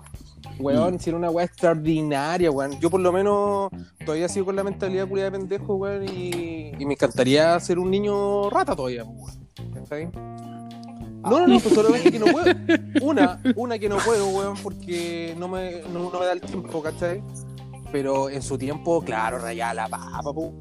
Weón, 0.59 0.95
Mm. 0.95 0.99
si 0.99 1.11
era 1.11 1.19
una 1.19 1.31
weá 1.31 1.45
extraordinaria, 1.45 2.51
weón. 2.51 2.79
Yo 2.81 2.89
por 2.91 3.01
lo 3.01 3.13
menos 3.13 3.71
todavía 4.05 4.29
sigo 4.29 4.47
con 4.47 4.57
la 4.57 4.65
mentalidad 4.65 5.07
culia 5.09 5.25
de 5.25 5.33
pendejo, 5.33 5.75
weón, 5.77 6.05
y, 6.09 6.73
y 6.79 6.87
me 6.87 6.95
encantaría 6.95 7.59
ser 7.61 7.79
un 7.79 7.91
niño 7.91 8.49
rata 8.51 8.75
todavía, 8.75 9.05
weón. 9.05 9.33
¿Cachai? 9.75 10.09
No, 11.23 11.41
no, 11.41 11.47
no, 11.49 11.59
pues 11.61 11.75
solamente 11.75 12.13
que 12.13 12.19
no 12.21 12.27
puedo. 12.27 12.55
Una, 13.03 13.41
una 13.57 13.79
que 13.79 13.89
no 13.89 13.97
puedo, 13.99 14.29
weón, 14.29 14.57
porque 14.63 15.35
no 15.39 15.49
me, 15.49 15.83
no, 15.93 16.11
no 16.11 16.21
me 16.21 16.25
da 16.27 16.33
el 16.33 16.41
tiempo, 16.41 16.81
¿cachai? 16.83 17.23
Pero 17.93 18.31
en 18.31 18.43
su 18.43 18.57
tiempo, 18.57 19.03
claro, 19.03 19.39
rayaba 19.39 19.75
la 19.75 19.89
papa, 19.89 20.23
po. 20.33 20.53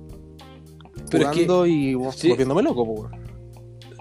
Pero 1.12 1.30
es 1.30 1.36
que- 1.36 1.68
y 1.70 1.96
weón, 1.96 2.12
sí. 2.14 2.30
volviéndome 2.30 2.64
loco, 2.64 2.86
po, 2.86 2.92
weón. 2.94 3.25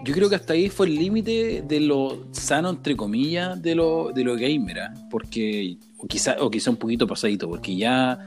Yo 0.04 0.12
creo 0.14 0.28
que 0.28 0.36
hasta 0.36 0.52
ahí 0.52 0.68
fue 0.68 0.86
el 0.86 0.96
límite 0.96 1.62
de 1.66 1.80
lo 1.80 2.26
sano, 2.32 2.70
entre 2.70 2.94
comillas, 2.96 3.60
de 3.62 3.74
lo, 3.74 4.10
de 4.14 4.22
lo 4.24 4.34
gamer, 4.36 4.78
¿ah? 4.80 4.94
porque, 5.10 5.78
o 5.98 6.06
quizá, 6.06 6.36
o 6.40 6.50
quizá 6.50 6.70
un 6.70 6.76
poquito 6.76 7.06
pasadito, 7.06 7.48
porque 7.48 7.74
ya, 7.74 8.18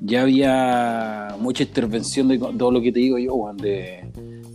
ya 0.00 0.22
había 0.22 1.34
mucha 1.40 1.62
intervención 1.62 2.28
de 2.28 2.38
todo 2.38 2.70
lo 2.70 2.80
que 2.82 2.92
te 2.92 3.00
digo 3.00 3.18
yo, 3.18 3.52
de, 3.56 4.04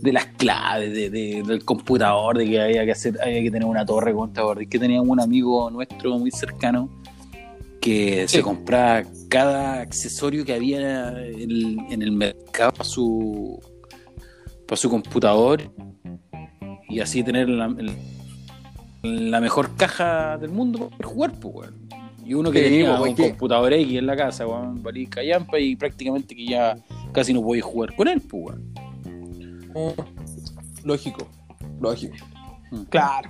de 0.00 0.12
las 0.12 0.26
claves, 0.26 0.92
de, 0.92 1.10
de- 1.10 1.42
del 1.42 1.64
computador, 1.64 2.38
de 2.38 2.46
que 2.48 2.60
había 2.60 2.84
que 2.84 2.92
hacer, 2.92 3.18
había 3.20 3.42
que 3.42 3.50
tener 3.50 3.66
una 3.66 3.84
torre 3.84 4.14
contador, 4.14 4.64
que 4.68 4.78
teníamos 4.78 5.08
un 5.08 5.20
amigo 5.20 5.70
nuestro 5.70 6.18
muy 6.18 6.30
cercano 6.30 6.88
que 7.80 8.28
Sí. 8.28 8.36
se 8.36 8.42
compraba 8.42 9.02
cada 9.28 9.80
accesorio 9.80 10.44
que 10.44 10.52
había 10.52 11.08
en 11.22 11.50
el, 11.50 11.78
en 11.90 12.02
el 12.02 12.12
mercado 12.12 12.72
para 12.72 12.84
su, 12.84 13.58
para 14.66 14.76
su 14.76 14.88
computador 14.90 15.62
y 16.90 17.00
así 17.00 17.22
tener 17.22 17.48
la, 17.48 19.40
mejor 19.40 19.74
caja 19.76 20.36
del 20.38 20.50
mundo 20.50 20.90
para 20.96 21.08
jugar, 21.08 21.32
pues, 21.40 21.54
weón. 21.54 21.74
Y 22.24 22.34
uno 22.34 22.50
que 22.50 22.58
Sí, 22.58 22.64
tenía 22.64 22.96
pues, 22.98 23.10
un 23.10 23.16
que- 23.16 23.28
computador 23.30 23.72
X 23.72 23.98
en 23.98 24.06
la 24.06 24.16
casa, 24.16 24.46
weón, 24.46 24.82
valía 24.82 25.08
callampa 25.08 25.58
y 25.58 25.74
prácticamente 25.76 26.34
que 26.36 26.46
ya 26.46 26.76
casi 27.12 27.32
no 27.32 27.42
podía 27.42 27.62
jugar 27.62 27.94
con 27.96 28.08
él, 28.08 28.20
pues, 28.20 28.44
weón. 28.44 28.74
Mm, 29.74 30.86
Lógico, 30.86 31.26
lógico. 31.80 32.16
Claro. 32.88 33.28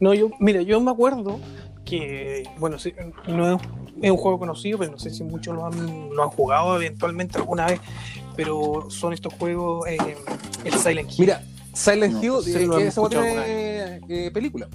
No, 0.00 0.14
yo, 0.14 0.30
mira, 0.40 0.62
yo 0.62 0.80
me 0.80 0.90
acuerdo 0.90 1.38
que, 1.84 2.44
bueno, 2.58 2.78
sí, 2.78 2.92
no 3.26 3.56
es, 3.56 3.62
es 4.00 4.10
un 4.10 4.16
juego 4.16 4.38
conocido, 4.38 4.78
pero 4.78 4.92
no 4.92 4.98
sé 4.98 5.10
si 5.10 5.24
muchos 5.24 5.54
lo 5.54 5.66
han, 5.66 6.10
lo 6.14 6.22
han 6.22 6.30
jugado 6.30 6.76
eventualmente 6.76 7.36
alguna 7.38 7.66
vez, 7.66 7.80
pero 8.36 8.86
son 8.90 9.12
estos 9.12 9.32
juegos, 9.34 9.86
eh, 9.88 9.98
el 10.64 10.72
Silent 10.72 11.10
Hill. 11.10 11.16
Mira, 11.20 11.42
Silent 11.78 12.14
No, 12.14 12.22
Hill, 12.22 12.48
eh, 12.48 12.52
que 12.52 12.62
hemos 12.64 12.82
esa 12.82 13.08
tiene 13.08 14.00
eh, 14.08 14.30
película, 14.32 14.68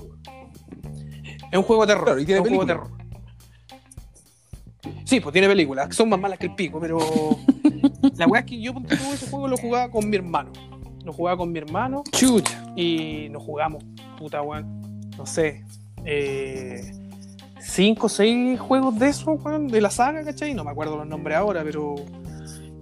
es 1.52 1.58
un 1.58 1.64
juego 1.64 1.86
de 1.86 1.94
terror. 1.94 2.06
Claro, 2.06 2.20
y 2.20 2.26
tiene 2.26 2.42
un 2.42 2.48
juego 2.48 2.66
de 2.66 2.74
terror. 2.74 2.90
Sí, 5.06 5.20
pues 5.20 5.34
tiene 5.34 5.48
películas, 5.50 5.88
que 5.90 5.94
son 5.94 6.10
más 6.10 6.20
malas 6.20 6.40
que 6.40 6.46
el 6.46 6.56
pico, 6.56 6.80
pero 6.80 6.98
la 8.18 8.28
weá 8.28 8.40
es 8.40 8.46
que 8.46 8.62
yo 8.62 8.74
ese 8.90 9.30
juego 9.30 9.50
lo 9.50 9.58
jugaba 9.58 9.92
con 9.92 10.10
mi 10.10 10.16
hermano. 10.16 10.52
Lo 11.04 11.12
jugaba 11.12 11.38
con 11.38 11.52
mi 11.52 11.60
hermano 11.60 12.04
Chucha. 12.12 12.74
y 12.78 13.28
nos 13.30 13.44
jugamos, 13.44 13.84
puta 14.18 14.42
weón, 14.42 15.02
no 15.18 15.26
sé, 15.26 15.66
eh, 16.06 16.90
cinco 17.60 18.06
o 18.06 18.10
seis 18.10 18.58
juegos 18.58 18.98
de 18.98 19.10
esos, 19.10 19.44
weón, 19.44 19.68
de 19.68 19.82
la 19.82 19.90
saga, 19.90 20.24
¿cachai? 20.24 20.54
No 20.54 20.64
me 20.64 20.72
acuerdo 20.72 20.96
los 20.96 21.08
nombres 21.08 21.38
ahora, 21.38 21.64
pero 21.66 21.96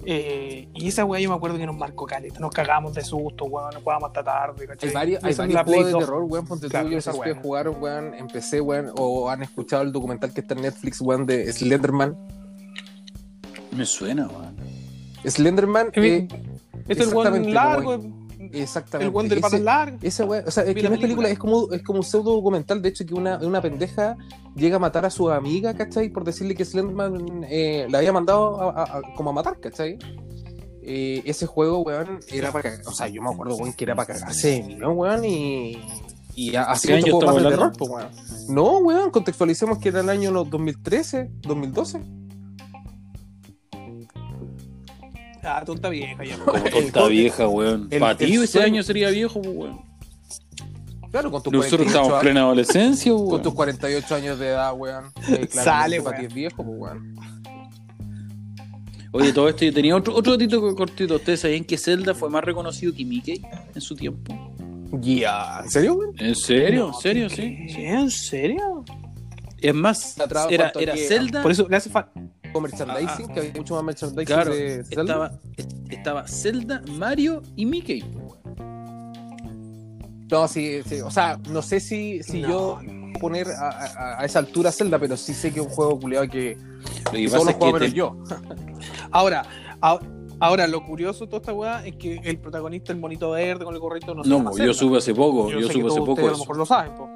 Eh, 0.05 0.67
y 0.73 0.87
esa 0.87 1.05
weá 1.05 1.19
yo 1.21 1.29
me 1.29 1.35
acuerdo 1.35 1.57
que 1.57 1.65
nos 1.65 1.75
marcó 1.75 2.05
caleta. 2.05 2.39
Nos 2.39 2.51
cagamos 2.51 2.93
de 2.93 3.03
susto, 3.03 3.45
weón. 3.45 3.73
Nos 3.73 3.83
jugábamos 3.83 4.07
hasta 4.09 4.23
tarde, 4.23 4.67
¿cachai? 4.67 4.89
Hay 4.89 4.93
varios, 4.95 5.23
hay 5.23 5.33
varios 5.35 5.61
juegos 5.63 5.85
de 5.85 5.91
2. 5.91 5.99
terror, 6.03 6.23
weón. 6.23 6.47
Ponte 6.47 6.67
Claro, 6.69 6.87
tú, 6.87 6.93
yo 6.93 7.01
sé 7.01 7.11
que 7.23 7.33
jugaron, 7.35 7.75
weón, 7.81 8.13
empecé, 8.15 8.61
weón, 8.61 8.91
o 8.97 9.29
han 9.29 9.43
escuchado 9.43 9.83
el 9.83 9.91
documental 9.91 10.33
que 10.33 10.41
está 10.41 10.53
en 10.55 10.61
Netflix, 10.61 11.01
weón, 11.01 11.25
de 11.25 11.51
Slenderman. 11.53 12.17
Me 13.71 13.85
suena, 13.85 14.27
weón. 14.27 14.55
Slenderman, 15.25 15.91
Eh, 15.95 16.27
Este 16.87 17.03
es 17.03 17.09
el 17.09 17.15
weón 17.15 17.53
largo, 17.53 17.99
exactamente. 18.53 19.07
el 19.07 19.13
weón 19.15 19.29
de 19.29 19.35
Ese- 19.39 19.59
largas. 19.59 20.03
Esa 20.03 20.25
weá, 20.25 20.43
o 20.45 20.51
sea, 20.51 20.63
es 20.63 20.73
que 20.75 20.83
no 20.83 20.95
es 20.95 20.99
película, 21.01 21.27
película. 21.27 21.29
es 21.29 21.39
como, 21.39 21.71
es 21.71 21.83
como 21.83 21.99
un 21.99 22.05
pseudo 22.05 22.33
documental, 22.33 22.81
de 22.81 22.89
hecho, 22.89 23.05
que 23.05 23.13
una, 23.13 23.37
una 23.39 23.61
pendeja 23.61 24.17
llega 24.55 24.77
a 24.77 24.79
matar 24.79 25.05
a 25.05 25.09
su 25.09 25.29
amiga, 25.29 25.73
¿cachai? 25.73 26.09
Por 26.09 26.23
decirle 26.23 26.55
que 26.55 26.65
Slenderman 26.65 27.45
eh, 27.49 27.87
la 27.89 27.99
había 27.99 28.13
mandado 28.13 28.59
a, 28.61 28.69
a- 28.83 28.97
a- 28.97 29.01
como 29.15 29.29
a 29.29 29.33
matar, 29.33 29.59
¿cachai? 29.59 29.97
Eh, 30.83 31.21
ese 31.25 31.45
juego, 31.45 31.79
weón, 31.81 32.19
era 32.31 32.51
para 32.51 32.63
cagar, 32.71 32.87
o 32.87 32.91
sea, 32.91 33.07
yo 33.07 33.21
me 33.21 33.29
acuerdo, 33.29 33.55
weón, 33.55 33.73
que 33.73 33.83
era 33.83 33.95
para 33.95 34.13
cagarse 34.13 34.63
miedo, 34.63 34.91
weón, 34.91 35.23
y, 35.25 35.77
y 36.33 36.55
así 36.55 36.87
¿Qué 36.87 36.95
muchos 36.95 37.13
año 37.23 37.25
más 37.33 37.35
de 37.43 37.49
terror, 37.49 37.71
pues, 37.77 37.89
weón. 37.91 38.07
No, 38.49 38.77
weón, 38.79 39.11
contextualicemos 39.11 39.77
que 39.77 39.89
era 39.89 39.99
el 39.99 40.09
año 40.09 40.31
no, 40.31 40.43
2013, 40.43 41.29
2012. 41.41 42.01
Ah, 45.43 45.63
tonta 45.65 45.89
vieja 45.89 46.23
ya. 46.23 46.37
Como 46.37 46.63
tonta 46.63 47.07
vieja, 47.07 47.47
weón. 47.47 47.89
Para 47.99 48.15
ti 48.17 48.33
ese 48.35 48.47
sueño- 48.47 48.65
año 48.65 48.83
sería 48.83 49.09
viejo, 49.09 49.41
pues, 49.41 49.55
weón. 49.55 49.79
Claro, 51.11 51.29
con 51.31 51.43
tus 51.43 51.51
Nosotros 51.51 51.79
48 51.81 51.87
estamos 51.97 52.13
en 52.13 52.19
plena 52.21 52.41
adolescencia, 52.41 53.11
Con 53.11 53.27
weón. 53.27 53.41
tus 53.41 53.53
48 53.53 54.15
años 54.15 54.39
de 54.39 54.47
edad, 54.47 54.73
weón. 54.75 55.05
Eh, 55.29 55.47
Sale, 55.49 56.01
para 56.01 56.19
ti 56.19 56.25
es 56.25 56.33
viejo, 56.33 56.63
pues, 56.63 56.77
weón. 56.79 57.15
Oye, 59.13 59.33
todo 59.33 59.49
esto 59.49 59.65
yo 59.65 59.73
tenía 59.73 59.95
otro, 59.95 60.15
otro 60.15 60.33
datito 60.33 60.73
cortito. 60.75 61.15
¿Ustedes 61.15 61.41
sabían 61.41 61.65
que 61.65 61.77
Zelda 61.77 62.13
fue 62.15 62.29
más 62.29 62.43
reconocido 62.45 62.93
que 62.95 63.03
Mickey 63.03 63.41
en 63.75 63.81
su 63.81 63.93
tiempo? 63.95 64.33
Ya, 65.01 65.59
¿en 65.63 65.69
serio, 65.69 65.95
weón? 65.95 66.15
¿En 66.19 66.35
serio? 66.35 66.87
¿En 66.87 66.93
serio? 67.01 67.29
Sí. 67.29 67.57
¿En 67.77 68.09
serio? 68.11 68.85
Es 69.59 69.73
más, 69.75 70.15
era, 70.49 70.71
era 70.79 70.95
Zelda. 70.95 71.41
Por 71.41 71.51
eso 71.51 71.67
le 71.69 71.75
hace 71.75 71.89
falta. 71.89 72.11
Con 72.53 72.63
merchandising, 72.63 73.27
Ah, 73.29 73.33
que 73.33 73.39
había 73.39 73.53
mucho 73.53 73.75
más 73.75 73.83
merchandising 73.83 74.25
Claro, 74.25 74.53
de 74.53 74.83
Zelda. 74.83 75.01
estaba, 75.03 75.31
estaba 75.89 76.27
Zelda, 76.27 76.81
Mario 76.97 77.41
y 77.55 77.65
Mickey. 77.65 78.03
No, 80.29 80.47
sí, 80.47 80.81
sí, 80.85 81.01
o 81.01 81.11
sea, 81.11 81.37
no 81.49 81.61
sé 81.61 81.79
si, 81.79 82.23
si 82.23 82.41
No, 82.41 82.47
yo 82.49 82.79
poner 83.19 83.47
a, 83.49 83.69
a- 83.69 84.21
a 84.21 84.25
esa 84.25 84.39
altura 84.39 84.71
Zelda, 84.71 84.97
pero 84.97 85.17
sí 85.17 85.33
sé 85.33 85.51
que 85.51 85.59
es 85.59 85.65
un 85.65 85.71
juego 85.71 85.99
culiado 85.99 86.27
que, 86.29 86.57
Lo 87.05 87.11
que 87.11 87.25
que 87.25 87.65
menos 87.65 87.79
te- 87.79 87.91
yo. 87.91 88.17
Ahora, 89.11 89.43
a- 89.81 89.99
ahora 90.39 90.67
lo 90.67 90.85
curioso 90.85 91.25
de 91.25 91.29
toda 91.31 91.41
esta 91.41 91.53
weá 91.53 91.85
es 91.85 91.95
que 91.97 92.15
el 92.23 92.39
protagonista, 92.39 92.93
el 92.93 92.99
monito 92.99 93.31
verde 93.31 93.65
con 93.65 93.73
el 93.73 93.79
gorrito, 93.81 94.15
no 94.15 94.23
se 94.23 94.29
No, 94.29 94.57
yo 94.57 94.73
supe 94.73 94.97
hace 94.97 95.13
poco, 95.13 95.49
yo, 95.51 95.61
supe 95.67 95.87
hace 95.87 95.99
poco 95.99 96.11
ustedes 96.13 96.27
a 96.27 96.31
lo 96.31 96.35
eso. 96.35 96.43
mejor 96.43 96.57
lo 96.57 96.65
saben, 96.65 96.95
po. 96.95 97.09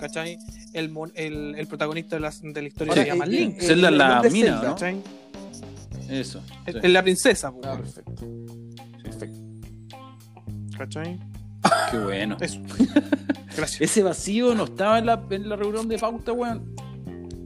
¿Cachai? 0.00 0.38
El, 0.72 0.92
el, 1.14 1.54
el 1.56 1.66
protagonista 1.66 2.16
de 2.16 2.20
la, 2.20 2.30
de 2.42 2.62
la 2.62 2.68
historia 2.68 2.92
Ahora, 2.92 3.02
se 3.02 3.08
llama 3.08 3.26
Link. 3.26 3.56
eh, 3.58 3.62
Zelda 3.62 3.88
el 3.88 3.98
la 3.98 4.08
nombre 4.08 4.30
mina, 4.30 4.46
Zelda. 4.52 4.62
¿no? 4.68 4.74
¿Cachai? 4.74 4.96
Eso. 6.08 6.42
Es, 6.66 6.74
sí. 6.74 6.80
es 6.82 6.90
la 6.90 7.02
princesa, 7.02 7.52
po, 7.52 7.60
Ah, 7.64 7.76
perfecto. 7.76 8.24
Perfecto. 9.02 9.38
¿cachai? 10.76 11.18
Qué 11.90 11.98
bueno. 11.98 12.36
Eso. 12.40 12.60
Gracias. 13.56 13.80
Ese 13.80 14.02
vacío 14.02 14.54
no 14.54 14.64
estaba 14.64 14.98
en 14.98 15.06
la, 15.06 15.22
en 15.30 15.48
la 15.48 15.56
reunión 15.56 15.88
de 15.88 15.98
pauta, 15.98 16.32
weón. 16.32 16.74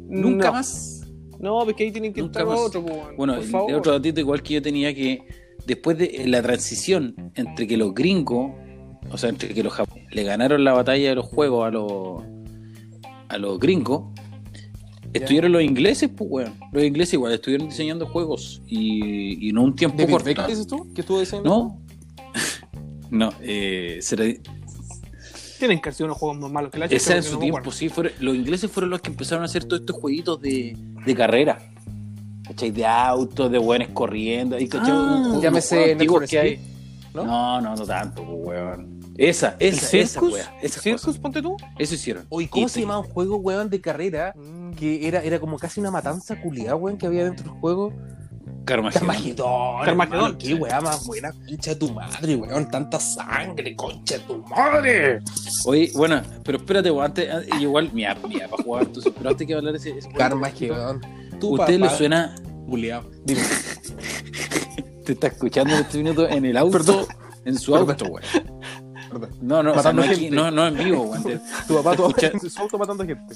Nunca 0.08 0.46
No. 0.48 0.52
más. 0.52 1.00
No, 1.40 1.64
porque 1.64 1.84
ahí 1.84 1.92
tienen 1.92 2.12
que 2.12 2.20
Nunca 2.20 2.40
entrar 2.40 2.46
más. 2.56 2.66
otro, 2.66 2.84
po, 2.84 2.92
weón. 2.92 3.16
Bueno, 3.16 3.34
por 3.34 3.42
el- 3.42 3.48
favor. 3.50 3.70
el 3.70 3.76
otro 3.76 3.92
datito 3.92 4.20
igual 4.20 4.42
que 4.42 4.54
yo 4.54 4.62
tenía 4.62 4.94
que 4.94 5.26
después 5.66 5.98
de 5.98 6.24
la 6.26 6.42
transición 6.42 7.32
entre 7.34 7.66
que 7.66 7.76
los 7.76 7.92
gringos, 7.94 8.52
o 9.10 9.18
sea, 9.18 9.30
entre 9.30 9.52
que 9.52 9.62
los 9.62 9.72
japoneses 9.72 10.14
le 10.14 10.22
ganaron 10.24 10.62
la 10.62 10.72
batalla 10.72 11.08
de 11.10 11.14
los 11.16 11.26
juegos 11.26 11.66
a 11.66 11.70
los 11.70 12.22
a 13.34 13.38
los 13.38 13.58
gringos, 13.58 14.04
estuvieron 15.12 15.52
los 15.52 15.62
ingleses, 15.62 16.10
pues 16.16 16.28
weón. 16.30 16.54
Los 16.72 16.82
ingleses 16.84 17.14
igual 17.14 17.32
estuvieron 17.32 17.68
diseñando 17.68 18.06
juegos 18.06 18.62
y, 18.66 19.48
y 19.48 19.52
no 19.52 19.62
un 19.62 19.74
tiempo 19.76 19.98
¿David 19.98 20.12
corto. 20.12 20.46
Dices 20.46 20.66
tú? 20.66 20.92
¿Qué 20.94 21.00
estuvo 21.02 21.20
diciendo? 21.20 21.48
No, 21.48 21.80
no, 23.10 23.32
eh, 23.42 23.98
será- 24.00 24.24
Tienen 25.58 25.80
que 25.80 25.92
sido 25.92 26.06
unos 26.06 26.18
juegos 26.18 26.38
más 26.40 26.50
malos 26.52 26.70
que 26.70 26.78
la 26.78 26.86
esa 26.86 26.96
chucha, 26.96 27.16
en 27.16 27.22
su 27.22 27.32
no 27.32 27.38
me 27.40 27.44
tiempo, 27.50 27.70
sí, 27.72 27.88
fueron, 27.88 28.12
los 28.20 28.34
ingleses 28.34 28.70
fueron 28.70 28.90
los 28.90 29.00
que 29.00 29.10
empezaron 29.10 29.42
a 29.42 29.46
hacer 29.46 29.64
todos 29.64 29.80
estos 29.80 29.96
jueguitos 29.96 30.40
de, 30.40 30.76
de 31.06 31.14
carrera. 31.14 31.58
¿Cachai? 32.46 32.70
De 32.72 32.84
autos, 32.84 33.50
de 33.50 33.56
buenos 33.58 33.88
corriendo. 33.94 34.58
Y, 34.58 34.68
¿cachai? 34.68 34.90
Ah, 34.90 35.22
Un- 35.32 35.40
Need 35.40 35.92
antiguos 35.92 36.20
for 36.20 36.28
que 36.28 36.38
hay. 36.38 36.58
¿no? 37.14 37.24
¿no? 37.24 37.60
no, 37.62 37.76
no, 37.76 37.86
tanto, 37.86 38.22
pues, 38.24 38.38
weón. 38.48 38.93
Esa, 39.16 39.56
¿El 39.60 39.74
esa, 39.74 39.96
esa, 39.96 40.20
Circus? 40.20 40.32
weá, 40.34 40.54
esa 40.62 40.80
¿Circus, 40.80 41.18
ponte 41.18 41.40
tú? 41.40 41.56
Eso 41.78 41.94
hicieron. 41.94 42.26
Oye, 42.30 42.48
¿cómo 42.48 42.68
se 42.68 42.80
llamaba 42.80 43.00
un 43.00 43.06
juego, 43.08 43.36
weón, 43.36 43.70
de 43.70 43.80
carrera? 43.80 44.34
Mm. 44.36 44.72
Que 44.72 45.06
era, 45.06 45.22
era 45.22 45.38
como 45.38 45.56
casi 45.58 45.78
una 45.80 45.90
matanza 45.92 46.40
culiada, 46.40 46.74
weón, 46.76 46.98
que 46.98 47.06
había 47.06 47.24
dentro 47.24 47.44
del 47.50 47.60
juego. 47.60 47.92
Carmagedón. 48.64 49.84
Carmagedón. 49.84 50.38
Qué 50.38 50.54
weá 50.54 50.80
más 50.80 51.06
buena, 51.06 51.30
concha 51.32 51.70
de 51.72 51.76
tu 51.76 51.92
madre, 51.92 52.34
weón. 52.36 52.68
Tanta 52.70 52.98
sangre, 52.98 53.76
concha 53.76 54.18
de 54.18 54.24
tu 54.24 54.38
madre. 54.44 55.20
Oye, 55.66 55.90
bueno, 55.94 56.22
pero 56.42 56.58
espérate, 56.58 56.90
weón, 56.90 57.04
antes, 57.06 57.30
antes- 57.30 57.60
igual, 57.60 57.90
mira, 57.92 58.16
mira, 58.26 58.48
para 58.48 58.62
jugar, 58.62 58.82
entonces, 58.84 59.12
pero 59.16 59.30
antes 59.30 59.46
que 59.46 59.54
hablar 59.54 59.74
ese, 59.76 59.90
ese 59.98 60.08
Carmagedón. 60.10 61.00
¿Usted 61.40 61.78
le 61.78 61.90
suena, 61.90 62.34
culiao. 62.66 63.04
Dime. 63.24 63.42
te 65.04 65.12
está 65.12 65.26
escuchando 65.26 65.74
en 65.74 65.80
este 65.80 65.98
minuto 65.98 66.26
en 66.28 66.44
el 66.46 66.56
auto, 66.56 66.72
Perdón. 66.78 67.04
en 67.44 67.58
su 67.58 67.72
Perdón. 67.72 67.90
auto, 67.90 68.04
weón? 68.06 68.53
No, 69.40 69.62
no, 69.62 69.70
o 69.70 69.74
sea, 69.74 69.92
Matando 69.92 70.04
no, 70.06 70.12
aquí- 70.12 70.30
no, 70.30 70.50
no 70.50 70.66
en 70.68 70.74
vivo, 70.76 71.02
weón. 71.04 71.22
te- 71.22 71.40
Tu 71.68 71.74
papá, 71.74 71.96
tu 71.96 72.06
Escucha- 72.08 72.30
en 72.32 72.50
su 72.50 72.60
auto 72.62 72.78
matando 72.78 73.04
gente. 73.04 73.34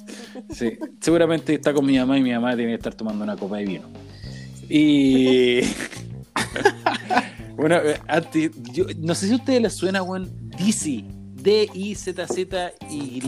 Sí, 0.50 0.78
seguramente 1.00 1.54
está 1.54 1.72
con 1.72 1.86
mi 1.86 1.98
mamá 1.98 2.18
y 2.18 2.22
mi 2.22 2.32
mamá 2.32 2.54
tiene 2.56 2.72
que 2.72 2.76
estar 2.76 2.94
tomando 2.94 3.24
una 3.24 3.36
copa 3.36 3.56
de 3.58 3.64
vino. 3.64 3.84
Y. 4.68 5.60
bueno, 7.56 7.76
eh, 7.76 7.98
antes, 8.06 8.50
yo, 8.72 8.84
no 8.98 9.14
sé 9.14 9.26
si 9.26 9.32
a 9.32 9.36
ustedes 9.36 9.62
les 9.62 9.74
suena, 9.74 10.02
weón, 10.02 10.30
Dizzy. 10.56 11.04
D-I-Z-Z-Y. 11.40 13.22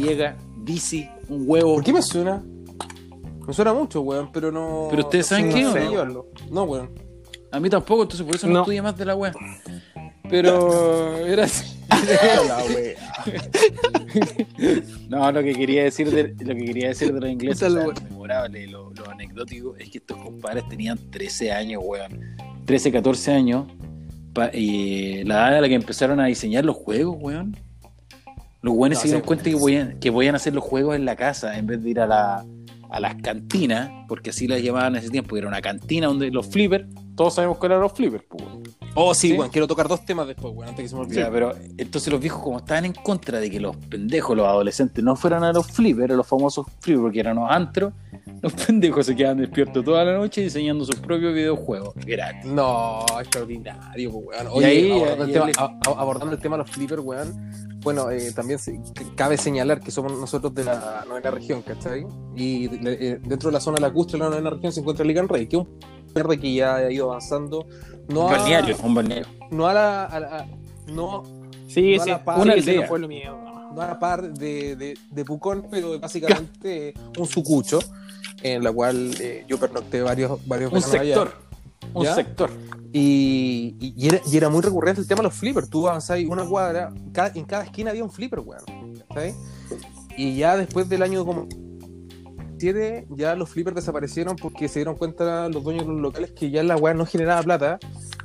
Dizzy, 0.65 1.09
un 1.29 1.45
huevo. 1.49 1.75
¿Por 1.77 1.85
qué 1.85 1.93
me 1.93 2.03
suena? 2.03 2.43
Me 3.47 3.55
suena 3.55 3.73
mucho, 3.73 4.01
weón, 4.03 4.31
pero 4.33 4.51
no. 4.53 4.89
¿Pero 4.91 5.03
ustedes 5.05 5.27
saben 5.27 5.49
no 5.49 5.55
qué, 5.55 5.63
no? 5.63 6.25
No, 6.51 6.63
weón. 6.65 6.91
A 7.53 7.59
mí 7.59 7.69
tampoco, 7.71 8.03
entonces 8.03 8.25
por 8.27 8.37
eso 8.37 8.47
no, 8.47 8.53
No. 8.55 8.61
estudié 8.61 8.83
más 8.83 8.97
de 8.97 9.05
la 9.05 9.17
wea. 9.17 9.33
Pero 10.29 11.17
era 11.27 11.45
así. 11.45 11.77
No, 15.09 15.31
lo 15.33 15.43
que 15.43 15.53
quería 15.55 15.85
decir 15.85 16.11
de, 16.11 16.35
lo 16.45 16.55
que 16.55 16.65
quería 16.65 16.89
decir 16.89 17.13
de 17.13 17.21
los 17.21 17.31
ingleses, 17.31 17.63
o 17.63 17.71
sea, 17.71 17.85
lo- 17.85 17.93
lo 17.93 18.01
memorable, 18.03 18.67
lo, 18.67 18.93
lo 18.93 19.11
anecdótico, 19.11 19.77
es 19.77 19.91
que 19.91 19.99
estos 19.99 20.17
compadres 20.19 20.69
tenían 20.69 20.99
13 21.11 21.53
años, 21.53 21.83
weón. 21.85 22.21
13, 22.67 22.93
14 22.93 23.33
años. 23.33 23.67
pa- 24.33 24.51
y 24.55 25.25
la 25.25 25.49
edad 25.49 25.59
a 25.59 25.61
la 25.63 25.69
que 25.69 25.75
empezaron 25.75 26.21
a 26.21 26.27
diseñar 26.27 26.65
los 26.65 26.77
juegos, 26.77 27.17
weón. 27.21 27.57
Los 28.63 28.75
weones 28.75 28.99
No, 28.99 29.03
se 29.03 29.09
dieron 29.09 29.23
cuenta 29.27 29.45
que 29.45 29.57
podían, 29.57 29.99
que 30.01 30.13
podían 30.13 30.35
hacer 30.35 30.55
los 30.55 30.63
juegos 30.63 30.95
en 30.95 31.05
la 31.07 31.17
casa 31.17 31.57
en 31.59 31.67
vez 31.67 31.83
de 31.83 31.91
ir 31.91 32.01
a 32.01 32.07
la 32.07 32.45
a 32.93 32.99
las 32.99 33.15
cantinas, 33.23 33.89
porque 34.09 34.31
así 34.31 34.49
las 34.49 34.61
llamaban 34.63 34.97
en 34.97 35.03
ese 35.03 35.11
tiempo, 35.11 35.37
era 35.37 35.47
una 35.47 35.61
cantina 35.63 36.09
donde 36.09 36.29
los 36.33 36.49
flippers, 36.49 36.87
todos 37.15 37.37
sabemos 37.37 37.59
cuáles 37.59 37.75
eran 37.77 37.83
los 37.83 37.93
flippers, 37.93 38.25
pues. 38.29 38.45
Oh, 38.95 39.15
sí, 39.15 39.29
¿Sí? 39.31 39.39
weón. 39.39 39.51
Quiero 39.51 39.67
tocar 39.69 39.87
dos 39.89 40.05
temas 40.05 40.27
después, 40.27 40.53
weón, 40.55 40.69
antes 40.71 40.83
que 40.85 40.89
se 40.89 40.95
me 40.97 41.03
olvide. 41.03 41.27
Pero 41.31 41.55
entonces 41.79 42.13
los 42.13 42.21
viejos, 42.21 42.43
como 42.43 42.59
estaban 42.59 42.85
en 42.87 42.93
contra 42.93 43.39
de 43.39 43.51
que 43.51 43.61
los 43.61 43.77
pendejos, 43.77 44.37
los 44.37 44.47
adolescentes, 44.47 45.03
no 45.05 45.15
fueran 45.17 45.45
a 45.45 45.53
los 45.53 45.67
flippers, 45.69 46.13
a 46.13 46.17
los 46.17 46.27
famosos 46.27 46.67
flippers, 46.81 47.03
porque 47.03 47.21
eran 47.21 47.37
los 47.37 47.49
antros, 47.51 47.93
los 48.43 48.53
pendejos 48.67 49.07
se 49.07 49.15
quedaban 49.15 49.39
despiertos 49.39 49.85
toda 49.85 50.05
la 50.05 50.15
noche 50.19 50.41
diseñando 50.43 50.85
sus 50.85 50.97
propios 50.97 51.33
videojuegos. 51.35 51.95
Gratis. 52.05 52.45
No, 52.51 53.05
extraordinario, 53.21 54.11
pues, 54.13 54.27
weón. 54.27 54.47
Y 54.47 54.57
Oye, 54.59 54.67
ahí, 54.67 54.91
abordando, 54.93 55.25
el 55.25 55.33
tema, 55.33 55.47
le- 55.47 55.53
a- 55.57 55.65
a- 55.65 56.01
abordando 56.01 56.35
el 56.35 56.41
tema 56.41 56.57
de 56.57 56.63
los 56.63 56.71
flippers, 56.71 57.03
weón. 57.03 57.51
Bueno, 57.83 58.11
eh, 58.11 58.33
también 58.33 58.59
se- 58.59 58.79
cabe 59.15 59.39
señalar 59.39 59.81
que 59.81 59.91
somos 59.91 60.13
nosotros 60.19 60.55
de 60.55 60.65
la 60.65 61.05
novena 61.09 61.31
región, 61.31 61.63
¿cachai? 61.63 62.05
Y 62.37 62.67
eh, 62.87 63.19
dentro 63.25 63.49
de 63.49 63.55
la 63.55 63.61
zona 63.61 63.79
lacustre 63.81 64.19
de 64.19 64.25
la 64.25 64.31
novena 64.31 64.51
región 64.51 64.73
se 64.73 64.81
encuentra 64.81 65.05
Ligan 65.07 65.29
Rey, 65.29 65.47
que 65.47 65.57
es 65.57 65.63
un 65.63 65.79
verde 66.13 66.39
que 66.39 66.53
ya 66.53 66.75
ha 66.77 66.91
ido 66.93 67.07
avanzando. 67.11 67.67
No 68.11 68.27
Un 68.27 68.33
balneario, 68.33 68.77
un 68.83 68.95
balneario. 68.95 69.27
no 69.51 69.67
a 69.67 69.75
la. 69.75 70.05
a 70.07 70.21
la- 70.21 70.47
no, 70.89 71.23
Sí, 71.69 71.95
No 71.97 72.03
a 72.03 72.05
sí, 72.05 72.11
la 72.11 72.25
par- 72.25 72.41
una 72.41 72.53
aldea. 72.55 72.81
No 72.83 72.87
fue 72.89 72.99
lo 72.99 73.07
mío. 73.09 73.39
no 73.75 73.81
a 73.81 73.87
la 73.87 73.99
par 74.01 74.33
de, 74.35 74.75
de, 74.75 74.99
de 75.11 75.25
Pucón, 75.25 75.67
pero 75.71 75.99
básicamente 76.01 76.93
un 77.17 77.27
sucucho, 77.27 77.79
en 78.43 78.65
la 78.65 78.73
cual 78.73 79.15
eh, 79.21 79.45
yo 79.47 79.59
pernocté 79.59 80.03
varios, 80.03 80.45
varios 80.49 80.73
Un 80.73 80.79
allá. 80.79 80.89
sector. 80.89 81.33
Un 81.95 82.05
¿Ya? 82.05 82.15
sector. 82.17 82.51
Y, 82.93 83.77
y- 83.79 83.95
y 83.97 84.09
era, 84.09 84.21
y 84.29 84.37
era 84.37 84.49
muy 84.49 84.63
recurrente 84.63 85.01
el 85.01 85.07
tema 85.07 85.19
de 85.19 85.29
los 85.29 85.35
flippers. 85.35 85.71
Tú 85.71 85.87
avanzabas 85.89 86.25
una 86.25 86.45
cuadra, 86.45 86.93
cada- 87.13 87.31
en 87.37 87.45
cada 87.45 87.63
esquina 87.65 87.91
había 87.91 88.03
un 88.03 88.11
flipper, 88.11 88.41
weón. 88.41 88.65
¿cachai? 89.09 89.35
Y 90.17 90.35
ya 90.37 90.57
después 90.57 90.89
del 90.89 91.03
año 91.05 91.25
como 91.25 91.47
2007 92.61 93.07
ya 93.17 93.35
los 93.35 93.49
flippers 93.49 93.75
desaparecieron 93.77 94.37
porque 94.37 94.69
se 94.69 94.81
dieron 94.81 94.97
cuenta 94.97 95.49
los 95.49 95.65
dueños 95.65 95.87
de 95.87 95.93
los 95.93 96.01
locales 96.01 96.33
que 96.33 96.51
ya 96.51 96.63
la 96.63 96.77
weá 96.77 96.95
no 96.95 97.07
generaba 97.07 97.43
plata 97.43 97.79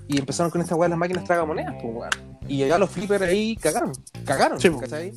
y 0.08 0.20
empezaron 0.20 0.52
con 0.52 0.62
esta 0.62 0.76
weá 0.76 0.90
las 0.90 0.98
máquinas 0.98 1.24
tragamonedas, 1.24 1.74
pues 1.82 1.96
weón. 1.96 2.10
Y 2.48 2.58
ya 2.60 2.78
los 2.78 2.90
flippers 2.90 3.24
ahí 3.24 3.56
cagaron, 3.56 3.92
cagaron. 4.26 4.60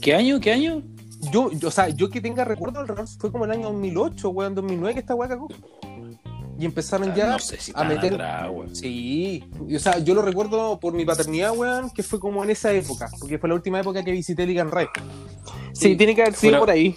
¿Qué 0.00 0.14
año? 0.14 0.40
¿Qué 0.40 0.52
año? 0.52 0.82
Yo, 1.32 1.50
yo, 1.52 1.68
o 1.68 1.70
sea, 1.70 1.88
yo 1.88 2.08
que 2.08 2.20
tenga 2.20 2.44
recuerdo, 2.44 2.80
el 2.80 2.88
reloj 2.88 3.08
fue 3.18 3.30
como 3.32 3.44
el 3.44 3.50
año 3.50 3.64
2008, 3.72 4.30
weón, 4.30 4.54
2009 4.54 4.94
que 4.94 5.00
esta 5.00 5.14
weá 5.14 5.28
cagó. 5.28 5.48
Y 6.60 6.64
empezaron 6.64 7.14
ya 7.14 7.26
Ah, 7.28 7.30
no 7.32 7.38
sé 7.38 7.56
si 7.60 7.70
a 7.74 7.84
meter. 7.84 8.14
atrás. 8.14 8.50
Sí, 8.72 9.44
y, 9.68 9.76
o 9.76 9.78
sea, 9.78 9.98
yo 9.98 10.14
lo 10.14 10.22
recuerdo 10.22 10.80
por 10.80 10.92
mi 10.92 11.04
paternidad, 11.04 11.52
weón, 11.56 11.90
que 11.90 12.02
fue 12.02 12.18
como 12.18 12.42
en 12.42 12.50
esa 12.50 12.72
época, 12.72 13.08
porque 13.20 13.38
fue 13.38 13.48
la 13.48 13.54
última 13.56 13.78
época 13.80 14.02
que 14.02 14.10
visité 14.10 14.44
Ligan 14.46 14.70
Ray. 14.70 14.86
Sí, 15.72 15.94
tiene 15.96 16.16
que 16.16 16.22
haber 16.22 16.34
sido 16.34 16.50
Fuera- 16.52 16.58
por 16.60 16.70
ahí. 16.70 16.96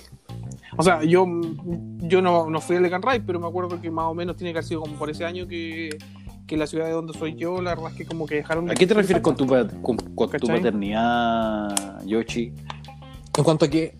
O 0.81 0.83
sea, 0.83 1.03
yo, 1.03 1.25
yo 1.99 2.21
no, 2.21 2.49
no 2.49 2.59
fui 2.61 2.75
al 2.75 2.83
Legan 2.83 3.01
Ray, 3.01 3.19
pero 3.25 3.39
me 3.39 3.47
acuerdo 3.47 3.79
que 3.79 3.89
más 3.91 4.05
o 4.05 4.13
menos 4.13 4.35
tiene 4.35 4.51
que 4.51 4.57
haber 4.59 4.67
sido 4.67 4.81
como 4.81 4.95
por 4.95 5.09
ese 5.09 5.25
año 5.25 5.47
que, 5.47 5.89
que 6.47 6.57
la 6.57 6.67
ciudad 6.67 6.85
de 6.85 6.91
donde 6.91 7.13
soy 7.13 7.35
yo, 7.35 7.61
la 7.61 7.75
verdad 7.75 7.91
es 7.91 7.97
que 7.97 8.05
como 8.05 8.25
que 8.25 8.35
dejaron 8.35 8.65
de 8.65 8.71
¿A 8.73 8.75
qué 8.75 8.87
te 8.87 8.93
refieres 8.93 9.21
con 9.23 9.35
tu, 9.35 9.45
con, 9.47 9.67
con 9.97 10.29
tu 10.29 10.47
paternidad, 10.47 12.03
Yoshi? 12.05 12.53
En 13.37 13.43
cuanto 13.43 13.65
a 13.65 13.67
que. 13.69 13.95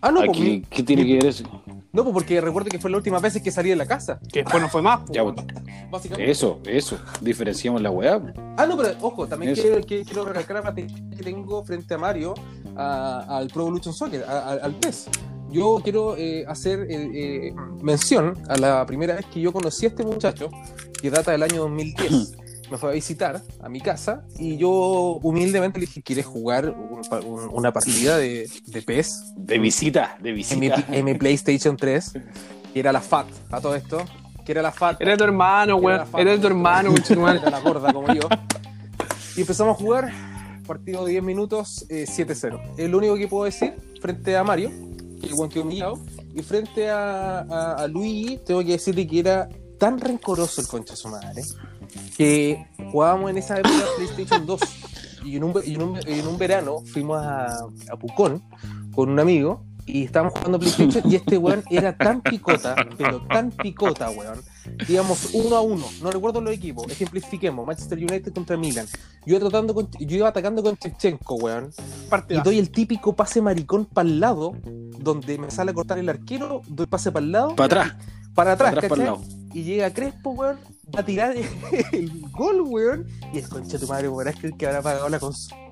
Ah, 0.00 0.10
no, 0.10 0.20
¿A 0.20 0.26
pues, 0.26 0.38
qué, 0.70 0.82
tiene 0.82 1.04
que 1.06 1.14
ver 1.14 1.26
eso? 1.26 1.44
no, 1.92 2.02
pues 2.02 2.12
porque 2.12 2.40
recuerdo 2.40 2.68
que 2.68 2.78
fue 2.78 2.90
la 2.90 2.98
última 2.98 3.18
vez 3.18 3.40
que 3.40 3.50
salí 3.50 3.70
de 3.70 3.76
la 3.76 3.86
casa. 3.86 4.20
Que 4.32 4.42
después 4.42 4.62
no 4.62 4.68
fue 4.68 4.82
más. 4.82 5.00
po. 5.00 5.12
Ya, 5.12 5.22
pues, 5.24 5.34
básicamente. 5.90 6.30
eso, 6.30 6.60
eso. 6.66 6.98
Diferenciamos 7.22 7.80
la 7.80 7.90
weá. 7.90 8.20
Ah, 8.58 8.66
no, 8.66 8.76
pero 8.76 8.90
ojo, 9.00 9.26
también 9.26 9.54
quiero, 9.54 9.80
que- 9.80 10.04
quiero 10.04 10.24
recalcar 10.26 10.56
la 10.56 10.62
paternidad 10.62 11.16
que 11.16 11.22
tengo 11.24 11.64
frente 11.64 11.94
a 11.94 11.98
Mario, 11.98 12.34
a- 12.76 13.38
al 13.38 13.48
Pro 13.48 13.62
Evolution 13.62 13.94
Soccer, 13.94 14.24
a- 14.28 14.38
a- 14.50 14.52
al 14.52 14.74
PES. 14.74 15.08
Yo 15.50 15.80
quiero 15.82 16.16
eh, 16.16 16.44
hacer 16.48 16.86
eh, 16.90 17.10
eh, 17.48 17.54
mención 17.82 18.36
a 18.48 18.56
la 18.56 18.84
primera 18.86 19.14
vez 19.14 19.26
que 19.26 19.40
yo 19.40 19.52
conocí 19.52 19.86
a 19.86 19.88
este 19.90 20.04
muchacho, 20.04 20.50
que 21.00 21.10
data 21.10 21.30
del 21.32 21.42
año 21.42 21.62
2010. 21.62 22.32
Me 22.70 22.76
fue 22.78 22.90
a 22.90 22.92
visitar 22.94 23.42
a 23.62 23.68
mi 23.68 23.80
casa 23.80 24.24
y 24.40 24.56
yo 24.56 24.70
humildemente 25.22 25.78
le 25.78 25.86
dije, 25.86 26.02
¿quieres 26.02 26.26
jugar 26.26 26.68
un- 26.70 27.00
un- 27.24 27.48
una 27.52 27.72
partida 27.72 28.18
de, 28.18 28.50
de 28.66 28.82
PES? 28.82 29.34
De 29.36 29.58
visita, 29.60 30.18
de 30.20 30.30
En 30.30 30.34
mi, 30.34 30.38
visita. 30.68 30.84
en 30.90 31.04
mi 31.04 31.14
PlayStation 31.14 31.76
3, 31.76 32.12
que 32.74 32.80
era 32.80 32.90
la 32.92 33.00
FAT, 33.00 33.28
a 33.52 33.60
todo 33.60 33.76
esto, 33.76 34.04
que 34.44 34.50
era 34.50 34.62
la 34.62 34.72
FAT. 34.72 35.00
Era 35.00 35.16
tu 35.16 35.22
hermano, 35.22 35.76
weón. 35.76 36.00
era 36.18 36.32
Era 36.32 36.40
tu 36.40 36.46
hermano. 36.48 36.92
Era 37.08 37.50
la 37.50 37.60
gorda 37.60 37.92
como 37.92 38.12
yo. 38.12 38.22
Y 39.36 39.42
empezamos 39.42 39.76
a 39.76 39.80
jugar, 39.80 40.12
partido 40.66 41.04
de 41.04 41.12
10 41.12 41.22
minutos, 41.22 41.86
eh, 41.88 42.04
7-0. 42.08 42.60
Es 42.76 42.90
lo 42.90 42.98
único 42.98 43.14
que 43.14 43.28
puedo 43.28 43.44
decir 43.44 43.74
frente 44.02 44.36
a 44.36 44.42
Mario, 44.42 44.72
humillado. 45.60 45.98
Y 46.34 46.42
frente 46.42 46.88
a, 46.90 47.74
a, 47.74 47.86
Luigi, 47.88 48.38
tengo 48.44 48.60
que 48.60 48.72
decirle 48.72 49.06
que 49.06 49.20
era 49.20 49.48
tan 49.78 50.00
rencoroso 50.00 50.60
el 50.60 50.66
concha 50.66 50.96
su 50.96 51.08
madre, 51.08 51.42
que 52.16 52.66
jugábamos 52.90 53.30
en 53.30 53.38
esa 53.38 53.58
época 53.58 53.84
PlayStation 53.96 54.46
2. 54.46 54.60
Y 55.24 55.36
en 55.36 55.44
un, 55.44 55.54
en 55.64 55.82
un, 55.82 55.98
en 56.06 56.26
un 56.26 56.38
verano 56.38 56.82
fuimos 56.92 57.20
a, 57.20 57.46
a 57.90 57.96
Pucón 57.98 58.42
con 58.94 59.10
un 59.10 59.18
amigo 59.18 59.64
y 59.86 60.04
estábamos 60.04 60.34
jugando 60.34 60.58
PlayStation 60.58 61.10
y 61.10 61.14
este 61.14 61.38
weón 61.38 61.62
era 61.70 61.96
tan 61.96 62.20
picota, 62.20 62.74
pero 62.98 63.22
tan 63.22 63.52
picota, 63.52 64.10
weón. 64.10 64.42
Íbamos 64.88 65.30
uno 65.32 65.56
a 65.56 65.60
uno, 65.60 65.86
no 66.02 66.10
recuerdo 66.10 66.40
los 66.40 66.52
equipos, 66.52 66.90
ejemplifiquemos, 66.90 67.64
Manchester 67.64 67.98
United 67.98 68.32
contra 68.32 68.56
Milan. 68.56 68.86
Yo, 69.24 69.36
iba 69.36 69.48
tratando 69.48 69.74
con, 69.74 69.88
yo 69.92 70.16
iba 70.16 70.28
atacando 70.28 70.62
con 70.62 70.76
Chevchenko, 70.76 71.36
weón. 71.36 71.70
Y 72.28 72.40
doy 72.40 72.58
el 72.58 72.70
típico 72.70 73.14
pase 73.14 73.40
maricón 73.40 73.86
para 73.86 74.08
el 74.08 74.18
lado, 74.18 74.56
donde 74.98 75.38
me 75.38 75.50
sale 75.50 75.70
a 75.70 75.74
cortar 75.74 75.98
el 75.98 76.08
arquero, 76.08 76.62
doy 76.66 76.86
pase 76.86 77.12
para 77.12 77.24
el 77.24 77.32
lado, 77.32 77.54
Para 77.54 77.82
atrás, 77.82 77.96
para 78.34 78.52
atrás, 78.52 78.74
para 78.74 78.86
atrás. 78.86 79.18
Y 79.54 79.62
llega 79.62 79.90
Crespo, 79.92 80.30
weón, 80.30 80.58
va 80.94 81.00
a 81.00 81.04
tirar 81.04 81.34
el 81.92 82.22
gol, 82.32 82.62
weón. 82.62 83.06
Y 83.32 83.38
el 83.38 83.48
concha 83.48 83.78
de 83.78 83.78
tu 83.78 83.86
madre, 83.86 84.08
weón, 84.08 84.28
es 84.28 84.36
que 84.36 84.48
el 84.48 84.56
que 84.56 84.66
habrá 84.66 84.82
pagado 84.82 85.08
la 85.08 85.20
consola. 85.20 85.66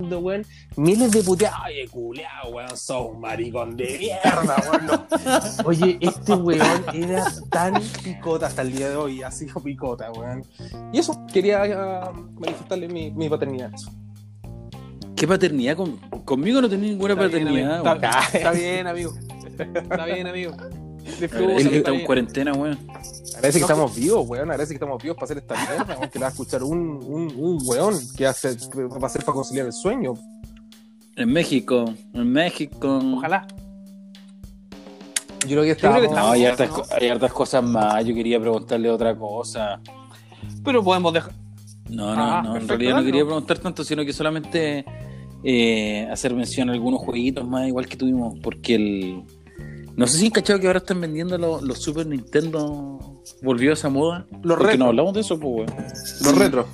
Weón, 0.00 0.46
miles 0.76 1.10
de 1.10 1.22
puteados. 1.22 1.58
Oye, 1.66 1.88
culeado, 1.88 2.50
weón, 2.50 2.76
sos 2.76 3.10
un 3.10 3.20
maricón 3.20 3.76
de 3.76 3.98
mierda, 3.98 4.56
weón. 4.70 4.86
no. 4.86 5.06
Oye, 5.64 5.98
este 6.00 6.34
weón 6.34 6.82
era 6.92 7.24
tan 7.50 7.74
picota 8.04 8.46
hasta 8.46 8.62
el 8.62 8.72
día 8.72 8.90
de 8.90 8.96
hoy, 8.96 9.22
ha 9.22 9.30
sido 9.30 9.60
picota, 9.60 10.10
weón. 10.12 10.44
Y 10.92 10.98
eso, 10.98 11.26
quería 11.32 11.62
ah, 11.64 12.12
manifestarle 12.12 12.88
mi, 12.88 13.10
mi 13.10 13.28
paternidad. 13.28 13.72
¿Qué 15.16 15.26
paternidad? 15.26 15.76
Con- 15.76 15.96
conmigo 16.24 16.60
no 16.60 16.68
tenía 16.68 16.90
ninguna 16.90 17.14
Está 17.14 17.26
bien, 17.26 17.44
paternidad. 17.44 17.94
Está, 17.96 18.20
está 18.38 18.50
bien, 18.52 18.86
amigo. 18.86 19.12
Está 19.58 20.04
bien, 20.04 20.26
amigo. 20.28 20.52
Agradece 21.08 21.70
que 21.70 21.76
está 21.78 21.90
está 21.90 21.94
en 21.94 22.04
cuarentena, 22.04 22.52
weón. 22.52 22.78
Agradece 23.36 23.58
que 23.58 23.64
estamos 23.64 23.94
vivos, 23.94 24.28
weón. 24.28 24.50
Agradece 24.50 24.70
que 24.70 24.76
estamos 24.76 25.02
vivos 25.02 25.16
para 25.16 25.24
hacer 25.24 25.38
esta 25.38 25.54
mierda, 25.54 25.96
weón. 25.98 26.10
Que 26.10 26.18
la 26.18 26.24
va 26.24 26.28
a 26.28 26.30
escuchar 26.30 26.62
un, 26.62 26.78
un, 26.78 27.32
un 27.36 27.58
weón 27.64 27.94
que 28.16 28.26
hace, 28.26 28.56
va 28.74 29.02
a 29.02 29.06
hacer 29.06 29.24
para 29.24 29.34
conciliar 29.34 29.66
el 29.66 29.72
sueño. 29.72 30.14
En 31.16 31.32
México, 31.32 31.92
en 32.14 32.32
México. 32.32 33.00
Ojalá. 33.16 33.46
Yo 35.42 35.48
creo 35.50 35.62
que 35.62 35.70
estamos. 35.70 36.02
No, 36.10 36.30
hay 36.30 36.44
hartas, 36.46 36.68
¿no? 36.70 36.82
hay 36.90 37.08
hartas 37.08 37.32
cosas 37.32 37.62
más. 37.62 38.04
Yo 38.04 38.14
quería 38.14 38.40
preguntarle 38.40 38.90
otra 38.90 39.16
cosa. 39.16 39.80
Pero 40.64 40.82
podemos 40.82 41.12
dejar. 41.12 41.32
No, 41.88 42.14
no, 42.14 42.22
Ah, 42.22 42.42
no. 42.44 42.56
En 42.56 42.68
realidad 42.68 42.96
no 42.96 43.04
quería 43.04 43.24
preguntar 43.24 43.58
tanto, 43.58 43.82
sino 43.82 44.04
que 44.04 44.12
solamente 44.12 44.84
eh, 45.42 46.06
hacer 46.10 46.34
mención 46.34 46.68
a 46.68 46.72
algunos 46.72 47.00
jueguitos 47.00 47.46
más, 47.46 47.66
igual 47.66 47.86
que 47.86 47.96
tuvimos. 47.96 48.38
Porque 48.40 48.74
el. 48.74 49.22
No 49.98 50.06
sé 50.06 50.18
si 50.18 50.26
han 50.26 50.30
cachado 50.30 50.60
que 50.60 50.66
ahora 50.68 50.78
están 50.78 51.00
vendiendo 51.00 51.36
los, 51.36 51.60
los 51.62 51.78
Super 51.82 52.06
Nintendo. 52.06 53.20
Volvió 53.42 53.70
a 53.70 53.74
esa 53.74 53.88
moda. 53.88 54.26
Los 54.42 54.56
Porque 54.56 54.64
retro. 54.72 54.78
no 54.78 54.86
hablamos 54.86 55.12
de 55.14 55.20
eso, 55.20 55.38
pues, 55.38 55.70
weón. 55.70 55.84
Los 56.24 56.38
retros. 56.38 56.66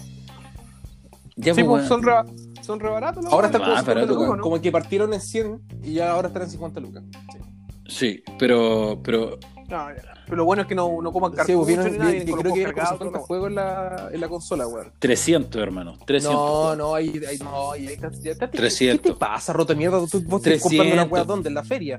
Ya, 1.36 1.54
Sí, 1.54 1.64
pues, 1.64 1.88
pues, 1.88 1.88
weón. 1.88 1.88
son 1.88 2.02
re, 2.02 2.62
son 2.62 2.80
re 2.80 2.90
baratos. 2.90 3.24
¿no? 3.24 3.30
Ahora 3.30 3.46
están 3.48 3.62
Ah, 3.62 3.64
como 3.64 3.76
50 3.78 3.94
pero- 4.06 4.14
lucas. 4.14 4.36
¿no? 4.36 4.42
Como 4.42 4.60
que 4.60 4.70
partieron 4.70 5.12
en 5.14 5.20
100 5.20 5.60
y 5.82 5.94
ya 5.94 6.12
ahora 6.12 6.28
están 6.28 6.42
en 6.42 6.50
50 6.50 6.80
lucas. 6.80 7.02
Sí. 7.32 7.38
Sí, 7.86 8.22
pero, 8.38 9.00
pero 9.02 9.38
No, 9.68 9.88
ya. 9.90 10.13
Pero 10.24 10.36
lo 10.36 10.44
bueno 10.44 10.62
es 10.62 10.68
que 10.68 10.74
no, 10.74 11.02
no 11.02 11.12
coman 11.12 11.30
Sí, 11.32 11.36
cartuchos 11.36 11.64
pues 11.64 11.68
vienen, 11.76 11.92
ni 11.92 11.98
nada, 11.98 12.30
con 12.30 12.40
creo 12.40 12.54
que 12.54 12.62
cargados, 12.64 12.90
50 12.92 13.18
todo. 13.18 13.26
juegos 13.26 13.48
en 13.48 13.54
la, 13.56 14.08
en 14.12 14.20
la 14.20 14.28
consola, 14.28 14.66
weón. 14.66 14.92
300, 14.98 15.62
hermano. 15.62 15.98
300. 16.06 16.32
No, 16.34 16.76
no, 16.76 16.94
ahí, 16.94 17.20
ahí, 17.28 17.38
no, 17.38 17.72
ahí, 17.72 17.86
ahí 17.88 17.94
está, 17.94 18.10
ya 18.12 18.30
está- 18.32 18.50
¿Qué 18.50 18.56
300. 18.58 19.12
te 19.12 19.18
pasa, 19.18 19.52
roto 19.52 19.72
de 19.74 19.78
mierda? 19.78 19.98
¿Tú, 19.98 20.22
vos 20.22 20.44
estás 20.46 20.62
300. 20.62 20.62
comprando 20.62 20.94
una 20.94 21.04
weá 21.04 21.24
dónde? 21.24 21.48
En 21.48 21.54
la 21.54 21.62
feria. 21.64 21.96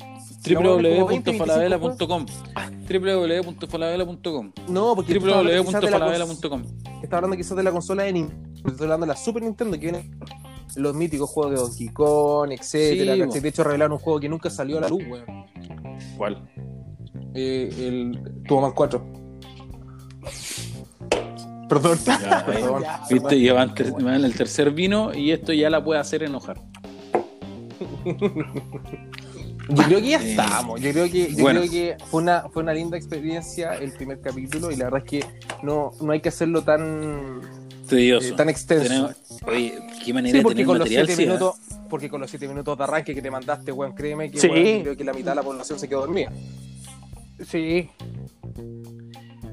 www.falabella.com 0.47 2.25
www.falabella.com 2.87 4.51
No, 4.69 4.95
porque 4.95 5.13
tú 5.13 5.19
estás 5.25 5.35
hablando 5.37 5.63
quizás 5.65 5.81
de 5.81 5.91
la 5.91 5.97
cons- 5.99 6.01
www.falabella.com 6.19 6.63
Está 7.03 7.15
hablando 7.17 7.37
quizás 7.37 7.57
de 7.57 7.63
la 7.63 7.71
consola 7.71 8.03
de 8.03 8.13
Nintendo. 8.13 8.49
Estoy 8.67 8.83
hablando 8.85 9.05
de 9.05 9.11
la 9.13 9.17
Super 9.17 9.43
Nintendo 9.43 9.73
que 9.79 9.91
viene 9.91 10.11
los 10.75 10.95
míticos 10.95 11.29
juegos 11.29 11.51
de 11.53 11.57
Donkey 11.61 11.87
Kong, 11.89 12.51
etcétera. 12.51 13.27
Sí. 13.31 13.39
De 13.39 13.49
hecho, 13.49 13.63
revelaron 13.63 13.93
un 13.93 13.99
juego 13.99 14.19
que 14.19 14.27
nunca 14.29 14.49
salió 14.49 14.77
a 14.79 14.81
la 14.81 14.89
luz, 14.89 15.03
weón. 15.07 15.25
¿Cuál? 16.17 16.49
Eh, 17.35 17.69
el 17.77 18.43
Tuoman 18.47 18.71
4. 18.71 19.05
Perdón. 21.69 21.97
Ya, 22.05 22.43
Perdón. 22.45 22.83
ahí. 22.85 22.99
Viste, 23.09 23.39
ya 23.41 23.53
van, 23.53 23.73
ter- 23.73 23.91
van 23.91 24.23
el 24.23 24.33
tercer 24.35 24.71
vino 24.71 25.13
y 25.13 25.31
esto 25.31 25.51
ya 25.53 25.69
la 25.69 25.83
puede 25.83 25.99
hacer 25.99 26.23
enojar. 26.23 26.61
Yo 29.67 29.83
creo 29.83 29.99
que 29.99 30.09
ya 30.09 30.21
Eh, 30.21 30.29
estamos. 30.31 30.79
Yo 30.79 30.91
creo 30.91 31.09
que, 31.11 31.33
yo 31.33 31.41
bueno. 31.43 31.61
creo 31.61 31.71
que 31.71 31.97
fue 32.05 32.21
una, 32.21 32.45
fue 32.49 32.63
una 32.63 32.73
linda 32.73 32.97
experiencia 32.97 33.73
el 33.73 33.91
primer 33.93 34.21
capítulo 34.21 34.71
y 34.71 34.75
la 34.75 34.85
verdad 34.85 35.01
es 35.05 35.09
que 35.09 35.25
no, 35.63 35.91
no 36.01 36.11
hay 36.11 36.21
que 36.21 36.29
hacerlo 36.29 36.61
tan, 36.63 37.41
eh, 37.91 38.19
tan 38.37 38.49
extenso. 38.49 38.87
Tenemos- 38.87 39.15
oye, 39.47 39.73
qué 40.05 40.13
manera 40.13 40.31
Sí, 40.33 40.37
de 40.37 40.43
porque 40.43 40.55
tener 40.55 40.65
con, 40.67 40.77
los 40.77 40.85
material, 40.85 41.05
siete 41.07 41.15
sí, 41.17 41.23
¿eh? 41.23 41.25
minutos, 41.25 41.55
porque 41.89 42.09
con 42.09 42.21
los 42.21 42.29
7 42.29 42.47
minutos 42.47 42.77
de 42.77 42.83
arranque 42.83 43.13
que 43.15 43.21
te 43.21 43.31
mandaste, 43.31 43.71
weón, 43.71 43.93
créeme 43.93 44.29
que 44.31 44.39
Sí. 44.39 44.47
weón, 44.47 44.81
creo 44.83 44.97
que 44.97 45.03
la 45.03 45.13
mitad 45.13 45.31
de 45.31 45.35
la 45.35 45.43
población 45.43 45.79
se 45.79 45.87
quedó 45.89 46.01
dormida. 46.01 46.31
Sí. 47.43 47.89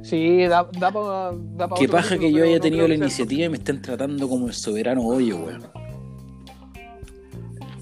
Sí, 0.02 0.42
da, 0.46 0.68
da 0.78 0.90
para. 0.90 1.32
Da 1.32 1.68
pa 1.68 1.76
Qué 1.76 1.88
paja 1.88 2.18
que 2.18 2.32
yo 2.32 2.44
haya 2.44 2.56
no 2.56 2.60
tenido 2.60 2.88
la 2.88 2.94
iniciativa 2.94 3.44
y 3.44 3.48
me 3.48 3.58
estén 3.58 3.80
tratando 3.80 4.28
como 4.28 4.48
el 4.48 4.54
soberano 4.54 5.02
hoyo, 5.02 5.38
weón. 5.38 5.70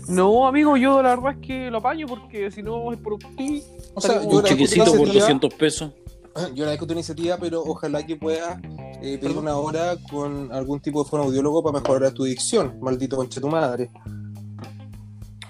No, 0.09 0.46
amigo, 0.46 0.76
yo 0.76 1.03
la 1.03 1.16
verdad 1.16 1.36
es 1.40 1.46
que 1.46 1.70
lo 1.70 1.78
apaño 1.78 2.07
porque 2.07 2.51
si 2.51 2.62
no 2.62 2.92
es 2.92 2.98
por 2.98 3.18
ti. 3.36 3.62
O 3.94 4.01
sea, 4.01 4.20
Un 4.20 4.42
chequecito 4.42 4.84
por 4.86 5.09
iniciativa, 5.09 5.20
200 5.20 5.55
pesos. 5.55 5.92
yo 6.55 6.64
agradezco 6.64 6.86
tu 6.86 6.92
iniciativa, 6.94 7.36
pero 7.38 7.62
ojalá 7.62 8.05
que 8.05 8.16
puedas 8.16 8.59
eh, 9.03 9.18
pedir 9.18 9.36
una 9.36 9.57
hora 9.57 9.96
con 10.11 10.53
algún 10.53 10.80
tipo 10.80 11.03
de 11.03 11.11
fonoaudiólogo 11.11 11.62
para 11.62 11.80
mejorar 11.80 12.12
tu 12.12 12.24
dicción, 12.24 12.78
maldito 12.80 13.16
conche 13.16 13.40
tu 13.40 13.48
madre. 13.48 13.90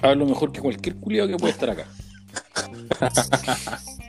Hablo 0.03 0.27
mejor 0.27 0.53
que 0.53 0.61
cualquier 0.61 0.97
culiado 0.97 1.29
que 1.29 1.37
puede 1.37 1.53
estar 1.53 1.71
acá. 1.71 1.87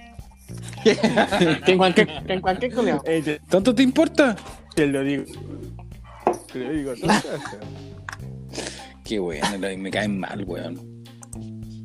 Que 0.84 1.72
en 1.72 1.78
cualquier, 1.78 2.24
que 2.26 2.34
en 2.34 2.42
cualquier 2.42 2.74
culiao. 2.74 3.04
¿Tanto 3.50 3.76
te 3.76 3.84
importa? 3.84 4.36
Te 4.76 4.88
lo 4.88 5.04
digo. 5.04 5.24
Te 6.52 6.60
lo 6.60 6.72
digo. 6.72 6.94
Qué 9.04 9.20
bueno, 9.20 9.46
la- 9.60 9.76
me 9.78 9.92
caen 9.92 10.20
mal, 10.20 10.44
weón. 10.46 11.04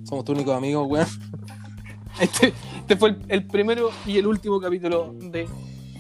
Somos 0.05 0.25
tus 0.25 0.35
únicos 0.35 0.57
amigos, 0.57 0.87
weón. 0.89 1.07
Este, 2.19 2.55
este 2.79 2.97
fue 2.97 3.11
el, 3.11 3.19
el 3.29 3.47
primero 3.47 3.91
y 4.07 4.17
el 4.17 4.27
último 4.27 4.59
capítulo 4.59 5.15
de. 5.21 5.47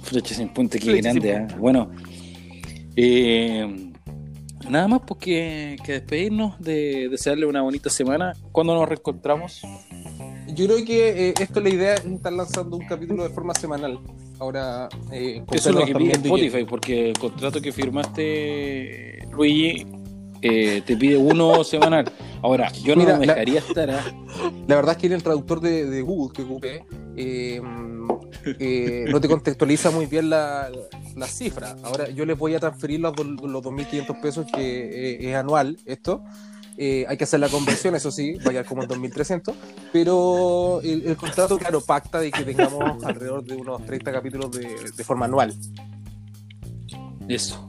Flecha 0.03 0.34
sin 0.34 0.49
punta, 0.49 0.78
qué 0.78 0.86
Flecha 0.86 1.11
grande. 1.12 1.36
¿ah? 1.36 1.47
Bueno, 1.59 1.90
eh, 2.97 3.90
nada 4.70 4.88
más 4.88 5.01
porque 5.07 5.76
que 5.84 5.92
despedirnos, 5.92 6.59
de 6.59 7.09
desearle 7.11 7.44
una 7.44 7.61
bonita 7.61 7.90
semana. 7.90 8.32
¿Cuándo 8.51 8.74
nos 8.74 8.88
reencontramos? 8.88 9.61
Yo 10.57 10.66
creo 10.66 10.84
que 10.84 11.28
eh, 11.28 11.34
esto 11.38 11.61
la 11.61 11.68
idea 11.68 11.94
es 11.94 12.04
estar 12.04 12.32
lanzando 12.32 12.76
un 12.76 12.86
capítulo 12.86 13.22
de 13.22 13.28
forma 13.30 13.54
semanal. 13.54 13.98
Ahora, 14.38 14.88
eh, 15.12 15.42
Eso 15.52 15.68
es 15.70 15.74
lo 15.74 15.84
que 15.84 15.94
pide 15.94 16.12
Spotify, 16.12 16.64
porque 16.64 17.11
el 17.11 17.18
contrato 17.18 17.61
que 17.61 17.72
firmaste, 17.72 19.26
Luigi, 19.32 19.86
eh, 20.42 20.82
te 20.84 20.96
pide 20.96 21.16
uno 21.16 21.62
semanal. 21.64 22.11
Ahora, 22.42 22.70
yo 22.72 22.94
no 22.96 23.02
Mira, 23.02 23.18
me 23.18 23.26
la- 23.26 23.34
dejaría 23.34 23.59
estar. 23.61 23.90
¿ah? 23.90 24.04
La 24.66 24.76
verdad 24.76 24.92
es 24.92 24.98
que 24.98 25.07
en 25.07 25.12
el 25.14 25.22
traductor 25.22 25.61
de, 25.61 25.86
de 25.86 26.02
Google 26.02 26.32
que 26.34 26.42
ocupé 26.42 26.84
eh, 27.16 27.61
eh, 28.59 29.04
no 29.09 29.20
te 29.20 29.28
contextualiza 29.28 29.90
muy 29.90 30.07
bien 30.07 30.30
la, 30.30 30.70
la 31.16 31.26
cifra. 31.26 31.76
Ahora 31.82 32.09
yo 32.11 32.24
les 32.26 32.36
voy 32.38 32.54
a 32.54 32.61
transferir 32.61 33.00
los, 33.00 33.14
los 33.18 33.62
2.500 33.62 34.20
pesos 34.20 34.46
que 34.54 35.18
es 35.28 35.34
anual 35.34 35.76
esto. 35.86 36.22
Eh, 36.79 37.07
hay 37.09 37.16
que 37.16 37.24
hacer 37.24 37.41
la 37.41 37.49
conversión, 37.49 37.95
eso 37.95 38.11
sí, 38.11 38.35
vaya 38.45 38.62
como 38.64 38.83
en 38.83 38.89
2.300. 38.91 39.55
Pero 39.93 40.81
el, 40.83 41.07
el 41.07 41.16
contrato, 41.16 41.57
claro, 41.59 41.81
pacta 41.81 42.20
de 42.20 42.31
que 42.31 42.43
tengamos 42.45 43.03
alrededor 43.05 43.43
de 43.45 43.55
unos 43.57 43.85
30 43.87 44.12
capítulos 44.12 44.51
de, 44.53 44.68
de 44.97 45.05
forma 45.05 45.24
anual. 45.27 45.55
Eso. 47.29 47.68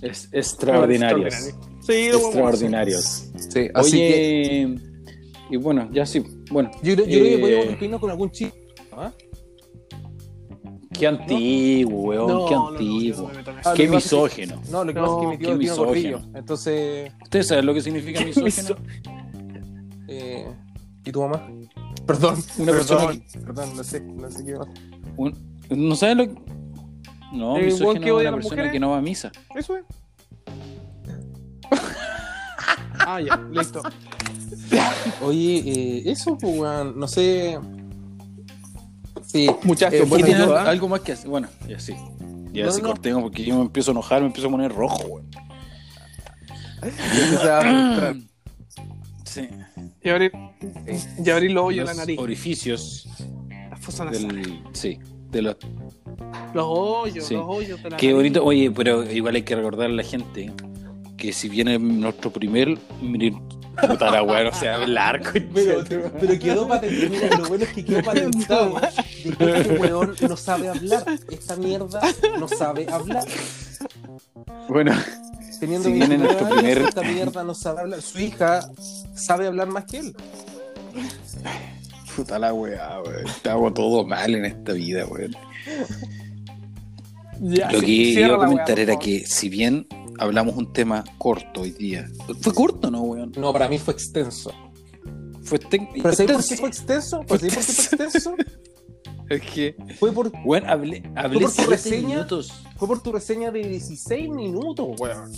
Es 0.00 0.28
extraordinarios. 0.32 1.34
Sí, 1.86 2.08
a. 2.10 2.26
Extraordinarios. 2.28 3.30
Sí, 3.50 3.68
así 3.74 3.90
que 3.96 4.66
Oye, 4.66 4.78
y 5.50 5.56
bueno, 5.56 5.88
ya 5.92 6.06
sí. 6.06 6.24
Bueno, 6.50 6.70
yo, 6.82 6.94
creo- 6.94 7.06
yo 7.06 7.18
creo 7.18 7.22
que 7.24 7.34
eh, 7.34 7.38
podríamos 7.38 7.66
despedirnos 7.68 8.00
con 8.00 8.10
algún 8.10 8.30
chiste. 8.30 8.58
¿ah? 8.92 9.12
Qué 11.02 11.06
antiguo, 11.08 12.00
weón, 12.02 12.26
No, 12.28 12.46
qué 12.46 12.54
no, 12.54 12.68
antiguo. 12.68 13.30
no. 13.32 13.40
Ah, 13.64 13.72
qué 13.74 13.82
que 13.82 13.88
que- 13.88 13.94
misógino. 13.96 14.62
No, 14.70 14.84
lo 14.84 14.94
que 14.94 15.00
pasa 15.00 15.12
es 15.14 15.20
que 15.20 15.26
mi 15.26 15.38
tío 15.58 16.16
es. 16.18 16.22
Entonces, 16.34 17.12
¿Ustedes 17.22 17.48
saben 17.48 17.66
lo 17.66 17.74
que 17.74 17.80
significa 17.82 18.24
misógino? 18.24 18.76
Eh, 20.06 20.46
¿Y 21.04 21.10
tu 21.10 21.20
mamá? 21.22 21.48
Perdón, 22.06 22.36
Una 22.58 22.72
persona 22.72 23.06
perdón, 23.06 23.24
perdón, 23.44 23.76
no 23.76 23.82
sé, 23.84 24.00
no 24.00 24.30
sé 24.30 24.44
qué 24.44 24.54
va. 24.54 24.66
Un- 25.16 25.58
¿No 25.70 25.96
saben 25.96 26.18
lo 26.18 26.24
que.? 26.28 26.34
No, 27.32 27.54
weón 27.54 27.60
que 27.60 27.68
es 27.68 27.80
una 27.80 28.00
persona 28.00 28.40
mujeres. 28.40 28.72
que 28.72 28.78
no 28.80 28.90
va 28.90 28.98
a 28.98 29.00
misa. 29.00 29.32
Eso 29.56 29.76
es. 29.78 29.84
ah, 33.00 33.20
ya, 33.20 33.36
listo. 33.50 33.82
Oye, 35.22 35.62
eh, 35.66 36.02
eso, 36.06 36.36
pues, 36.38 36.58
weón, 36.58 36.98
no 36.98 37.08
sé. 37.08 37.58
Sí, 39.32 39.48
Muchachos, 39.62 39.94
Eh, 39.94 40.02
¿Qué 40.02 40.04
bueno, 40.08 40.26
tiene 40.26 40.40
yo- 40.40 40.44
algo, 40.46 40.56
¿ah? 40.56 40.68
algo 40.70 40.88
más 40.88 41.00
que 41.00 41.12
hacer? 41.12 41.28
Bueno, 41.30 41.48
ya 41.68 41.78
sí. 41.80 41.94
Ya 42.52 42.66
No, 42.66 42.72
sí 42.72 42.82
no. 42.82 42.88
cortemos 42.88 43.22
porque 43.22 43.44
yo 43.44 43.56
me 43.56 43.62
empiezo 43.62 43.90
a 43.90 43.92
enojar, 43.92 44.20
me 44.20 44.26
empiezo 44.26 44.48
a 44.48 44.50
poner 44.50 44.72
rojo, 44.72 45.22
empecé 46.82 47.50
a. 47.50 48.14
Sí. 49.24 49.48
Y 50.02 50.08
abrir, 50.10 50.32
y 51.24 51.30
abrir 51.30 51.52
los 51.52 51.64
hoyos 51.64 51.84
de 51.86 51.90
Los 51.92 51.96
la 51.96 52.02
nariz. 52.02 52.18
orificios 52.18 53.08
La 53.70 53.76
fosa 53.76 54.04
nasal. 54.04 54.62
Sí, 54.72 54.98
de 55.30 55.42
los. 55.42 55.56
Los 56.52 56.66
hoyos, 56.68 57.24
Sí. 57.24 57.34
los 57.34 57.44
hoyos 57.48 57.82
de 57.82 57.88
la 57.90 57.96
Qué 57.96 58.08
nariz. 58.08 58.16
bonito. 58.16 58.44
Oye, 58.44 58.70
pero 58.70 59.10
igual 59.10 59.36
hay 59.36 59.42
que 59.42 59.56
recordar 59.56 59.86
a 59.90 59.92
la 59.94 60.02
gente 60.02 60.52
que 61.16 61.32
si 61.32 61.48
viene 61.48 61.78
nuestro 61.78 62.30
primer. 62.30 62.78
Puta 63.80 64.10
la 64.10 64.22
weá, 64.22 64.44
no 64.44 64.52
se 64.52 64.66
va 64.68 64.74
a 64.74 64.76
hablar, 64.82 65.22
Pero, 65.54 65.84
pero 66.20 66.38
quedó 66.38 66.68
patentado. 66.68 67.10
Mira, 67.10 67.36
lo 67.38 67.48
bueno 67.48 67.64
es 67.64 67.72
que 67.72 67.84
quedó 67.84 68.02
patentado. 68.04 68.80
De 69.24 69.36
que 69.36 69.60
este 69.60 69.78
weón 69.78 70.14
no 70.28 70.36
sabe 70.36 70.68
hablar. 70.68 71.04
Esta 71.30 71.56
mierda 71.56 72.00
no 72.38 72.48
sabe 72.48 72.86
hablar. 72.90 73.24
Bueno, 74.68 74.92
Teniendo 75.58 75.88
Si 75.88 75.92
viene 75.94 76.16
29 76.16 76.18
nuestro 76.18 76.46
años, 76.46 76.56
primer- 76.58 76.78
Esta 76.88 77.02
mierda 77.02 77.44
no 77.44 77.54
sabe 77.54 77.80
hablar. 77.80 78.02
Su 78.02 78.18
hija 78.18 78.68
sabe 79.14 79.46
hablar 79.46 79.68
más 79.68 79.84
que 79.84 79.98
él. 79.98 80.16
puta 82.16 82.38
la 82.38 82.52
weá, 82.52 83.00
weón. 83.02 83.26
Estamos 83.26 83.72
todo 83.74 84.04
mal 84.04 84.34
en 84.34 84.44
esta 84.44 84.72
vida, 84.72 85.06
weón. 85.06 85.34
Ya, 87.40 87.70
Lo 87.72 87.80
que 87.80 87.86
iba 87.86 88.26
a 88.26 88.28
la 88.30 88.38
weá, 88.38 88.46
comentar 88.46 88.78
era 88.78 88.98
que 88.98 89.24
si 89.26 89.48
bien 89.48 89.86
hablamos 90.22 90.56
un 90.56 90.72
tema 90.72 91.04
corto 91.18 91.62
hoy 91.62 91.70
día, 91.72 92.08
fue 92.40 92.54
corto, 92.54 92.90
¿no, 92.90 93.02
weón? 93.02 93.32
No, 93.36 93.52
para 93.52 93.68
mí 93.68 93.78
fue 93.78 93.94
extenso. 93.94 94.50
Fue 95.42 95.58
tec- 95.58 95.88
¿Pero 96.00 96.12
sabes 96.14 96.30
por 96.30 96.40
extenso. 96.40 96.48
qué 96.48 96.56
fue 96.56 96.68
extenso? 96.68 97.20
¿Pero 97.26 97.38
sabes 97.40 97.54
por 97.54 97.64
qué 97.64 97.72
fue 97.72 98.06
extenso? 98.06 98.34
Es 99.28 99.40
que, 99.40 99.76
Fue 99.98 100.12
por, 100.12 100.30
weón, 100.44 100.68
hablé, 100.68 101.02
hablé 101.16 101.40
por 101.40 101.52
tu 101.54 101.62
reseña? 101.70 102.08
minutos. 102.08 102.52
fue 102.76 102.86
por 102.86 103.02
tu 103.02 103.12
reseña 103.12 103.50
de 103.50 103.66
16 103.66 104.28
minutos, 104.28 104.88
weón. 105.00 105.32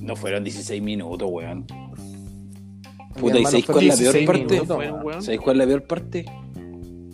No 0.00 0.16
fueron 0.16 0.42
16 0.42 0.82
minutos, 0.82 1.28
weón. 1.30 1.64
Puta, 3.20 3.38
¿y 3.38 3.44
sabéis 3.44 3.66
fue 3.66 3.74
cuál 3.74 3.84
es 3.86 4.00
la 4.00 4.10
16 4.12 4.26
peor 4.26 4.48
parte? 4.48 4.60
Bueno. 5.04 5.22
¿Sabéis 5.22 5.40
cuál 5.42 5.56
es 5.56 5.58
la 5.58 5.66
peor 5.66 5.86
parte? 5.86 6.24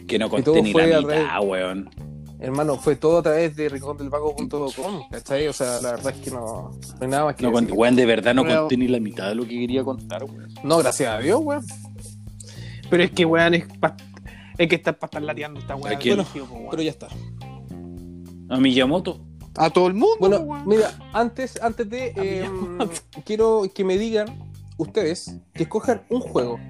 Que 0.07 0.19
no 0.19 0.31
conté 0.31 0.63
ni 0.63 0.73
fue 0.73 0.87
la 0.87 1.01
mitad, 1.03 1.45
weón. 1.45 1.91
Hermano, 2.41 2.77
fue 2.77 2.95
todo 2.97 3.19
a 3.19 3.23
través 3.23 3.57
de 3.57 3.69
ricondelvago.com, 3.69 5.09
¿cachai? 5.11 5.49
O 5.49 5.53
sea, 5.53 5.81
la 5.83 5.91
verdad 5.93 6.15
es 6.17 6.21
que 6.23 6.31
no, 6.31 6.71
no 6.71 6.79
hay 7.01 7.09
nada 7.09 7.25
más 7.25 7.35
que 7.35 7.43
No 7.45 7.51
decir. 7.61 7.75
weón, 7.75 7.97
de 7.97 8.07
verdad 8.07 8.35
no 8.35 8.45
Pero- 8.45 8.61
conté 8.61 8.77
ni 8.77 8.87
la 8.89 9.01
mitad 9.01 9.29
de 9.29 9.35
lo 9.35 9.43
que 9.43 9.59
quería 9.59 9.83
contar, 9.83 10.23
weón. 10.25 10.49
No, 10.63 10.79
gracias 10.79 11.13
a 11.13 11.19
Dios, 11.19 11.41
weón. 11.43 11.65
Pero 12.91 13.03
es 13.03 13.11
que, 13.11 13.25
weón, 13.25 13.55
es, 13.55 13.65
pa- 13.81 13.97
es 14.57 14.69
que 14.69 14.77
está 14.77 14.93
para 14.93 15.09
estar 15.09 15.23
lateando 15.23 15.59
esta 15.59 15.75
weón. 15.75 15.99
Pero 16.71 16.83
ya 16.83 16.91
está. 16.91 17.09
A 18.51 18.57
Miyamoto. 18.59 19.21
A 19.57 19.71
todo 19.71 19.89
el 19.89 19.95
mundo, 19.95 20.17
Bueno, 20.21 20.39
weón. 20.39 20.69
mira, 20.69 20.93
antes, 21.13 21.61
antes 21.61 21.91
de. 21.91 22.13
Eh, 22.15 22.49
quiero 23.25 23.65
que 23.75 23.83
me 23.85 23.99
digan, 23.99 24.27
ustedes, 24.77 25.35
que 25.55 25.65
escojan 25.65 26.03
un 26.09 26.21
juego. 26.21 26.61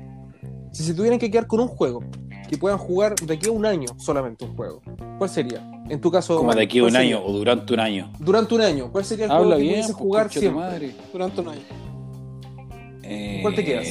Si 0.73 0.83
se 0.83 0.95
tuvieran 0.95 1.19
que 1.19 1.31
quedar 1.31 1.47
con 1.47 1.61
un 1.61 1.69
juego, 1.69 2.01
que 2.49 2.59
puedan 2.59 2.79
jugar 2.79 3.15
de 3.15 3.35
aquí 3.35 3.49
a 3.49 3.53
un 3.53 3.65
año 3.67 3.87
solamente 3.99 4.45
un 4.45 4.57
juego, 4.57 4.83
¿cuál 5.19 5.31
sería? 5.31 5.65
En 5.89 6.01
tu 6.01 6.11
caso. 6.11 6.37
Como 6.39 6.55
de 6.55 6.63
aquí 6.65 6.79
a 6.79 6.83
¿cuál 6.83 6.93
un 6.93 6.97
sería? 6.99 7.17
año 7.17 7.27
o 7.27 7.33
durante 7.33 7.75
un 7.75 7.81
año. 7.81 8.13
Durante 8.19 8.55
un 8.55 8.61
año, 8.63 8.91
¿cuál 8.91 9.05
sería 9.05 9.27
el 9.27 9.31
Habla 9.31 9.43
juego 9.45 9.57
que 9.57 9.63
bien, 9.63 9.73
pudieses 9.75 9.93
pues, 9.93 10.03
jugar 10.03 10.31
siempre? 10.31 10.53
madre. 10.53 10.95
Durante 11.13 11.41
un 11.41 11.49
año. 11.49 11.61
Eh, 13.03 13.39
¿Cuál 13.43 13.55
te 13.55 13.65
quedas? 13.65 13.87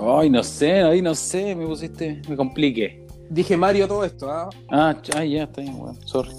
Ay, 0.00 0.30
no 0.30 0.42
sé, 0.42 0.82
ahí 0.82 1.02
no 1.02 1.14
sé, 1.14 1.54
me 1.54 1.66
pusiste, 1.66 2.22
me 2.28 2.36
complique. 2.36 3.06
Dije 3.28 3.56
Mario 3.56 3.86
todo 3.88 4.04
esto, 4.04 4.30
¿ah? 4.30 4.48
Ah, 4.70 4.94
ah, 5.16 5.24
ya, 5.24 5.44
está 5.44 5.60
bien, 5.62 5.74
weón, 5.78 5.96
sorry. 6.06 6.30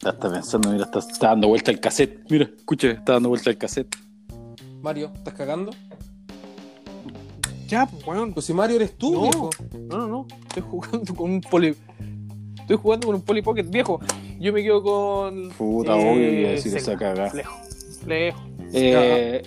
Ya 0.00 0.10
está 0.10 0.30
pensando, 0.32 0.70
mira, 0.70 0.84
está, 0.84 1.00
está 1.00 1.28
dando 1.28 1.48
vuelta 1.48 1.70
el 1.72 1.80
cassette. 1.80 2.20
Mira, 2.30 2.44
escucha, 2.56 2.88
está 2.90 3.14
dando 3.14 3.30
vuelta 3.30 3.50
el 3.50 3.58
cassette. 3.58 3.96
Mario, 4.80 5.10
¿estás 5.14 5.34
cagando? 5.34 5.72
Ya, 7.68 7.86
pues, 7.86 8.04
weón. 8.06 8.32
Pues 8.32 8.46
si 8.46 8.52
Mario 8.54 8.76
eres 8.76 8.96
tú, 8.96 9.12
No. 9.12 9.20
viejo. 9.22 9.50
No, 9.88 9.98
no, 9.98 10.08
no. 10.08 10.26
Estoy 10.48 10.62
jugando 10.68 11.14
con 11.14 11.30
un 11.30 11.40
poli. 11.40 11.76
Estoy 12.60 12.76
jugando 12.76 13.06
con 13.06 13.16
un 13.16 13.22
Polly 13.22 13.40
Pocket 13.42 13.62
viejo. 13.64 13.98
Yo 14.38 14.52
me 14.52 14.62
quedo 14.62 14.82
con. 14.82 15.50
Puta, 15.56 15.98
Eh, 15.98 16.10
obvio, 16.12 16.40
iba 16.40 16.48
a 16.50 16.52
decir 16.52 16.76
esa 16.76 16.96
cagada. 16.96 17.32
Lejos. 17.32 17.54
Lejos. 18.06 18.42
Eh, 18.74 19.42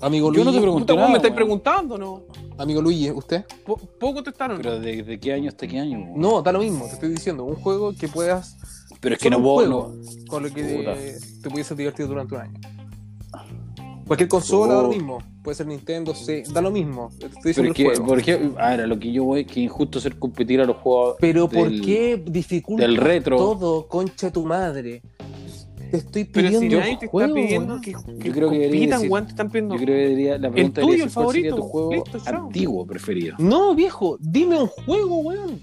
Amigo 0.00 0.28
Yo 0.28 0.32
Luigi. 0.32 0.44
no 0.46 0.52
te 0.52 0.60
pregunté. 0.60 0.82
Puta, 0.84 0.92
weón, 0.94 1.00
nada, 1.02 1.10
me 1.12 1.16
estáis 1.18 1.34
preguntando, 1.34 1.98
¿no? 1.98 2.22
Amigo 2.58 2.80
Luigi, 2.82 3.10
¿usted? 3.10 3.44
Po- 3.66 3.76
¿Puedo 3.76 4.14
contestar 4.14 4.50
o 4.50 4.54
no? 4.54 4.60
pero 4.60 4.80
de, 4.80 5.02
de 5.02 5.20
qué 5.20 5.32
año 5.34 5.48
hasta 5.48 5.66
qué 5.66 5.78
año? 5.78 5.98
weón? 5.98 6.20
No, 6.20 6.40
da 6.42 6.52
lo 6.52 6.58
mismo, 6.60 6.86
te 6.86 6.92
estoy 6.94 7.10
diciendo. 7.10 7.44
Un 7.44 7.56
juego 7.56 7.92
que 7.94 8.08
puedas. 8.08 8.56
pero 9.00 9.14
es 9.14 9.20
que 9.20 9.28
no 9.30 9.38
un 9.38 9.42
puedo. 9.44 9.94
con 10.28 10.42
lo 10.42 10.50
que 10.52 10.62
Puta. 10.64 10.94
te 11.42 11.50
pudiese 11.50 11.74
divertir 11.74 12.06
durante 12.06 12.34
un 12.34 12.40
año. 12.40 12.60
Cualquier 14.06 14.28
consola 14.28 14.74
da 14.74 14.82
lo 14.82 14.88
Oh. 14.88 14.92
mismo. 14.92 15.18
Puede 15.42 15.54
ser 15.56 15.66
Nintendo, 15.66 16.14
sí, 16.14 16.42
da 16.52 16.60
lo 16.60 16.70
mismo. 16.70 17.10
Estoy 17.20 17.52
Pero 17.54 17.68
el 17.68 17.74
que, 17.74 17.84
juego. 17.86 18.06
por 18.06 18.18
ejemplo, 18.18 18.60
ahora 18.60 18.86
lo 18.86 18.98
que 18.98 19.12
yo 19.12 19.24
voy 19.24 19.40
es 19.42 19.46
que 19.46 19.60
injusto 19.60 19.98
hacer 19.98 20.18
competir 20.18 20.60
a 20.60 20.64
los 20.64 20.76
juegos. 20.76 21.16
Pero 21.20 21.48
¿por 21.48 21.68
del- 21.70 21.80
qué 21.82 22.22
dificulta 22.26 22.82
del 22.82 22.96
retro. 22.96 23.36
todo, 23.36 23.86
concha 23.88 24.30
tu 24.32 24.44
madre? 24.44 25.02
Te 25.90 25.98
estoy 25.98 26.24
Pero 26.24 26.48
pidiendo 26.48 26.60
si 26.60 26.68
yo 26.68 26.80
nadie 26.80 26.96
te 26.98 27.06
juego, 27.06 27.28
está 27.36 27.46
pidiendo 27.46 27.80
que, 27.80 27.92
que 28.20 28.32
creo 28.32 28.50
que 28.50 28.58
debería 28.58 28.96
compitan, 28.96 29.00
decir- 29.02 29.24
te 29.24 29.30
están 29.30 29.48
pidiendo. 29.50 29.74
Yo 29.76 29.80
creo 29.82 29.96
que 29.96 30.02
debería, 30.02 30.38
la 30.38 30.50
pregunta 30.50 30.80
tuyo, 30.80 30.86
debería 30.92 31.04
el 31.04 31.10
ser 31.10 31.22
cuál 31.22 31.34
sería 31.36 31.50
tu 31.50 31.56
favorito. 31.58 31.70
juego 31.72 31.92
Listo, 32.14 32.36
antiguo 32.36 32.86
preferido. 32.86 33.36
No, 33.38 33.74
viejo, 33.76 34.16
dime 34.20 34.58
un 34.60 34.66
juego, 34.66 35.16
weón. 35.18 35.60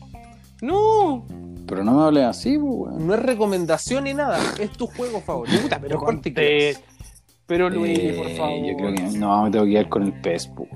No, 0.62 1.26
Pero 1.66 1.84
no 1.84 1.94
me 1.98 2.04
hables 2.04 2.24
así, 2.26 2.58
pues, 2.58 2.72
weón. 2.94 3.08
No 3.08 3.14
es 3.16 3.22
recomendación 3.22 4.04
ni 4.06 4.14
nada, 4.14 4.40
es 4.60 4.70
tu 4.72 4.88
juego 4.88 5.20
favorito. 5.22 5.62
puta, 5.62 5.80
pero 5.82 6.00
¿Cuál 6.00 6.22
te 6.22 6.30
conté. 6.34 6.78
Pero 7.46 7.70
Luis, 7.70 8.00
Eh, 8.00 8.14
por 8.18 8.30
favor. 8.32 8.66
Yo 8.66 8.76
creo 8.78 8.94
que 8.96 9.18
no, 9.18 9.44
me 9.44 9.52
tengo 9.52 9.66
que 9.66 9.72
ir 9.72 9.90
con 9.90 10.04
el 10.04 10.14
PES, 10.22 10.48
pues. 10.56 10.70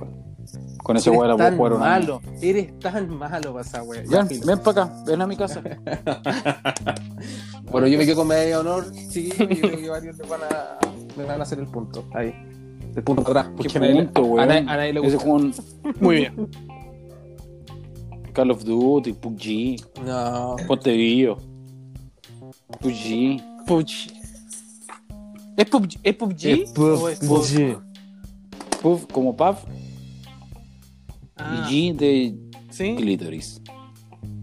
Con 0.84 0.96
Eres 0.96 1.08
weá 1.08 1.28
la 1.28 1.36
puedo 1.36 1.38
tan 1.50 1.58
jugar 1.58 1.74
un 1.74 1.82
año. 1.84 1.90
malo, 1.90 2.22
eres 2.42 2.80
tan 2.80 3.10
malo 3.18 3.52
para 3.54 3.62
esa 3.66 3.84
weá. 3.84 4.04
Ya, 4.06 4.20
Ven, 4.20 4.28
filo. 4.30 4.46
ven 4.48 4.60
para 4.60 4.84
acá, 4.84 5.04
ven 5.06 5.22
a 5.22 5.28
mi 5.28 5.36
casa. 5.36 5.62
Bueno, 7.72 7.88
yo 7.88 7.98
me 7.98 8.06
quedo 8.06 8.16
con 8.18 8.28
medalla 8.30 8.46
de 8.48 8.56
honor, 8.58 8.86
sí, 9.10 9.30
y 9.38 9.38
yo 9.38 9.48
creo 9.62 9.78
que 9.82 9.90
varios 9.90 10.18
le 10.18 10.26
van 10.28 10.40
a, 10.44 10.78
le 11.18 11.24
van 11.26 11.40
a 11.42 11.44
hacer 11.44 11.60
el 11.60 11.68
punto. 11.68 12.06
Ahí. 12.14 12.34
El 12.96 13.04
punto 13.04 13.24
para 13.24 13.42
atrás. 13.42 13.54
¿Qué 13.62 13.70
porque 13.70 13.78
a 13.78 13.96
punto, 13.96 14.22
a 14.22 14.24
weón? 14.26 14.48
nadie- 14.48 14.60
a 14.70 14.78
nadie 14.78 14.94
le 14.94 15.00
Ese 15.02 15.18
gusta. 15.18 15.30
juego, 15.30 15.98
Muy 16.00 16.16
bien. 16.16 16.50
Call 18.34 18.52
of 18.52 18.64
Duty, 18.64 19.14
PUBG, 19.14 20.06
No. 20.06 20.56
Ponte 20.68 20.92
Vivo. 20.94 21.38
PUBG. 22.80 23.42
PUBG. 23.66 24.17
¿Es 25.58 25.66
PUBG? 25.70 26.00
¿Es 26.04 26.16
PUBG? 26.16 26.46
Es 26.46 26.72
pub- 26.72 27.02
¿O 27.04 27.10
es 27.10 27.20
PUBG. 27.20 27.82
PUB 28.82 29.12
como 29.12 29.36
PUB 29.36 29.56
Ah, 31.40 31.68
y 31.70 31.92
G 31.92 31.96
de 31.96 32.36
¿Sí? 32.72 32.96
Clitoris. 32.96 33.62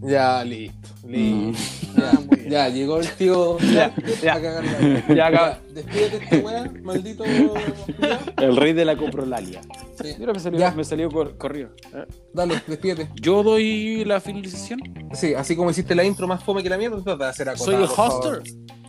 Ya, 0.01 0.43
listo. 0.43 0.89
listo. 1.07 1.35
Mm. 1.35 1.53
Ya, 1.95 2.11
muy 2.11 2.37
bien. 2.39 2.49
ya, 2.51 2.67
llegó 2.69 2.99
el 2.99 3.07
tío 3.11 3.57
Ya, 3.59 3.95
ya. 4.21 4.33
a 4.35 4.41
cagar 4.41 4.65
la 4.65 4.71
wea. 4.79 5.15
Ya, 5.15 5.27
acá. 5.27 5.59
Despídete 5.73 6.17
esta 6.17 6.37
weá, 6.45 6.71
maldito. 6.83 7.23
El 8.37 8.57
rey 8.57 8.73
de 8.73 8.83
la 8.83 8.97
coprolalia. 8.97 9.61
Sí. 10.03 10.09
Mira, 10.19 10.33
me 10.33 10.39
salió, 10.41 10.59
Ya. 10.59 10.71
me 10.71 10.83
salió 10.83 11.09
cor- 11.09 11.37
corrido. 11.37 11.69
Eh, 11.93 12.05
Dale, 12.33 12.61
despídete. 12.67 13.09
Yo 13.15 13.43
doy 13.43 14.03
la 14.03 14.19
finalización. 14.19 14.79
Sí, 15.13 15.33
así 15.33 15.55
como 15.55 15.71
hiciste 15.71 15.95
la 15.95 16.03
intro 16.03 16.27
más 16.27 16.43
fome 16.43 16.61
que 16.63 16.69
la 16.69 16.77
mierda, 16.77 17.01
trata 17.01 17.23
de 17.23 17.29
hacer 17.29 17.47
acotado, 17.49 17.71
Soy 17.71 17.75
el 17.81 17.89
hoster. 17.89 18.43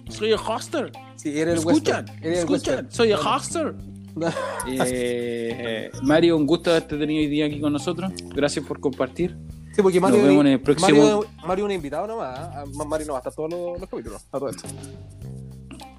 Soy 0.09 0.31
el 0.33 0.39
hoster. 0.39 0.93
Sí, 1.17 1.31
eres 1.39 1.55
el 1.55 1.59
Escuchan, 1.61 2.05
western. 2.05 2.25
Eres 2.25 2.39
el 2.39 2.45
escuchan. 2.45 2.75
western. 2.75 2.93
Soy 2.93 3.11
el 3.13 3.19
hoster. 3.19 3.75
Eh, 4.67 5.91
Mario, 6.03 6.39
un 6.39 6.47
gusto 6.47 6.71
haberte 6.71 6.97
tenido 6.97 7.21
hoy 7.21 7.27
día 7.27 7.45
aquí 7.45 7.61
con 7.61 7.71
nosotros. 7.73 8.11
Gracias 8.35 8.65
por 8.65 8.81
compartir. 8.81 9.37
Sí, 9.75 9.83
porque 9.83 10.01
Mario, 10.01 10.19
Nos 10.21 10.27
vemos 10.29 10.45
en 10.47 10.53
el 10.53 10.61
próximo- 10.63 10.89
Mario, 10.89 11.27
Mario 11.47 11.65
es 11.65 11.69
un 11.69 11.73
invitado 11.73 12.07
nomás. 12.07 12.39
¿ah? 12.39 12.65
Mario 12.87 13.07
no 13.09 13.13
va 13.13 13.19
a 13.19 13.21
estar 13.21 13.35
todos 13.35 13.51
los, 13.51 13.79
los 13.79 13.91
capítulos. 13.91 14.25
A 14.33 14.39
todo 14.39 14.49
esto. 14.49 14.67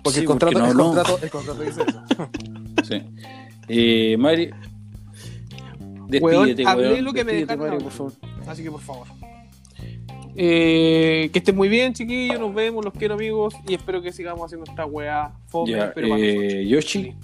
Porque 0.03 0.15
Sí, 0.15 0.19
el, 0.21 0.25
contrato, 0.25 0.53
porque 0.59 0.73
no 0.73 0.81
el, 0.89 0.95
contrato, 0.95 1.19
el 1.21 1.29
contrato 1.29 1.61
dice 1.61 1.81
eso. 1.87 2.29
Sí. 2.83 3.03
Eh, 3.67 4.17
Mario. 4.17 4.55
Despídete, 6.07 6.63
Weón, 6.63 6.67
hablé 6.67 6.89
weón. 6.93 7.05
lo 7.05 7.13
que 7.13 7.23
me 7.23 7.33
Despídete, 7.33 7.53
dejaron 7.53 7.67
Mario, 7.69 7.79
por 7.83 7.91
favor. 7.91 8.13
Así 8.47 8.63
que 8.63 8.71
por 8.71 8.81
favor. 8.81 9.07
Eh, 10.39 11.31
que 11.33 11.39
estén 11.39 11.55
muy 11.55 11.67
bien, 11.67 11.93
chiquillos. 11.93 12.39
Nos 12.39 12.53
vemos, 12.53 12.85
los 12.85 12.93
quiero, 12.93 13.15
amigos. 13.15 13.55
Y 13.67 13.73
espero 13.73 14.01
que 14.01 14.13
sigamos 14.13 14.45
haciendo 14.45 14.69
esta 14.69 14.85
weá 14.85 15.31
fome. 15.47 15.71
Ya, 15.71 15.91
pero 15.93 16.15
eh, 16.15 16.65
Yoshi. 16.67 17.15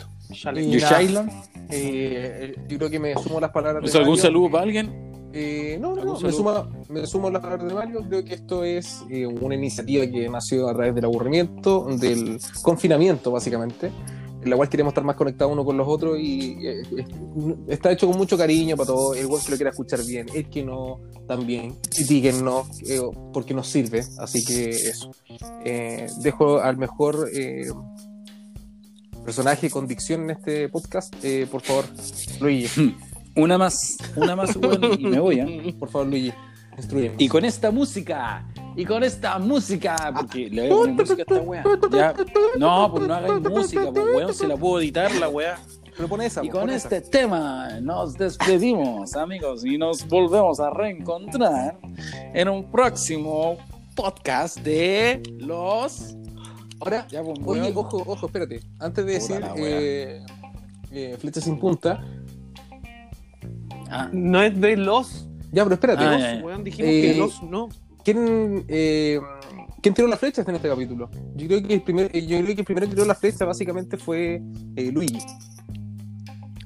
Eh, 1.70 2.55
yo 2.68 2.78
creo 2.78 2.89
que 2.89 2.99
me 2.99 3.14
sumo 3.16 3.38
a 3.38 3.41
las 3.41 3.51
palabras 3.51 3.84
¿O 3.88 3.93
de 3.93 3.99
¿Algún 3.99 4.14
Mario. 4.14 4.22
saludo 4.24 4.51
para 4.51 4.64
alguien? 4.64 5.14
Eh, 5.32 5.78
no, 5.80 5.95
no, 5.95 6.01
¿Algún 6.01 6.14
no, 6.16 6.20
me 6.20 6.32
sumo, 6.32 6.68
me 6.89 7.07
sumo 7.07 7.28
a 7.28 7.32
las 7.32 7.41
palabras 7.41 7.68
de 7.68 7.74
Mario. 7.74 8.03
Creo 8.07 8.24
que 8.24 8.34
esto 8.36 8.64
es 8.64 9.03
eh, 9.09 9.26
una 9.26 9.55
iniciativa 9.55 10.05
que 10.07 10.30
nació 10.30 10.68
a 10.70 10.74
través 10.74 10.95
del 10.95 11.05
aburrimiento, 11.05 11.86
del 11.97 12.39
confinamiento, 12.61 13.32
básicamente, 13.32 13.88
en 13.88 13.93
la 14.46 14.56
cual 14.56 14.70
queremos 14.70 14.91
estar 14.91 15.04
más 15.04 15.16
conectados 15.16 15.54
uno 15.54 15.66
con 15.66 15.78
los 15.78 15.88
otros 15.88 16.18
y 16.20 16.58
eh, 16.66 16.84
está 17.68 17.91
hecho 17.91 18.08
con 18.08 18.18
mucho 18.18 18.38
cariño 18.38 18.76
para 18.76 18.88
todos. 18.88 19.18
El 19.18 19.28
que 19.28 19.52
lo 19.52 19.58
quiera 19.58 19.70
escuchar 19.72 20.04
bien, 20.06 20.28
el 20.34 20.50
que 20.50 20.64
no, 20.64 21.00
también. 21.28 21.76
Critiquennos, 21.89 22.68
eh, 22.89 23.02
porque 23.34 23.54
nos 23.54 23.68
sirve. 23.68 24.04
Así 24.20 24.44
que 24.46 24.70
eso. 24.70 25.12
Eh, 25.66 26.08
dejo 26.22 26.60
al 26.60 26.78
mejor. 26.78 27.30
eh, 27.34 27.68
personaje 29.24 29.70
con 29.70 29.88
dicción 29.88 30.24
en 30.24 30.32
este 30.32 30.70
podcast, 30.70 31.14
eh, 31.24 31.48
por 31.50 31.62
favor, 31.62 31.86
Luigi, 32.39 32.96
Una 33.36 33.58
más, 33.58 33.98
una 34.16 34.36
más, 34.36 34.56
weón, 34.56 35.00
y 35.00 35.08
me 35.08 35.20
voy, 35.20 35.39
¿eh? 35.39 35.76
por 35.80 35.89
favor, 35.89 36.08
Luigi, 36.08 36.32
instruyeme. 36.78 37.16
Y 37.18 37.28
con 37.28 37.44
esta 37.46 37.72
música, 37.72 38.46
y 38.76 38.86
con 38.86 39.04
esta 39.04 39.38
música, 39.40 39.96
porque 40.18 40.50
le 40.50 40.70
voy 40.70 40.72
a 40.72 40.76
poner 40.82 40.96
música 40.96 41.16
a 41.16 41.22
esta 41.22 41.42
weá. 41.42 41.64
Ya. 41.92 42.14
No, 42.58 42.92
pues 42.92 43.08
no 43.08 43.14
hagáis 43.14 43.42
música, 43.42 43.92
pues 43.92 44.06
weón, 44.16 44.34
se 44.34 44.48
la 44.48 44.58
puedo 44.58 44.80
editar 44.80 45.14
la 45.16 45.30
weá. 45.30 45.58
Pero 45.96 46.08
pon 46.08 46.22
esa, 46.22 46.44
Y 46.44 46.48
po, 46.48 46.54
con 46.54 46.62
pon 46.62 46.70
esa. 46.72 46.88
este 46.96 47.02
tema 47.10 47.80
nos 47.82 48.14
despedimos, 48.18 49.16
amigos, 49.16 49.64
y 49.64 49.78
nos 49.78 50.08
volvemos 50.08 50.60
a 50.60 50.72
reencontrar 50.72 51.78
en 52.34 52.50
un 52.50 52.72
próximo 52.72 53.58
podcast 53.96 54.58
de 54.60 55.22
los. 55.38 56.16
Ahora, 56.80 57.06
Ya, 57.10 57.22
pues, 57.22 57.38
oye, 57.46 57.62
weón. 57.62 57.74
ojo, 57.78 58.04
ojo, 58.08 58.26
espérate. 58.26 58.62
Antes 58.80 59.06
de 59.06 59.20
Puta 59.20 59.34
decir 59.36 59.46
eh, 59.58 60.26
eh, 60.92 61.18
flecha 61.20 61.40
sin 61.42 61.60
punta, 61.60 62.04
Ah, 63.90 64.10
No 64.12 64.42
es 64.42 64.60
de 64.60 64.76
los. 64.78 65.28
ya, 65.52 65.64
pero 65.64 65.76
espérate. 65.76 66.04
Ah, 66.04 66.18
ya. 66.38 66.44
Weón, 66.44 66.64
dijimos 66.64 66.90
Eh, 66.92 67.02
que 67.02 67.14
los 67.20 67.44
no. 67.44 67.70
¿Quién, 68.04 68.66
eh, 68.68 69.20
¿Quién 69.82 69.93
tiró 69.93 70.08
las 70.08 70.20
flechas 70.20 70.47
en 70.47 70.56
este 70.56 70.68
capítulo? 70.70 71.10
Yo 71.36 71.47
creo 71.47 71.64
que 71.64 71.74
el 71.74 71.82
primer, 71.82 72.12
yo 72.12 72.38
creo 72.39 72.45
que 72.56 72.62
el 72.62 72.66
primero 72.66 72.88
que 72.88 72.93
tiró 72.93 73.06
la 73.06 73.16
flecha 73.16 73.45
básicamente 73.45 73.97
fue 73.97 74.41
eh, 74.76 74.91
Luigi. 74.91 75.20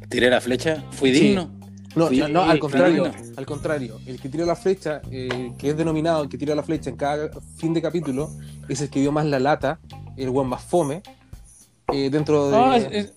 tiré 0.10 0.30
la 0.30 0.40
flecha, 0.42 0.84
fui 0.92 1.14
Sí. 1.14 1.20
digno. 1.20 1.52
No, 1.96 2.08
Fui- 2.08 2.20
no, 2.20 2.28
no, 2.28 2.42
al 2.44 2.60
contrario, 2.60 3.06
digno. 3.06 3.34
al 3.38 3.46
contrario. 3.46 4.00
El 4.06 4.20
que 4.22 4.30
tiró 4.30 4.46
la 4.46 4.56
flecha, 4.56 5.02
eh, 5.10 5.52
que 5.58 5.70
es 5.72 5.78
denominado 5.78 6.24
el 6.24 6.30
que 6.30 6.38
tira 6.38 6.54
la 6.54 6.62
flecha 6.64 6.90
en 6.92 6.96
cada 6.96 7.30
fin 7.58 7.74
de 7.74 7.82
capítulo, 7.82 8.30
es 8.70 8.82
el 8.82 8.90
que 8.90 9.00
dio 9.00 9.12
más 9.12 9.26
la 9.26 9.40
lata, 9.40 9.80
el 10.16 10.30
buen 10.30 10.48
más 10.48 10.64
fome, 10.64 11.02
eh, 11.92 12.10
dentro 12.12 12.50
de, 12.52 12.56
Ah, 12.58 12.78
es- 12.78 12.88
es- 12.92 13.14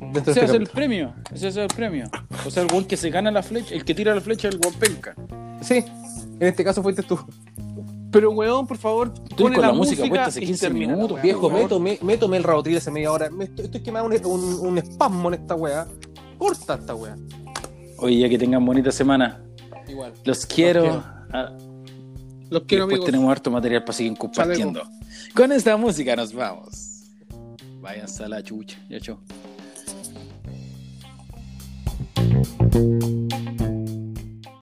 dentro 0.00 0.12
de 0.12 0.30
ese 0.30 0.40
este 0.40 0.44
es 0.44 0.50
el 0.52 0.66
premio. 0.68 1.14
Ese 1.34 1.48
es 1.48 1.56
el 1.56 1.66
premio. 1.68 2.06
O 2.46 2.50
sea, 2.50 2.62
el 2.62 2.70
weón 2.70 2.84
que 2.84 2.96
se 2.96 3.10
gana 3.10 3.30
la 3.32 3.42
flecha, 3.42 3.74
el 3.74 3.84
que 3.84 3.94
tira 3.94 4.14
la 4.14 4.20
flecha 4.20 4.48
es 4.48 4.54
el 4.54 4.60
weón 4.60 4.74
penca. 4.78 5.14
Sí, 5.60 5.84
en 6.40 6.48
este 6.48 6.64
caso 6.64 6.82
fuiste 6.82 7.02
tú. 7.02 7.18
Pero, 8.10 8.30
weón, 8.30 8.66
por 8.66 8.78
favor, 8.78 9.12
Estoy 9.28 9.52
con 9.52 9.60
la 9.62 9.72
música 9.72 10.04
puesta 10.06 10.26
hace 10.26 10.42
y 10.42 10.46
15 10.46 10.66
termina 10.66 10.92
la 10.92 10.96
minutos, 10.96 11.20
Viejo, 11.20 11.50
me 11.50 11.64
tomé, 11.66 11.98
me 12.02 12.16
tomé 12.16 12.38
el 12.38 12.44
rabotril 12.44 12.76
hace 12.78 12.90
media 12.90 13.12
hora. 13.12 13.28
Me 13.30 13.44
estoy, 13.44 13.66
estoy 13.66 13.82
quemando 13.82 14.08
un, 14.30 14.42
un, 14.42 14.66
un 14.68 14.78
espasmo 14.78 15.28
en 15.28 15.34
esta 15.40 15.54
weá. 15.54 15.86
Corta 16.38 16.74
esta 16.74 16.94
weá. 16.94 17.16
Oye, 17.98 18.18
ya 18.20 18.28
que 18.28 18.38
tengan 18.38 18.64
bonita 18.64 18.90
semana. 18.90 19.42
Igual. 19.88 20.12
Los 20.24 20.46
quiero. 20.46 20.82
quiero. 20.82 21.04
Ah, 21.32 21.52
Los 22.50 22.62
quiero, 22.62 22.84
Después 22.84 22.86
amigos. 22.86 23.04
tenemos 23.06 23.30
harto 23.30 23.50
material 23.50 23.82
para 23.84 23.92
seguir 23.92 24.16
compartiendo. 24.16 24.82
Con 25.34 25.52
esta 25.52 25.76
música 25.76 26.16
nos 26.16 26.32
vamos. 26.32 27.02
Váyanse 27.80 28.24
a 28.24 28.28
la 28.28 28.42
chucha. 28.42 28.78
Ya, 28.88 29.00
chao. 29.00 29.18